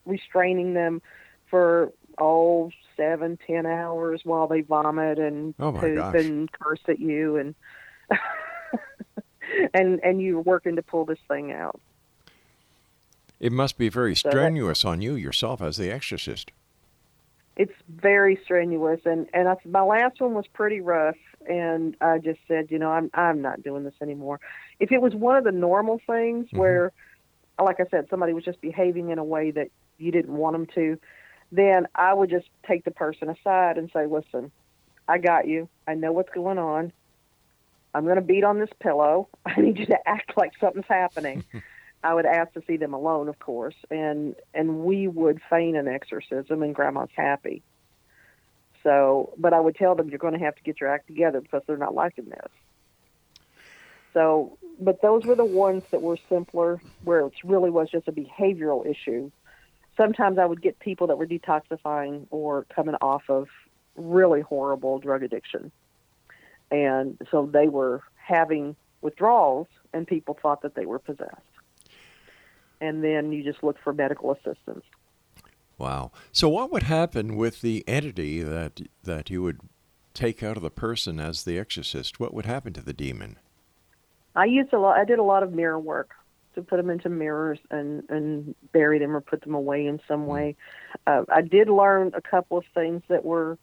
restraining 0.04 0.74
them 0.74 1.02
for, 1.50 1.92
all 2.18 2.70
oh, 2.70 2.76
seven, 2.96 3.38
ten 3.46 3.66
hours 3.66 4.22
while 4.24 4.46
they 4.46 4.62
vomit 4.62 5.18
and 5.18 5.54
Oh, 5.58 5.72
poop 5.72 5.96
gosh. 5.96 6.14
and 6.14 6.50
curse 6.50 6.80
at 6.88 6.98
you 6.98 7.36
and 7.36 7.54
and 9.74 10.00
and 10.02 10.22
you're 10.22 10.40
working 10.40 10.76
to 10.76 10.82
pull 10.82 11.04
this 11.04 11.18
thing 11.28 11.52
out. 11.52 11.80
It 13.38 13.52
must 13.52 13.76
be 13.76 13.88
very 13.88 14.16
So 14.16 14.30
strenuous 14.30 14.84
on 14.84 15.02
you 15.02 15.14
yourself 15.14 15.60
as 15.60 15.76
the 15.76 15.90
exorcist. 15.90 16.52
It's 17.56 17.72
very 17.88 18.38
strenuous, 18.44 19.00
and 19.04 19.28
and 19.32 19.48
I, 19.48 19.56
my 19.64 19.82
last 19.82 20.20
one 20.20 20.34
was 20.34 20.44
pretty 20.52 20.80
rough, 20.80 21.16
and 21.48 21.96
I 22.00 22.18
just 22.18 22.40
said, 22.46 22.70
you 22.70 22.78
know, 22.78 22.90
I'm 22.90 23.10
I'm 23.14 23.40
not 23.40 23.62
doing 23.62 23.84
this 23.84 23.94
anymore. 24.02 24.40
If 24.78 24.92
it 24.92 25.00
was 25.00 25.14
one 25.14 25.36
of 25.36 25.44
the 25.44 25.52
normal 25.52 26.00
things 26.06 26.46
mm-hmm. 26.46 26.58
where, 26.58 26.92
like 27.58 27.80
I 27.80 27.86
said, 27.90 28.08
somebody 28.10 28.34
was 28.34 28.44
just 28.44 28.60
behaving 28.60 29.10
in 29.10 29.18
a 29.18 29.24
way 29.24 29.50
that 29.52 29.68
you 29.98 30.12
didn't 30.12 30.36
want 30.36 30.54
them 30.54 30.66
to, 30.74 30.98
then 31.50 31.86
I 31.94 32.12
would 32.12 32.28
just 32.28 32.48
take 32.66 32.84
the 32.84 32.90
person 32.90 33.30
aside 33.30 33.78
and 33.78 33.90
say, 33.92 34.06
listen, 34.06 34.52
I 35.08 35.18
got 35.18 35.48
you. 35.48 35.68
I 35.86 35.94
know 35.94 36.12
what's 36.12 36.30
going 36.30 36.58
on. 36.58 36.92
I'm 37.94 38.04
going 38.04 38.16
to 38.16 38.22
beat 38.22 38.44
on 38.44 38.58
this 38.58 38.70
pillow. 38.80 39.28
I 39.46 39.60
need 39.60 39.78
you 39.78 39.86
to 39.86 39.98
act 40.06 40.36
like 40.36 40.52
something's 40.60 40.86
happening. 40.88 41.44
I 42.02 42.14
would 42.14 42.26
ask 42.26 42.52
to 42.52 42.62
see 42.66 42.76
them 42.76 42.94
alone, 42.94 43.28
of 43.28 43.38
course, 43.38 43.74
and 43.90 44.36
and 44.54 44.84
we 44.84 45.08
would 45.08 45.40
feign 45.50 45.76
an 45.76 45.88
exorcism, 45.88 46.62
and 46.62 46.74
Grandma's 46.74 47.08
happy. 47.14 47.62
So, 48.82 49.32
but 49.36 49.52
I 49.52 49.58
would 49.58 49.74
tell 49.74 49.96
them 49.96 50.08
you're 50.08 50.18
going 50.18 50.38
to 50.38 50.44
have 50.44 50.54
to 50.54 50.62
get 50.62 50.80
your 50.80 50.92
act 50.92 51.08
together 51.08 51.40
because 51.40 51.62
they're 51.66 51.76
not 51.76 51.94
liking 51.94 52.26
this. 52.26 52.50
So, 54.14 54.56
but 54.78 55.02
those 55.02 55.24
were 55.24 55.34
the 55.34 55.44
ones 55.44 55.82
that 55.90 56.00
were 56.00 56.18
simpler, 56.28 56.80
where 57.02 57.26
it 57.26 57.32
really 57.42 57.70
was 57.70 57.90
just 57.90 58.06
a 58.06 58.12
behavioral 58.12 58.86
issue. 58.86 59.30
Sometimes 59.96 60.38
I 60.38 60.44
would 60.44 60.62
get 60.62 60.78
people 60.78 61.08
that 61.08 61.18
were 61.18 61.26
detoxifying 61.26 62.26
or 62.30 62.64
coming 62.74 62.94
off 63.00 63.24
of 63.28 63.48
really 63.96 64.42
horrible 64.42 64.98
drug 65.00 65.22
addiction. 65.22 65.72
And 66.70 67.18
so 67.30 67.46
they 67.46 67.68
were 67.68 68.02
having 68.14 68.76
withdrawals, 69.00 69.66
and 69.92 70.06
people 70.06 70.38
thought 70.40 70.62
that 70.62 70.74
they 70.74 70.86
were 70.86 70.98
possessed. 70.98 71.40
And 72.80 73.02
then 73.02 73.32
you 73.32 73.42
just 73.42 73.62
look 73.62 73.76
for 73.82 73.92
medical 73.92 74.32
assistance. 74.32 74.84
Wow. 75.78 76.12
So 76.32 76.48
what 76.48 76.72
would 76.72 76.84
happen 76.84 77.36
with 77.36 77.60
the 77.60 77.84
entity 77.86 78.42
that 78.42 78.80
that 79.04 79.30
you 79.30 79.42
would 79.42 79.60
take 80.14 80.42
out 80.42 80.56
of 80.56 80.62
the 80.62 80.70
person 80.70 81.20
as 81.20 81.44
the 81.44 81.58
exorcist? 81.58 82.18
What 82.18 82.32
would 82.32 82.46
happen 82.46 82.72
to 82.74 82.82
the 82.82 82.94
demon? 82.94 83.38
I 84.34 84.46
used 84.46 84.72
a 84.72 84.78
lot. 84.78 84.98
I 84.98 85.04
did 85.04 85.18
a 85.18 85.22
lot 85.22 85.42
of 85.42 85.52
mirror 85.52 85.78
work 85.78 86.14
to 86.54 86.62
put 86.62 86.78
them 86.78 86.90
into 86.90 87.08
mirrors 87.08 87.58
and 87.70 88.02
and 88.08 88.54
bury 88.72 88.98
them 88.98 89.14
or 89.14 89.20
put 89.20 89.42
them 89.42 89.54
away 89.54 89.86
in 89.86 90.00
some 90.08 90.26
way. 90.26 90.56
Uh, 91.06 91.24
I 91.28 91.42
did 91.42 91.68
learn 91.68 92.12
a 92.14 92.22
couple 92.22 92.58
of 92.58 92.64
things 92.74 93.02
that 93.08 93.24
were 93.24 93.58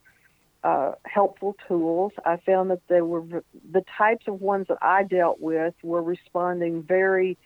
uh, 0.63 0.93
helpful 1.03 1.55
tools. 1.67 2.13
I 2.25 2.37
found 2.37 2.69
that 2.69 2.81
they 2.87 3.01
were 3.01 3.43
the 3.71 3.83
types 3.97 4.25
of 4.27 4.41
ones 4.41 4.67
that 4.69 4.77
I 4.81 5.03
dealt 5.03 5.41
with 5.41 5.73
were 5.83 6.01
responding 6.01 6.83
very 6.83 7.37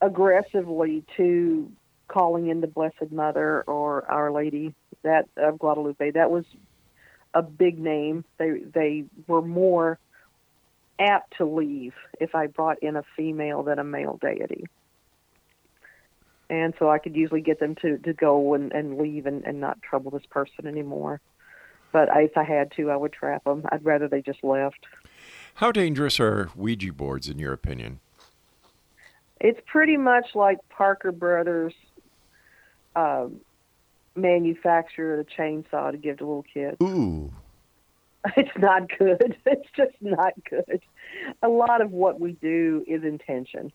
aggressively 0.00 1.04
to 1.16 1.70
calling 2.08 2.48
in 2.48 2.60
the 2.60 2.66
Blessed 2.66 3.10
Mother 3.10 3.62
or 3.62 4.10
Our 4.10 4.32
Lady 4.32 4.74
that 5.02 5.28
of 5.36 5.58
Guadalupe. 5.58 6.12
That 6.12 6.30
was 6.30 6.44
a 7.34 7.42
big 7.42 7.78
name. 7.78 8.24
They 8.38 8.62
they 8.72 9.04
were 9.26 9.42
more 9.42 9.98
apt 10.98 11.36
to 11.38 11.44
leave 11.46 11.94
if 12.20 12.34
I 12.34 12.46
brought 12.46 12.82
in 12.82 12.96
a 12.96 13.04
female 13.16 13.62
than 13.62 13.78
a 13.78 13.84
male 13.84 14.18
deity. 14.20 14.66
And 16.50 16.74
so 16.78 16.90
I 16.90 16.98
could 16.98 17.14
usually 17.14 17.40
get 17.40 17.60
them 17.60 17.76
to, 17.76 17.96
to 17.98 18.12
go 18.12 18.54
and, 18.54 18.72
and 18.72 18.98
leave 18.98 19.26
and, 19.26 19.44
and 19.44 19.60
not 19.60 19.80
trouble 19.82 20.10
this 20.10 20.26
person 20.28 20.66
anymore. 20.66 21.20
But 21.92 22.10
I, 22.10 22.22
if 22.22 22.36
I 22.36 22.42
had 22.42 22.72
to, 22.72 22.90
I 22.90 22.96
would 22.96 23.12
trap 23.12 23.44
them. 23.44 23.64
I'd 23.70 23.84
rather 23.84 24.08
they 24.08 24.20
just 24.20 24.42
left. 24.42 24.84
How 25.54 25.72
dangerous 25.72 26.18
are 26.18 26.50
Ouija 26.56 26.92
boards, 26.92 27.28
in 27.28 27.38
your 27.38 27.52
opinion? 27.52 28.00
It's 29.40 29.60
pretty 29.66 29.96
much 29.96 30.34
like 30.34 30.58
Parker 30.68 31.12
Brothers 31.12 31.72
um, 32.94 33.40
manufacture 34.14 35.16
the 35.16 35.24
chainsaw 35.24 35.90
to 35.90 35.96
give 35.96 36.18
to 36.18 36.26
little 36.26 36.44
kids. 36.54 36.76
Ooh. 36.82 37.32
It's 38.36 38.56
not 38.58 38.82
good. 38.98 39.38
It's 39.46 39.68
just 39.74 39.94
not 40.02 40.34
good. 40.48 40.82
A 41.42 41.48
lot 41.48 41.80
of 41.80 41.90
what 41.90 42.20
we 42.20 42.32
do 42.32 42.84
is 42.86 43.02
intention. 43.02 43.72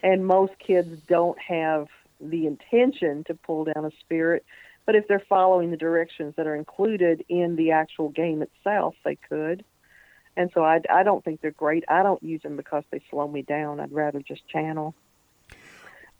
And 0.00 0.24
most 0.24 0.52
kids 0.60 1.00
don't 1.08 1.38
have 1.40 1.88
the 2.20 2.46
intention 2.46 3.24
to 3.24 3.34
pull 3.34 3.64
down 3.64 3.84
a 3.84 3.90
spirit, 4.00 4.44
but 4.86 4.94
if 4.94 5.08
they're 5.08 5.22
following 5.28 5.72
the 5.72 5.76
directions 5.76 6.34
that 6.36 6.46
are 6.46 6.54
included 6.54 7.24
in 7.28 7.56
the 7.56 7.72
actual 7.72 8.10
game 8.10 8.42
itself, 8.42 8.94
they 9.04 9.16
could. 9.16 9.64
And 10.38 10.50
so 10.54 10.64
I, 10.64 10.80
I 10.88 11.02
don't 11.02 11.22
think 11.24 11.40
they're 11.40 11.50
great. 11.50 11.84
I 11.88 12.02
don't 12.02 12.22
use 12.22 12.40
them 12.42 12.56
because 12.56 12.84
they 12.90 13.02
slow 13.10 13.26
me 13.28 13.42
down. 13.42 13.80
I'd 13.80 13.92
rather 13.92 14.20
just 14.20 14.46
channel. 14.48 14.94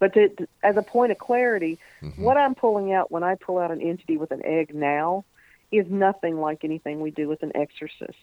But 0.00 0.12
to, 0.14 0.30
as 0.62 0.76
a 0.76 0.82
point 0.82 1.12
of 1.12 1.18
clarity, 1.18 1.78
Mm-hmm. 2.02 2.22
what 2.22 2.36
I'm 2.36 2.54
pulling 2.54 2.92
out 2.92 3.10
when 3.10 3.22
I 3.24 3.34
pull 3.36 3.58
out 3.58 3.70
an 3.70 3.80
entity 3.80 4.16
with 4.16 4.30
an 4.30 4.44
egg 4.44 4.74
now 4.74 5.24
is 5.72 5.86
nothing 5.88 6.40
like 6.40 6.64
anything 6.64 7.00
we 7.00 7.10
do 7.10 7.26
with 7.28 7.42
an 7.42 7.52
exorcist. 7.56 8.18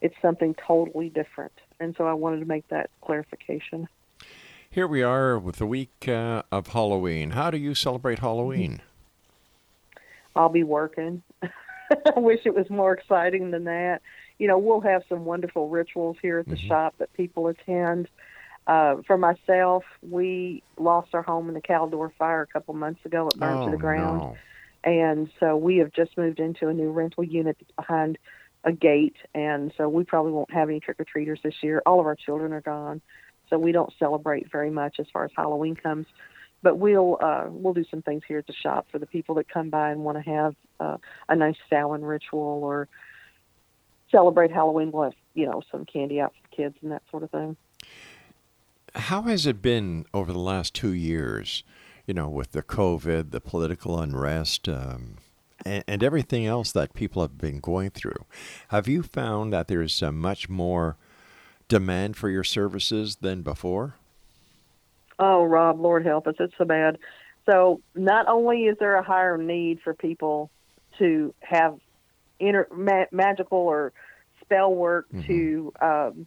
It's 0.00 0.14
something 0.22 0.54
totally 0.66 1.08
different. 1.08 1.52
And 1.78 1.94
so 1.96 2.06
I 2.06 2.14
wanted 2.14 2.40
to 2.40 2.46
make 2.46 2.66
that 2.68 2.90
clarification. 3.00 3.88
Here 4.70 4.86
we 4.88 5.02
are 5.02 5.38
with 5.38 5.56
the 5.56 5.66
week 5.66 6.06
uh, 6.08 6.42
of 6.52 6.68
Halloween. 6.68 7.30
How 7.30 7.50
do 7.50 7.58
you 7.58 7.74
celebrate 7.74 8.20
Halloween? 8.20 8.80
I'll 10.36 10.48
be 10.48 10.62
working. 10.64 11.22
I 11.42 12.18
wish 12.18 12.40
it 12.44 12.54
was 12.54 12.70
more 12.70 12.92
exciting 12.92 13.50
than 13.50 13.64
that. 13.64 14.02
You 14.40 14.48
know, 14.48 14.56
we'll 14.58 14.80
have 14.80 15.02
some 15.06 15.26
wonderful 15.26 15.68
rituals 15.68 16.16
here 16.22 16.38
at 16.38 16.48
the 16.48 16.56
shop 16.56 16.94
that 16.98 17.12
people 17.12 17.46
attend. 17.48 18.08
Uh, 18.66 18.96
for 19.06 19.18
myself, 19.18 19.84
we 20.00 20.62
lost 20.78 21.10
our 21.14 21.20
home 21.20 21.48
in 21.48 21.54
the 21.54 21.60
Caldor 21.60 22.10
fire 22.18 22.40
a 22.40 22.46
couple 22.46 22.72
months 22.72 23.04
ago. 23.04 23.28
It 23.28 23.38
burned 23.38 23.64
to 23.64 23.68
Oh, 23.68 23.70
the 23.70 23.76
ground. 23.76 24.20
no. 24.20 24.36
And 24.82 25.28
so 25.38 25.58
we 25.58 25.76
have 25.76 25.92
just 25.92 26.16
moved 26.16 26.40
into 26.40 26.68
a 26.68 26.72
new 26.72 26.90
rental 26.90 27.22
unit 27.22 27.58
that's 27.60 27.72
behind 27.72 28.16
a 28.64 28.72
gate. 28.72 29.16
And 29.34 29.74
so 29.76 29.90
we 29.90 30.04
probably 30.04 30.32
won't 30.32 30.52
have 30.54 30.70
any 30.70 30.80
trick 30.80 30.98
or 30.98 31.04
treaters 31.04 31.40
this 31.44 31.62
year. 31.62 31.82
All 31.84 32.00
of 32.00 32.06
our 32.06 32.16
children 32.16 32.54
are 32.54 32.62
gone. 32.62 33.02
So 33.50 33.58
we 33.58 33.72
don't 33.72 33.92
celebrate 33.98 34.50
very 34.50 34.70
much 34.70 34.96
as 35.00 35.06
far 35.12 35.26
as 35.26 35.32
Halloween 35.36 35.76
comes. 35.76 36.06
But 36.62 36.78
we'll 36.78 37.18
uh, 37.20 37.46
we'll 37.48 37.74
do 37.74 37.84
some 37.90 38.00
things 38.00 38.22
here 38.26 38.38
at 38.38 38.46
the 38.46 38.54
shop 38.54 38.86
for 38.90 38.98
the 38.98 39.06
people 39.06 39.34
that 39.34 39.48
come 39.50 39.68
by 39.68 39.90
and 39.90 40.02
want 40.02 40.16
to 40.22 40.30
have 40.30 40.54
uh, 40.78 40.96
a 41.28 41.36
nice 41.36 41.56
Samhain 41.68 42.02
ritual 42.02 42.60
or 42.62 42.88
celebrate 44.10 44.50
Halloween. 44.50 44.92
We'll 44.92 45.04
have 45.04 45.14
you 45.34 45.46
know 45.46 45.62
some 45.70 45.84
candy 45.84 46.20
out 46.20 46.32
for 46.32 46.48
the 46.50 46.56
kids 46.56 46.76
and 46.82 46.92
that 46.92 47.02
sort 47.10 47.22
of 47.22 47.30
thing. 47.30 47.56
How 48.94 49.22
has 49.22 49.46
it 49.46 49.62
been 49.62 50.06
over 50.12 50.32
the 50.32 50.38
last 50.38 50.74
two 50.74 50.92
years? 50.92 51.62
You 52.06 52.14
know, 52.14 52.28
with 52.28 52.52
the 52.52 52.62
COVID, 52.62 53.30
the 53.30 53.40
political 53.40 54.00
unrest, 54.00 54.68
um, 54.68 55.18
and, 55.64 55.84
and 55.86 56.02
everything 56.02 56.44
else 56.44 56.72
that 56.72 56.92
people 56.94 57.22
have 57.22 57.38
been 57.38 57.60
going 57.60 57.90
through. 57.90 58.24
Have 58.68 58.88
you 58.88 59.02
found 59.02 59.52
that 59.52 59.68
there's 59.68 60.02
uh, 60.02 60.10
much 60.10 60.48
more 60.48 60.96
demand 61.68 62.16
for 62.16 62.28
your 62.28 62.42
services 62.42 63.16
than 63.16 63.42
before? 63.42 63.94
Oh, 65.18 65.44
Rob, 65.44 65.78
Lord 65.78 66.04
help 66.04 66.26
us, 66.26 66.34
it's 66.40 66.54
so 66.58 66.64
bad. 66.64 66.98
So 67.46 67.80
not 67.94 68.26
only 68.26 68.64
is 68.64 68.76
there 68.78 68.96
a 68.96 69.02
higher 69.02 69.36
need 69.36 69.80
for 69.82 69.94
people 69.94 70.50
to 70.98 71.34
have 71.40 71.78
inner 72.40 72.66
ma- 72.74 73.06
magical 73.12 73.58
or 73.58 73.92
spell 74.40 74.74
work 74.74 75.06
to 75.26 75.72
um, 75.80 76.26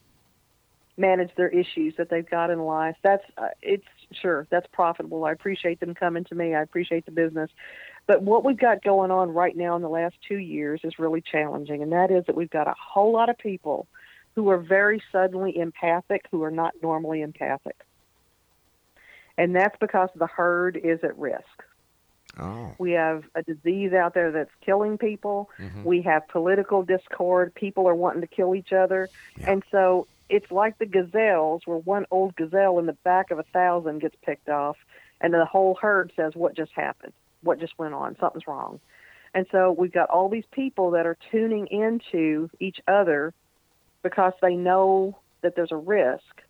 manage 0.98 1.32
their 1.36 1.50
issues 1.50 1.96
that 1.98 2.10
they've 2.10 2.30
got 2.30 2.50
in 2.50 2.60
life. 2.60 2.96
That's 3.04 3.24
uh, 3.38 3.50
it's 3.62 3.86
sure 4.22 4.48
that's 4.50 4.68
profitable. 4.72 5.26
I 5.26 5.32
appreciate 5.32 5.80
them 5.80 5.96
coming 5.96 6.24
to 6.26 6.36
me. 6.36 6.54
I 6.56 6.62
appreciate 6.62 7.06
the 7.06 7.12
business. 7.12 7.50
But 8.06 8.22
what 8.22 8.44
we've 8.44 8.58
got 8.58 8.84
going 8.84 9.12
on 9.12 9.32
right 9.32 9.56
now 9.56 9.76
in 9.76 9.82
the 9.82 9.90
last 9.90 10.16
two 10.28 10.38
years 10.38 10.82
is 10.84 11.00
really 11.00 11.22
challenging, 11.22 11.82
and 11.82 11.92
that 11.94 12.12
is 12.12 12.26
that 12.26 12.36
we've 12.36 12.50
got 12.50 12.68
a 12.68 12.76
whole 12.78 13.14
lot 13.14 13.30
of 13.30 13.38
people 13.38 13.88
who 14.36 14.50
are 14.50 14.58
very 14.58 15.02
suddenly 15.12 15.58
empathic 15.58 16.26
who 16.32 16.44
are 16.44 16.52
not 16.52 16.74
normally 16.82 17.22
empathic. 17.22 17.78
And 19.38 19.56
that's 19.56 19.76
because 19.80 20.10
the 20.16 20.28
herd 20.28 20.78
is 20.78 21.00
at 21.04 21.18
risk. 21.18 21.64
Oh. 22.40 22.74
We 22.80 22.92
have 22.92 23.24
a 23.36 23.44
disease 23.44 23.94
out 23.94 24.14
there 24.14 24.32
that's 24.32 24.52
killing 24.66 24.98
people. 24.98 25.50
Mm-hmm. 25.60 25.84
We 25.84 26.02
have 26.02 26.28
political 26.28 26.84
discord. 26.84 27.54
People 27.54 27.88
are 27.88 27.96
wanting 27.96 28.22
to 28.22 28.28
kill 28.28 28.56
each 28.56 28.74
other. 28.74 29.10
And 29.46 29.64
so 29.72 30.08
it's 30.30 30.50
like 30.52 30.80
the 30.80 30.86
gazelles, 30.86 31.62
where 31.66 31.78
one 31.78 32.06
old 32.10 32.36
gazelle 32.36 32.80
in 32.80 32.88
the 32.88 32.94
back 32.94 33.30
of 33.30 33.40
a 33.40 33.44
thousand 33.44 34.00
gets 34.00 34.16
picked 34.24 34.50
off, 34.50 34.78
and 35.22 35.34
the 35.34 35.46
whole 35.46 35.78
herd 35.80 36.12
says, 36.16 36.34
What 36.36 36.56
just 36.56 36.72
happened? 36.74 37.14
What 37.42 37.60
just 37.60 37.78
went 37.78 37.94
on? 37.94 38.18
Something's 38.20 38.48
wrong. 38.48 38.80
And 39.36 39.46
so 39.52 39.72
we've 39.72 39.92
got 39.92 40.10
all 40.10 40.30
these 40.30 40.46
people 40.52 40.92
that 40.92 41.06
are 41.06 41.18
tuning 41.32 41.68
into 41.68 42.50
each 42.60 42.80
other 42.88 43.34
because 44.02 44.34
they 44.42 44.56
know 44.56 45.18
that 45.42 45.56
there's 45.56 45.72
a 45.72 45.78
risk. 45.78 46.42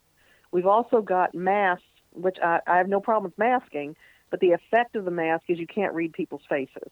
We've 0.50 0.66
also 0.66 1.00
got 1.00 1.34
masks, 1.34 1.84
which 2.12 2.38
I, 2.42 2.60
I 2.66 2.76
have 2.76 2.88
no 2.88 3.00
problem 3.00 3.30
with 3.30 3.38
masking, 3.38 3.96
but 4.34 4.40
the 4.40 4.50
effect 4.50 4.96
of 4.96 5.04
the 5.04 5.12
mask 5.12 5.44
is 5.46 5.60
you 5.60 5.66
can't 5.68 5.94
read 5.94 6.12
people's 6.12 6.42
faces. 6.48 6.90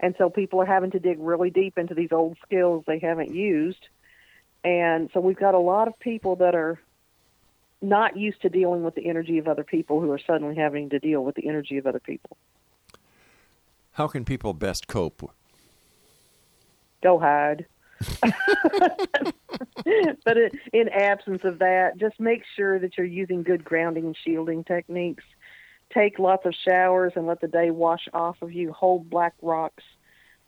And 0.00 0.16
so 0.18 0.28
people 0.28 0.60
are 0.60 0.66
having 0.66 0.90
to 0.90 0.98
dig 0.98 1.16
really 1.20 1.48
deep 1.48 1.78
into 1.78 1.94
these 1.94 2.10
old 2.10 2.36
skills 2.44 2.82
they 2.88 2.98
haven't 2.98 3.32
used. 3.32 3.86
And 4.64 5.10
so 5.14 5.20
we've 5.20 5.38
got 5.38 5.54
a 5.54 5.60
lot 5.60 5.86
of 5.86 5.96
people 6.00 6.34
that 6.34 6.56
are 6.56 6.80
not 7.80 8.16
used 8.16 8.42
to 8.42 8.48
dealing 8.48 8.82
with 8.82 8.96
the 8.96 9.08
energy 9.08 9.38
of 9.38 9.46
other 9.46 9.62
people 9.62 10.00
who 10.00 10.10
are 10.10 10.18
suddenly 10.18 10.56
having 10.56 10.90
to 10.90 10.98
deal 10.98 11.22
with 11.22 11.36
the 11.36 11.46
energy 11.48 11.78
of 11.78 11.86
other 11.86 12.00
people. 12.00 12.36
How 13.92 14.08
can 14.08 14.24
people 14.24 14.54
best 14.54 14.88
cope? 14.88 15.30
Go 17.00 17.20
hide. 17.20 17.66
but 20.24 20.36
in 20.72 20.88
absence 20.88 21.42
of 21.44 21.60
that, 21.60 21.92
just 21.96 22.18
make 22.18 22.42
sure 22.56 22.80
that 22.80 22.98
you're 22.98 23.06
using 23.06 23.44
good 23.44 23.64
grounding 23.64 24.06
and 24.06 24.16
shielding 24.24 24.64
techniques. 24.64 25.22
Take 25.92 26.18
lots 26.18 26.44
of 26.44 26.54
showers 26.66 27.12
and 27.16 27.26
let 27.26 27.40
the 27.40 27.48
day 27.48 27.70
wash 27.70 28.08
off 28.12 28.42
of 28.42 28.52
you. 28.52 28.72
Hold 28.72 29.08
black 29.08 29.34
rocks 29.40 29.84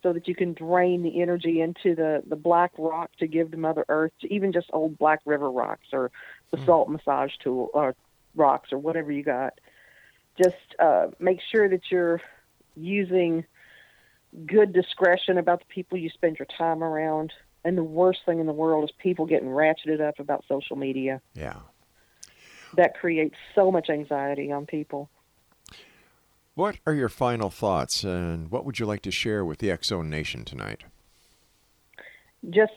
so 0.03 0.13
that 0.13 0.27
you 0.27 0.35
can 0.35 0.53
drain 0.53 1.03
the 1.03 1.21
energy 1.21 1.61
into 1.61 1.95
the, 1.95 2.23
the 2.27 2.35
black 2.35 2.71
rock 2.77 3.11
to 3.19 3.27
give 3.27 3.51
to 3.51 3.57
Mother 3.57 3.85
Earth, 3.87 4.11
to 4.21 4.33
even 4.33 4.51
just 4.51 4.69
old 4.73 4.97
Black 4.97 5.19
River 5.25 5.49
rocks 5.51 5.87
or 5.93 6.11
the 6.51 6.63
salt 6.65 6.89
massage 6.89 7.31
tool 7.43 7.69
or 7.73 7.95
rocks 8.35 8.71
or 8.71 8.79
whatever 8.79 9.11
you 9.11 9.23
got. 9.23 9.59
Just 10.41 10.55
uh, 10.79 11.07
make 11.19 11.39
sure 11.51 11.69
that 11.69 11.91
you're 11.91 12.21
using 12.75 13.45
good 14.45 14.73
discretion 14.73 15.37
about 15.37 15.59
the 15.59 15.65
people 15.65 15.97
you 15.97 16.09
spend 16.09 16.39
your 16.39 16.47
time 16.57 16.83
around. 16.83 17.33
And 17.63 17.77
the 17.77 17.83
worst 17.83 18.21
thing 18.25 18.39
in 18.39 18.47
the 18.47 18.53
world 18.53 18.83
is 18.85 18.91
people 18.97 19.27
getting 19.27 19.49
ratcheted 19.49 20.01
up 20.01 20.19
about 20.19 20.45
social 20.47 20.75
media. 20.75 21.21
Yeah. 21.35 21.57
That 22.75 22.97
creates 22.97 23.35
so 23.53 23.71
much 23.71 23.89
anxiety 23.89 24.51
on 24.51 24.65
people. 24.65 25.09
What 26.53 26.77
are 26.85 26.93
your 26.93 27.09
final 27.09 27.49
thoughts, 27.49 28.03
and 28.03 28.51
what 28.51 28.65
would 28.65 28.77
you 28.77 28.85
like 28.85 29.01
to 29.03 29.11
share 29.11 29.45
with 29.45 29.59
the 29.59 29.77
Zone 29.81 30.09
Nation 30.09 30.43
tonight? 30.43 30.83
Just, 32.49 32.73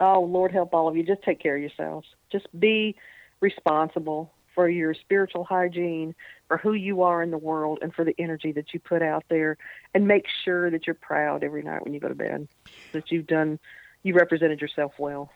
oh, 0.00 0.22
Lord 0.22 0.50
help 0.50 0.74
all 0.74 0.88
of 0.88 0.96
you. 0.96 1.04
Just 1.04 1.22
take 1.22 1.38
care 1.38 1.54
of 1.54 1.60
yourselves. 1.60 2.08
Just 2.32 2.48
be 2.58 2.96
responsible 3.38 4.32
for 4.56 4.68
your 4.68 4.92
spiritual 4.94 5.44
hygiene, 5.44 6.16
for 6.48 6.56
who 6.56 6.72
you 6.72 7.02
are 7.02 7.22
in 7.22 7.30
the 7.30 7.38
world, 7.38 7.78
and 7.80 7.94
for 7.94 8.04
the 8.04 8.14
energy 8.18 8.50
that 8.52 8.74
you 8.74 8.80
put 8.80 9.02
out 9.02 9.24
there. 9.28 9.56
And 9.94 10.08
make 10.08 10.26
sure 10.44 10.68
that 10.72 10.88
you're 10.88 10.94
proud 10.94 11.44
every 11.44 11.62
night 11.62 11.84
when 11.84 11.94
you 11.94 12.00
go 12.00 12.08
to 12.08 12.14
bed, 12.16 12.48
that 12.90 13.12
you've 13.12 13.28
done, 13.28 13.60
you 14.02 14.14
represented 14.14 14.60
yourself 14.60 14.94
well. 14.98 15.30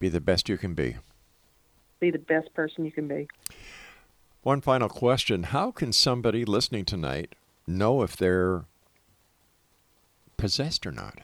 Be 0.00 0.10
the 0.10 0.20
best 0.20 0.50
you 0.50 0.58
can 0.58 0.74
be. 0.74 0.96
Be 1.98 2.10
the 2.10 2.18
best 2.18 2.52
person 2.52 2.84
you 2.84 2.92
can 2.92 3.08
be. 3.08 3.26
One 4.44 4.60
final 4.60 4.90
question 4.90 5.44
How 5.44 5.72
can 5.72 5.90
somebody 5.90 6.44
listening 6.44 6.84
tonight 6.84 7.34
know 7.66 8.02
if 8.02 8.14
they're 8.14 8.66
possessed 10.36 10.86
or 10.86 10.92
not? 10.92 11.20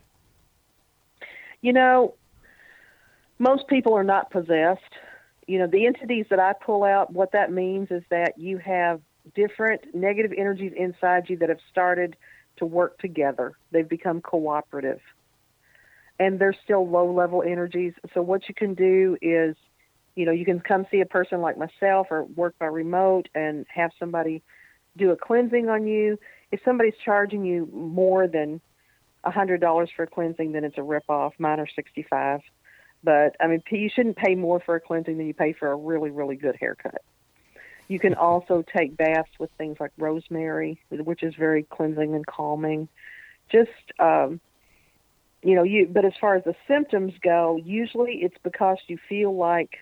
You 1.60 1.74
know, 1.74 2.14
most 3.38 3.68
people 3.68 3.92
are 3.92 4.04
not 4.04 4.30
possessed. 4.30 4.80
You 5.46 5.58
know, 5.58 5.66
the 5.66 5.84
entities 5.84 6.26
that 6.30 6.40
I 6.40 6.54
pull 6.54 6.82
out, 6.82 7.12
what 7.12 7.32
that 7.32 7.52
means 7.52 7.90
is 7.90 8.02
that 8.08 8.38
you 8.38 8.56
have 8.56 9.02
different 9.34 9.94
negative 9.94 10.32
energies 10.34 10.72
inside 10.74 11.28
you 11.28 11.36
that 11.38 11.50
have 11.50 11.60
started 11.70 12.16
to 12.56 12.64
work 12.64 12.98
together. 13.00 13.52
They've 13.70 13.86
become 13.86 14.22
cooperative. 14.22 15.00
And 16.18 16.38
they're 16.38 16.56
still 16.64 16.88
low 16.88 17.12
level 17.12 17.42
energies. 17.42 17.92
So, 18.14 18.22
what 18.22 18.48
you 18.48 18.54
can 18.54 18.72
do 18.72 19.18
is, 19.20 19.56
you 20.14 20.26
know, 20.26 20.32
you 20.32 20.44
can 20.44 20.60
come 20.60 20.86
see 20.90 21.00
a 21.00 21.06
person 21.06 21.40
like 21.40 21.56
myself 21.56 22.08
or 22.10 22.24
work 22.24 22.54
by 22.58 22.66
remote 22.66 23.28
and 23.34 23.66
have 23.72 23.90
somebody 23.98 24.42
do 24.96 25.10
a 25.10 25.16
cleansing 25.16 25.68
on 25.68 25.86
you. 25.86 26.18
If 26.50 26.60
somebody's 26.64 26.94
charging 27.04 27.44
you 27.44 27.68
more 27.72 28.26
than 28.26 28.60
a 29.22 29.30
hundred 29.30 29.60
dollars 29.60 29.90
for 29.94 30.04
a 30.04 30.06
cleansing, 30.06 30.52
then 30.52 30.64
it's 30.64 30.78
a 30.78 30.82
rip 30.82 31.04
off. 31.08 31.34
Mine 31.38 31.60
are 31.60 31.68
sixty 31.74 32.02
five. 32.02 32.40
But 33.02 33.36
I 33.40 33.46
mean, 33.46 33.62
you 33.70 33.88
shouldn't 33.88 34.16
pay 34.16 34.34
more 34.34 34.60
for 34.60 34.74
a 34.74 34.80
cleansing 34.80 35.16
than 35.16 35.26
you 35.26 35.34
pay 35.34 35.52
for 35.52 35.70
a 35.70 35.76
really, 35.76 36.10
really 36.10 36.36
good 36.36 36.56
haircut. 36.56 37.02
You 37.88 37.98
can 37.98 38.14
also 38.14 38.62
take 38.76 38.96
baths 38.96 39.30
with 39.38 39.50
things 39.58 39.78
like 39.80 39.90
rosemary, 39.98 40.80
which 40.90 41.22
is 41.22 41.34
very 41.34 41.64
cleansing 41.64 42.14
and 42.14 42.24
calming. 42.26 42.88
Just, 43.50 43.70
um, 43.98 44.40
you 45.42 45.56
know, 45.56 45.64
you. 45.64 45.88
But 45.90 46.04
as 46.04 46.12
far 46.20 46.36
as 46.36 46.44
the 46.44 46.54
symptoms 46.68 47.14
go, 47.20 47.58
usually 47.64 48.20
it's 48.22 48.36
because 48.44 48.78
you 48.86 48.98
feel 49.08 49.34
like 49.36 49.78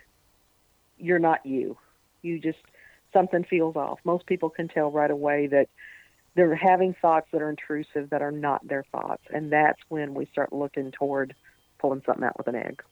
you're 0.99 1.19
not 1.19 1.45
you. 1.45 1.77
You 2.23 2.39
just 2.39 2.59
something 3.13 3.45
feels 3.45 3.77
off. 3.77 3.99
Most 4.05 4.27
people 4.27 4.51
can 4.51 4.69
tell 4.69 4.91
right 4.91 5.11
away 5.11 5.47
that 5.49 5.69
they're 6.35 6.55
having 6.55 6.95
thoughts 7.01 7.27
that 7.33 7.43
are 7.43 7.51
intrusive 7.51 8.11
that 8.11 8.23
are 8.23 8.31
not 8.31 8.67
their 8.67 8.85
thoughts, 8.93 9.23
and 9.33 9.53
that's 9.53 9.81
when 9.89 10.15
we 10.15 10.27
start 10.27 10.53
looking 10.53 10.93
toward 10.93 11.35
pulling 11.79 12.03
something 12.05 12.25
out 12.25 12.37
with 12.37 12.47
an 12.47 12.55
egg. 12.55 12.83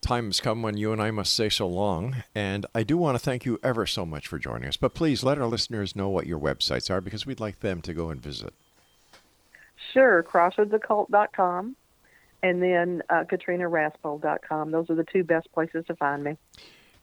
Time 0.00 0.26
has 0.26 0.40
come 0.40 0.62
when 0.62 0.76
you 0.76 0.92
and 0.92 1.00
I 1.00 1.12
must 1.12 1.32
say 1.32 1.48
so 1.48 1.66
long, 1.68 2.24
and 2.34 2.66
I 2.74 2.82
do 2.82 2.96
want 2.96 3.14
to 3.14 3.24
thank 3.24 3.44
you 3.44 3.58
ever 3.62 3.86
so 3.86 4.04
much 4.04 4.26
for 4.26 4.38
joining 4.38 4.68
us. 4.68 4.76
But 4.76 4.94
please 4.94 5.22
let 5.22 5.38
our 5.38 5.46
listeners 5.46 5.94
know 5.94 6.08
what 6.08 6.26
your 6.26 6.40
websites 6.40 6.90
are 6.90 7.00
because 7.00 7.24
we'd 7.24 7.38
like 7.38 7.60
them 7.60 7.80
to 7.82 7.94
go 7.94 8.10
and 8.10 8.20
visit. 8.20 8.52
Sure, 9.92 10.22
crossroadsoccult.com 10.24 11.76
and 12.42 12.62
then 12.62 13.02
uh, 13.08 13.24
katrinarasbold.com. 13.24 14.70
Those 14.70 14.90
are 14.90 14.94
the 14.94 15.04
two 15.04 15.24
best 15.24 15.50
places 15.52 15.84
to 15.86 15.96
find 15.96 16.24
me. 16.24 16.36